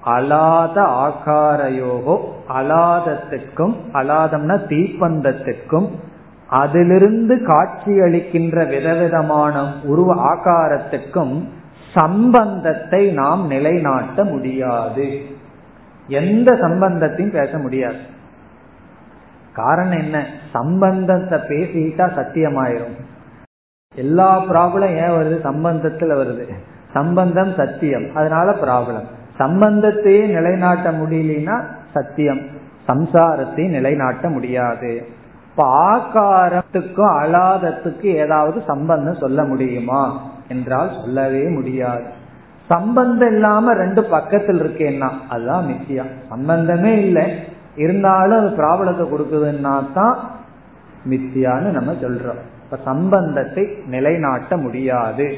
அலாத 0.07 0.76
ஆகாரயோகோ 1.07 2.16
அலாதத்திற்கும் 2.49 3.74
அலாதம்னா 3.92 4.57
தீப்பந்தத்திற்கும் 4.68 5.88
அதிலிருந்து 6.49 7.36
காட்சியளிக்கின்ற 7.36 8.68
விதவிதமான 8.68 9.74
உருவ 9.82 10.14
ஆகாரத்துக்கும் 10.34 11.34
சம்பந்தத்தை 11.99 13.11
நாம் 13.11 13.46
நிலைநாட்ட 13.46 14.24
முடியாது. 14.24 15.20
எந்த 16.07 16.53
சம்பந்தத்தையும் 16.53 17.32
பேச 17.32 17.59
முடியாது. 17.59 17.99
காரணம் 19.53 19.99
என்ன? 19.99 20.26
சம்பந்தத்தை 20.53 21.38
பேசிட்டா 21.38 22.07
சத்தியமாயிரும். 22.18 22.96
எல்லா 23.94 24.42
ப்ராப்ளம் 24.42 24.96
ஏன் 24.96 25.11
வருது? 25.11 25.46
சம்பந்தத்துல 25.46 26.12
வருது. 26.20 26.53
சம்பந்தம் 26.92 27.55
சத்தியம். 27.57 28.14
அதனால 28.14 28.51
ப்ராப்ளம் 28.51 29.05
சம்பந்தத்தையே 29.38 30.26
நிலைநாட்ட 30.26 30.92
முடியலனா 30.92 31.62
சத்தியம். 31.92 32.40
சம்சாரத்தை 32.88 33.68
நிலைநாட்ட 33.68 34.28
முடியாது. 34.28 35.07
இப்ப 35.51 35.64
ஆகாரத்துக்கும் 35.90 37.12
அலாதத்துக்கும் 37.22 38.14
ஏதாவது 38.14 38.62
சம்பந்தம் 38.66 39.20
சொல்ல 39.20 39.44
முடியுமா? 39.44 40.22
என்றால் 40.49 40.96
சொல்லவே 41.05 41.42
முடியாது. 41.42 42.03
சம்பந்தம் 42.68 43.32
இல்லாம 43.32 43.74
ரெண்டு 43.74 44.05
பக்கத்தில் 44.05 44.62
இருக்கேன்னா 44.62 45.11
அதுதான் 45.28 45.66
மித்தியா. 45.66 46.05
சம்பந்தமே 46.28 46.99
இல்லை. 47.01 47.24
இருந்தாலும் 47.76 48.38
அது 48.38 48.49
ப்ராப்ளத்தை 48.49 49.07
கொடுக்குதுன்னா 49.07 49.82
தான் 49.94 50.18
மித்தியான்னு 51.09 51.70
நம்ம 51.70 51.92
சொல்றோம். 51.92 52.42
இப்ப 52.64 52.78
சம்பந்தத்தை 52.84 53.68
நிலைநாட்ட 53.86 54.57
முடியாது. 54.57 55.34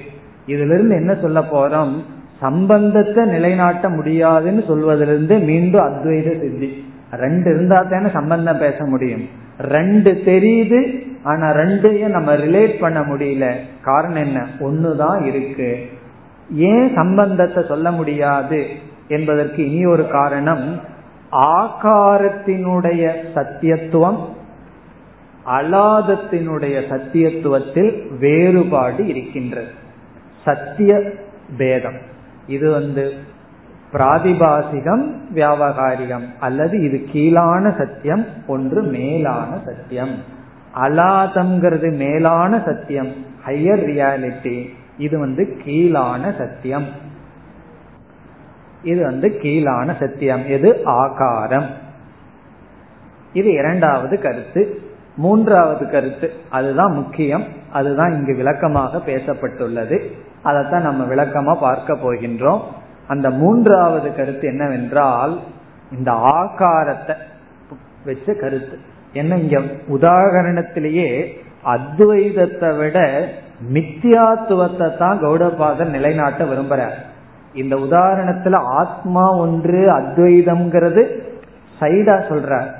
இதுல 0.46 0.74
இருந்து 0.74 0.94
என்ன 0.94 1.14
சொல்ல 1.14 1.40
போறோம்? 1.40 1.92
சம்பந்தத்தை 2.40 3.24
நிலைநாட்ட 3.24 3.88
முடியாதுன்னு 3.88 4.64
சொல்வதிலிருந்து 4.66 5.38
மீண்டும் 5.38 5.84
அத்வைத 5.84 6.40
சித்தி. 6.40 6.84
ரெண்டு 7.12 7.54
இருந்தா 7.54 7.82
தானே 7.82 8.08
சம்பந்தம் 8.08 8.58
பேச 8.58 8.84
முடியும். 8.84 9.28
ரெண்டு 9.58 10.22
தெரியுது 10.24 11.08
ஆனா 11.22 11.50
ரெண்டையும் 11.50 12.06
நம்ம 12.06 12.32
ரிலேட் 12.32 12.78
பண்ண 12.78 13.00
முடியல. 13.00 13.54
காரணம் 13.82 14.24
என்ன? 14.24 14.46
ஒண்ணுதான் 14.60 15.24
இருக்கு. 15.24 15.88
ஏன் 16.54 16.94
சம்பந்தத்தை 16.94 17.64
சொல்ல 17.68 17.90
முடியாது 17.90 18.66
என்பதற்கு 19.08 19.70
இனி 19.70 19.86
ஒரு 19.86 20.08
காரணம். 20.08 20.80
ஆகாரத்தினுடைய 21.32 23.12
சத்தியத்துவம் 23.34 24.18
அலாதத்தினுடைய 25.46 26.80
சத்தியத்துவத்தில் 26.88 28.18
வேறுபாடு 28.18 29.06
இருக்கின்றது. 29.06 29.68
சத்திய 30.44 31.10
பேதம். 31.56 31.98
இது 32.46 32.70
வந்து 32.70 33.12
பிராதிபாசிகம் 33.92 35.14
வியாபகாரிகம். 35.34 36.24
அல்லது 36.40 36.80
இது 36.80 37.04
கீழான 37.12 37.70
சத்தியம் 37.70 38.26
ஒன்று 38.46 38.82
மேலான 38.82 39.58
சத்தியம். 39.64 40.38
அலாதம்ங்கிறது 40.74 41.96
மேலான 41.96 42.62
சத்தியம். 42.64 43.12
ஹையர் 43.46 43.84
ரியாலிட்டி 43.84 44.74
இது 44.98 45.18
வந்து 45.18 45.60
கீழான 45.64 46.34
சத்தியம். 46.38 46.86
இது 48.82 49.04
வந்து 49.04 49.38
கீழான 49.42 49.96
சத்தியம். 49.98 50.48
இது 50.48 50.84
ஆகாரம். 50.84 51.66
இது 53.32 53.50
இரண்டாவது 53.50 54.20
கருத்து. 54.20 54.82
மூன்றாவது 55.16 55.90
கருத்து 55.90 56.32
அதுதான் 56.50 56.92
முக்கியம். 56.92 57.44
அதுதான் 57.72 58.12
இங்கு 58.12 58.36
விளக்கமாக 58.36 58.98
பேசப்பட்டுள்ளது. 58.98 60.12
அதைத்தான் 60.42 60.82
நம்ம 60.82 61.14
விளக்கமா 61.14 61.60
பார்க்க 61.60 61.92
போகின்றோம். 61.92 62.60
அந்த 63.06 63.30
மூன்றாவது 63.30 64.14
கருத்து 64.14 64.46
என்னவென்றால் 64.46 65.40
இந்த 65.92 66.12
ஆகாரத்தை 66.12 67.16
வச்ச 68.04 68.34
கருத்து. 68.34 68.78
என்ன 69.12 69.36
இங்க 69.36 69.58
உதாகரணத்திலேயே 69.88 71.26
அத்வைதத்தை 71.64 72.78
விட 72.78 73.28
மித்தியாத்துவத்தை 73.72 74.96
தான் 74.96 75.22
கௌடபாதர் 75.22 75.88
நிலைநாட்ட 75.88 76.44
விரும்புறார். 76.44 76.94
இந்த 77.54 77.76
உதாரணத்துல 77.76 78.54
ஆத்மா 78.54 79.36
ஒன்று 79.36 79.98
அத்வைதம்ங்கிறது 79.98 81.18
சைடா 81.80 82.14
சொல்றார். 82.28 82.70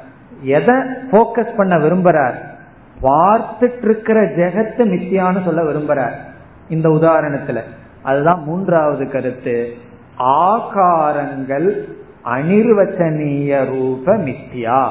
எதை 0.42 0.74
போக்கஸ் 1.10 1.56
பண்ண 1.56 1.76
விரும்புறார்? 1.76 2.34
பார்த்துட்டு 3.02 3.84
இருக்கிற 3.84 4.22
ஜெகத்து 4.22 4.78
மித்தியான்னு 4.78 5.44
சொல்ல 5.44 5.62
விரும்புறார். 5.62 6.12
இந்த 6.68 6.88
உதாரணத்துல. 6.88 7.60
அதுதான் 8.02 8.42
மூன்றாவது 8.44 9.10
கருத்து. 9.10 9.72
ஆகாரங்கள் 10.18 11.78
அனிர்வச்சனீய 12.24 13.64
ரூப 13.64 14.16
மித்தியா. 14.16 14.88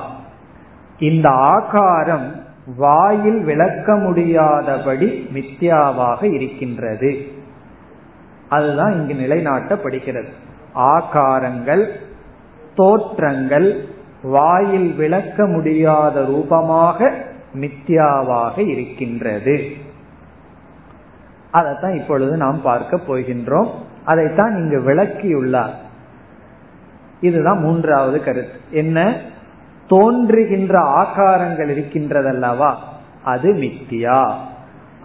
இந்த 0.99 1.29
ஆகாரம் 1.29 2.43
வாயில் 2.77 3.43
விளக்க 3.43 3.95
முடியாதபடி 3.95 5.29
மித்தியாவாக 5.33 6.33
இருக்கின்றது. 6.33 7.27
அதுதான் 8.49 8.91
இங்கு 8.91 9.13
நிலைநாட்டப்படுகிறது. 9.13 10.27
ஆகாரங்கள் 10.75 11.87
தோற்றங்கள் 12.75 13.85
வாயில் 14.21 14.93
விளக்க 14.93 15.45
முடியாத 15.45 16.25
ரூபமாக 16.25 17.13
மித்யாவாக 17.53 18.67
இருக்கின்றது. 18.67 19.69
அதைத்தான் 21.51 21.93
இப்பொழுது 21.93 22.37
நாம் 22.37 22.61
பார்க்க 22.61 22.99
போகின்றோம். 23.07 23.69
அதைத்தான் 24.05 24.55
இங்கு 24.55 24.79
விளக்கியுள்ளார். 24.79 25.73
இதுதான் 27.21 27.59
மூன்றாவது 27.59 28.23
கருத்து. 28.23 28.59
என்ன? 28.71 29.15
தோன்றுகின்ற 29.89 30.75
ஆகாரங்கள் 31.01 31.71
இருக்கின்றதல்லவா? 31.75 32.73
அது 33.23 33.53
மித்தியா 33.53 34.31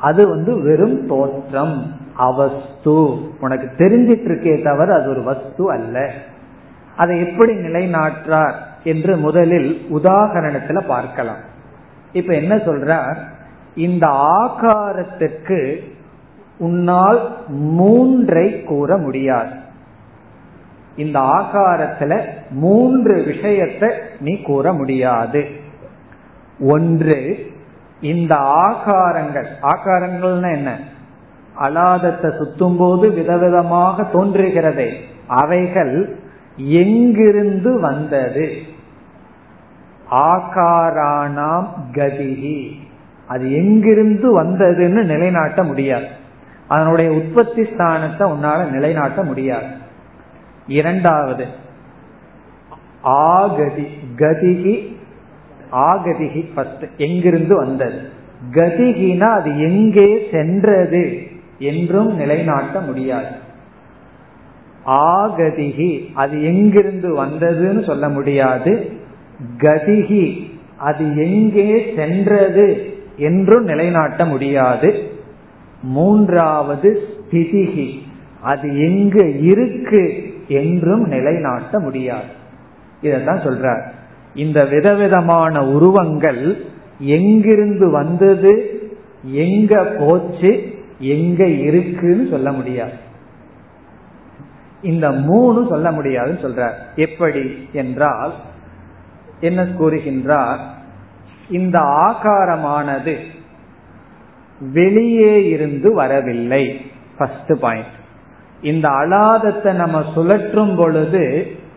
அது 0.01 0.29
வந்து 0.29 0.63
வெறும் 0.63 1.07
தோற்றம் 1.07 1.93
அவஸ்து. 2.17 2.95
உனக்கு 3.41 3.67
தெரிஞ்சிட்டு 3.77 4.29
இருக்கே 4.29 4.65
தவிர 4.65 4.95
அது 4.95 5.09
ஒரு 5.09 5.23
வஸ்து 5.23 5.71
அல்ல. 5.71 6.11
அதை 6.97 7.29
எப்படி 7.29 7.53
நிலைநாட்டார் 7.53 8.55
என்று 8.85 9.17
முதலில் 9.17 9.87
உதாகரணத்துல 9.93 10.81
பார்க்கலாம். 10.87 11.43
இப்ப 12.13 12.35
என்ன 12.35 12.57
சொல்றார்? 12.57 13.17
இந்த 13.75 14.07
ஆகாரத்திற்கு 14.47 15.79
உன்னால் 16.59 17.35
மூன்றை 17.49 18.65
கூற 18.65 18.97
முடியாது. 18.97 19.63
இந்த 20.97 21.21
ஆகாரத்துல 21.21 22.23
மூன்று 22.51 23.23
விஷயத்தை 23.23 23.91
நீ 24.21 24.43
கூற 24.43 24.73
முடியாது. 24.73 25.49
ஒன்று 26.61 27.47
இந்த 28.01 28.35
ஆகாரங்கள். 28.35 29.47
ஆகாரங்கள்னா 29.63 30.55
என்ன? 30.55 30.79
அலாதத்தை 31.61 32.37
சுத்தும் 32.37 32.77
போது 32.77 33.11
விதவிதமாக 33.11 34.07
தோன்றுகிறதே. 34.13 34.93
அவைகள் 35.27 36.17
எங்கிருந்து 36.57 37.81
வந்தது? 37.81 38.53
ஆகாராணாம் 40.11 41.67
கதிகி 41.93 42.71
அது 43.27 43.53
எங்கிருந்து 43.53 44.43
வந்ததுன்னு 44.43 45.03
நிலைநாட்ட 45.03 45.63
முடியாது. 45.63 46.07
அதனுடைய 46.69 47.11
உற்பத்தி 47.11 47.63
ஸ்தானத்தை 47.63 48.21
உன்னால 48.21 48.71
நிலைநாட்ட 48.71 49.23
முடியாது. 49.23 49.83
இரண்டாவது 50.67 51.47
ஆகதி 53.03 53.87
கதிகி 54.17 54.93
ஆகதிகி 55.73 56.53
ஃபர்ஸ்ட் 56.55 56.85
எங்கிருந்து 56.97 57.57
வந்தது? 57.57 58.09
கதிகினா 58.53 59.33
அது 59.33 59.61
எங்கே 59.61 60.29
சென்றது 60.31 61.27
என்றும் 61.59 62.17
நிலைநாட்ட 62.17 62.81
முடியாது. 62.81 63.27
ஆகதிகி 64.87 66.05
அது 66.15 66.43
எங்கிருந்து 66.43 67.25
வந்ததுன்னு 67.25 67.85
சொல்ல 67.87 68.09
முடியாது. 68.09 68.91
கதிகி 69.59 70.49
அது 70.77 71.17
எங்கே 71.17 71.93
சென்றது 71.97 72.97
என்றும் 73.17 73.65
நிலைநாட்ட 73.65 74.25
முடியாது. 74.25 75.09
மூன்றாவது 75.83 77.09
ஸ்திதிகி 77.31 77.99
அது 78.43 78.81
எங்கு 78.81 79.41
இருக்கு 79.41 80.33
என்றும் 80.49 81.03
நிலைநாட்ட 81.03 81.81
முடியாது. 81.81 82.43
இதான் 83.03 83.43
சொல்றார். 83.43 83.89
இந்த 84.35 84.65
விதவிதமான 84.65 85.67
உருவங்கள் 85.67 86.65
எங்கிருந்து 86.99 87.91
வந்தது 87.91 88.83
எங்க 89.23 89.85
போச்சு 89.85 90.75
எங்க 90.99 91.47
இருக்குன்னு 91.47 92.27
சொல்ல 92.31 92.53
முடியாது. 92.53 92.93
இந்த 94.83 95.11
மூணு 95.11 95.67
சொல்ல 95.69 95.93
முடியாதுன்னு 95.93 96.49
சொல்றார். 96.49 96.73
எப்படி 96.97 97.69
என்றால் 97.73 98.35
என்ன 99.41 99.65
கூறுகின்றார்? 99.65 100.59
இந்த 101.51 101.79
ஆகாரமானது 101.79 103.17
வெளியே 104.73 105.49
இருந்து 105.49 105.95
வரவில்லை. 105.95 106.91
ஃபர்ஸ்ட் 107.19 107.61
பாயிண்ட் 107.61 108.03
இந்த 108.65 108.89
அலாதத்தை 108.89 109.73
நம்ம 109.73 110.03
சுழற்றும் 110.17 110.77
பொழுது 110.77 111.25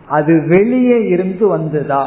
அது 0.08 0.34
வெளியே 0.48 1.00
இருந்து 1.06 1.48
வந்ததா? 1.48 2.04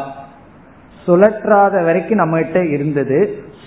சுழற்றாத 1.07 1.85
வரைக்கும் 1.85 2.23
நம்ம 2.23 2.39
கிட்ட 2.39 2.65
இருந்தது. 2.67 3.19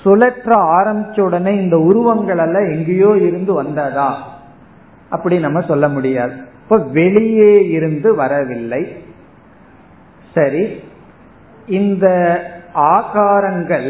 சுழற்ற 0.04 0.52
ஆரம்பிச்ச 0.78 1.22
உடனே 1.22 1.56
இந்த 1.56 1.78
உருவங்கள் 1.78 2.38
எல்லாம் 2.38 2.72
எங்கேயோ 2.72 3.12
இருந்து 3.28 3.54
வந்ததா? 3.54 4.10
அப்படி 5.10 5.40
நம்ம 5.40 5.62
சொல்ல 5.62 5.88
முடியாது. 5.88 6.34
இப்ப 6.64 6.78
வெளியே 6.78 7.70
இருந்து 7.70 8.16
வரவில்லை. 8.16 8.84
சரி 10.34 10.64
இந்த 11.68 12.06
ஆகாரங்கள் 12.76 13.90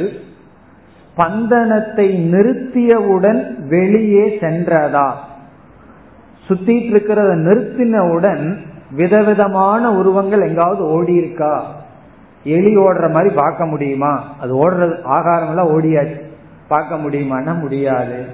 ஸ்பந்தனத்தை 1.06 2.08
நிறுத்தியவுடன் 2.34 3.42
வெளியே 3.68 4.26
சென்றதா? 4.42 5.08
சுத்திட்டு 6.50 6.92
இருக்கிறத 6.94 7.34
நிறுத்தினவுடன் 7.34 8.58
விதவிதமான 8.92 9.94
உருவங்கள் 9.94 10.42
எங்காவது 10.42 10.86
ஓடி 10.86 11.14
இருக்கா 11.14 11.82
எலி 12.44 12.78
ஓடுற 12.78 13.12
மாதிரி 13.12 13.36
பார்க்க 13.36 13.66
முடியுமா? 13.66 14.36
அது 14.40 14.54
ஓடுறது 14.56 15.02
ஆகாரம் 15.04 15.48
எல்லாம் 15.48 15.82
ஓடியாச்சு. 15.82 16.22
பார்க்க 16.68 16.96
முடியுமான்னா 16.96 17.60
முடியாது. 17.60 18.26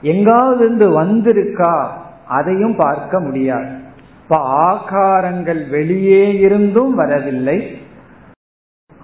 எங்காவது 0.00 0.64
இருந்து 0.64 1.02
வந்திருக்கா? 1.02 1.86
அதையும் 2.28 2.76
பார்க்க 2.76 3.20
முடியாது. 3.20 3.70
இப்ப 4.22 4.38
ஆகாரங்கள் 4.72 5.70
வெளியே 5.70 6.38
இருந்தும் 6.38 6.94
வரவில்லை. 6.94 7.78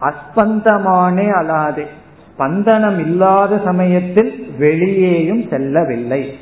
அஸ்பந்தமானே 0.01 1.31
அலாதே. 1.41 1.87
ஸ்பந்தனம் 2.33 2.99
இல்லாத 2.99 3.61
சமயத்தில் 3.65 4.55
வெளியேயும் 4.59 5.49
செல்லவில்லை. 5.49 6.35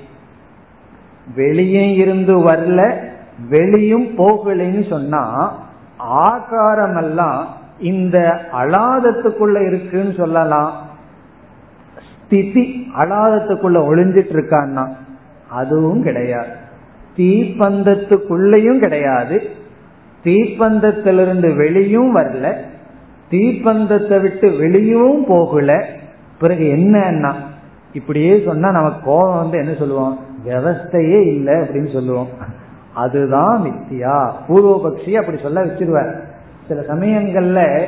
வெளியே 1.35 1.95
இருந்து 1.95 2.39
வரல 2.39 2.95
வெளியும் 3.49 4.07
போகலைன்னு 4.07 4.89
சொன்னா 4.89 5.53
ஆகாரம் 5.97 6.97
எல்லாம் 6.97 7.47
இந்த 7.81 8.41
அலாதத்துக்குள்ள 8.53 9.67
இருக்குன்னு 9.67 10.15
சொல்லலாம். 10.17 10.73
ஸ்திதி 12.25 12.93
அலாதத்துக்குள்ள 12.99 13.79
ஒளிஞ்சிட்டு 13.79 14.33
இருக்கான்னா 14.33 14.89
அதுவும் 15.51 16.03
கிடையாது. 16.03 16.49
தீப்பந்தத்துக்குள்ளேயும் 17.17 18.79
கிடையாது. 18.79 19.51
தீப்பந்தத்திலிருந்து 20.25 21.57
வெளியும் 21.57 22.17
வரல 22.17 22.55
தீப்பந்தத்தை 23.31 24.21
விட்டு 24.21 24.51
வெளியும் 24.51 25.25
போகல. 25.29 25.87
பிறகு 26.41 26.65
என்னன்னா 26.65 27.33
இப்படியே 27.93 28.43
சொன்னா 28.45 28.71
நமக்கு 28.71 29.01
கோபம் 29.05 29.39
வந்து 29.39 29.59
என்ன 29.59 29.73
சொல்லுவோம்? 29.79 30.26
விவஸ்தையே 30.49 31.27
இல்லை 31.27 31.55
அப்படின்னு 31.55 31.93
சொல்லுவோம். 31.93 32.29
அதுதான் 32.95 33.63
மித்தியா. 33.63 34.33
பூர்வபக்ஷி 34.49 35.13
அப்படி 35.13 35.39
சொல்ல 35.43 35.65
வச்சிருவார். 35.65 36.21
சில 36.69 36.81
சமயங்கள்ல 36.81 37.85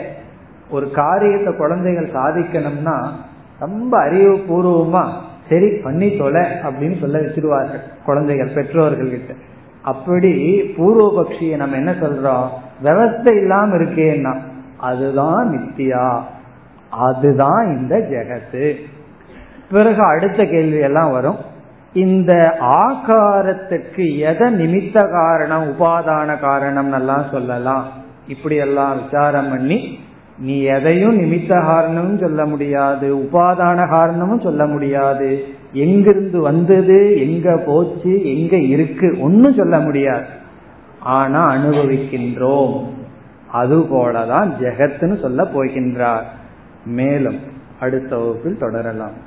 ஒரு 0.71 0.91
காரியத்தை 0.91 1.57
குழந்தைகள் 1.57 2.11
சாதிக்கணும்னா 2.11 3.07
ரொம்ப 3.59 4.01
அறிவு 4.01 4.37
பூர்வமா 4.37 5.05
சரி 5.49 5.77
பண்ணி 5.83 6.17
தொலை 6.17 6.41
அப்படின்னு 6.41 7.01
சொல்ல 7.01 7.19
வச்சிருவார்கள் 7.19 7.81
குழந்தைகள் 8.05 8.51
பெற்றோர்கள் 8.55 9.11
கிட்ட. 9.11 9.33
அப்படி 9.83 10.61
பூர்வபக்ஷியை 10.63 11.57
நம்ம 11.57 11.77
என்ன 11.77 11.91
சொல்றோம்? 11.91 12.49
விவஸ்தை 12.83 13.37
இல்லாம 13.37 13.77
இருக்கேன்னா 13.77 14.37
அதுதான் 14.77 15.51
நித்தியா 15.51 16.21
அதுதான் 16.91 17.79
இந்த 17.79 17.97
ஜெகத்து. 17.97 18.75
பிறகு 19.71 20.03
அடுத்த 20.03 20.45
கேள்வி 20.45 20.79
எல்லாம் 20.79 21.11
வரும். 21.11 21.37
இந்த 21.99 22.57
ஆகாரத்துக்கு 22.61 24.19
எதை 24.19 24.49
நிமித்த 24.55 25.11
காரணம் 25.11 25.71
உபாதான 25.71 26.41
காரணம் 26.41 26.93
எல்லாம் 26.93 27.25
சொல்லலாம். 27.31 27.89
இப்படி 28.29 28.57
எல்லாம் 28.57 29.03
விசாரம் 29.03 29.51
பண்ணி 29.51 29.99
நீ 30.39 30.63
எதையும் 30.63 31.19
நிமித்த 31.19 31.61
காரணமும் 31.61 32.19
சொல்ல 32.19 32.45
முடியாது 32.47 33.17
உபாதான 33.17 33.89
காரணமும் 33.89 34.41
சொல்ல 34.41 34.67
முடியாது. 34.67 35.45
எங்கிருந்து 35.73 36.41
வந்தது 36.41 37.21
எங்க 37.21 37.63
போச்சு 37.67 38.41
எங்க 38.41 38.57
இருக்கு 38.57 39.17
ஒன்னும் 39.21 39.55
சொல்ல 39.55 39.79
முடியாது. 39.79 40.27
ஆனா 41.01 41.53
அனுபவிக்கின்றோம். 41.53 42.85
அது 43.53 43.79
போலதான் 43.79 44.51
ஜெகத்துன்னு 44.61 45.21
சொல்ல 45.21 45.43
போகின்றார். 45.43 46.23
மேலும் 46.85 47.39
அடுத்த 47.81 48.17
வகுப்பில் 48.17 48.59
தொடரலாம். 48.59 49.27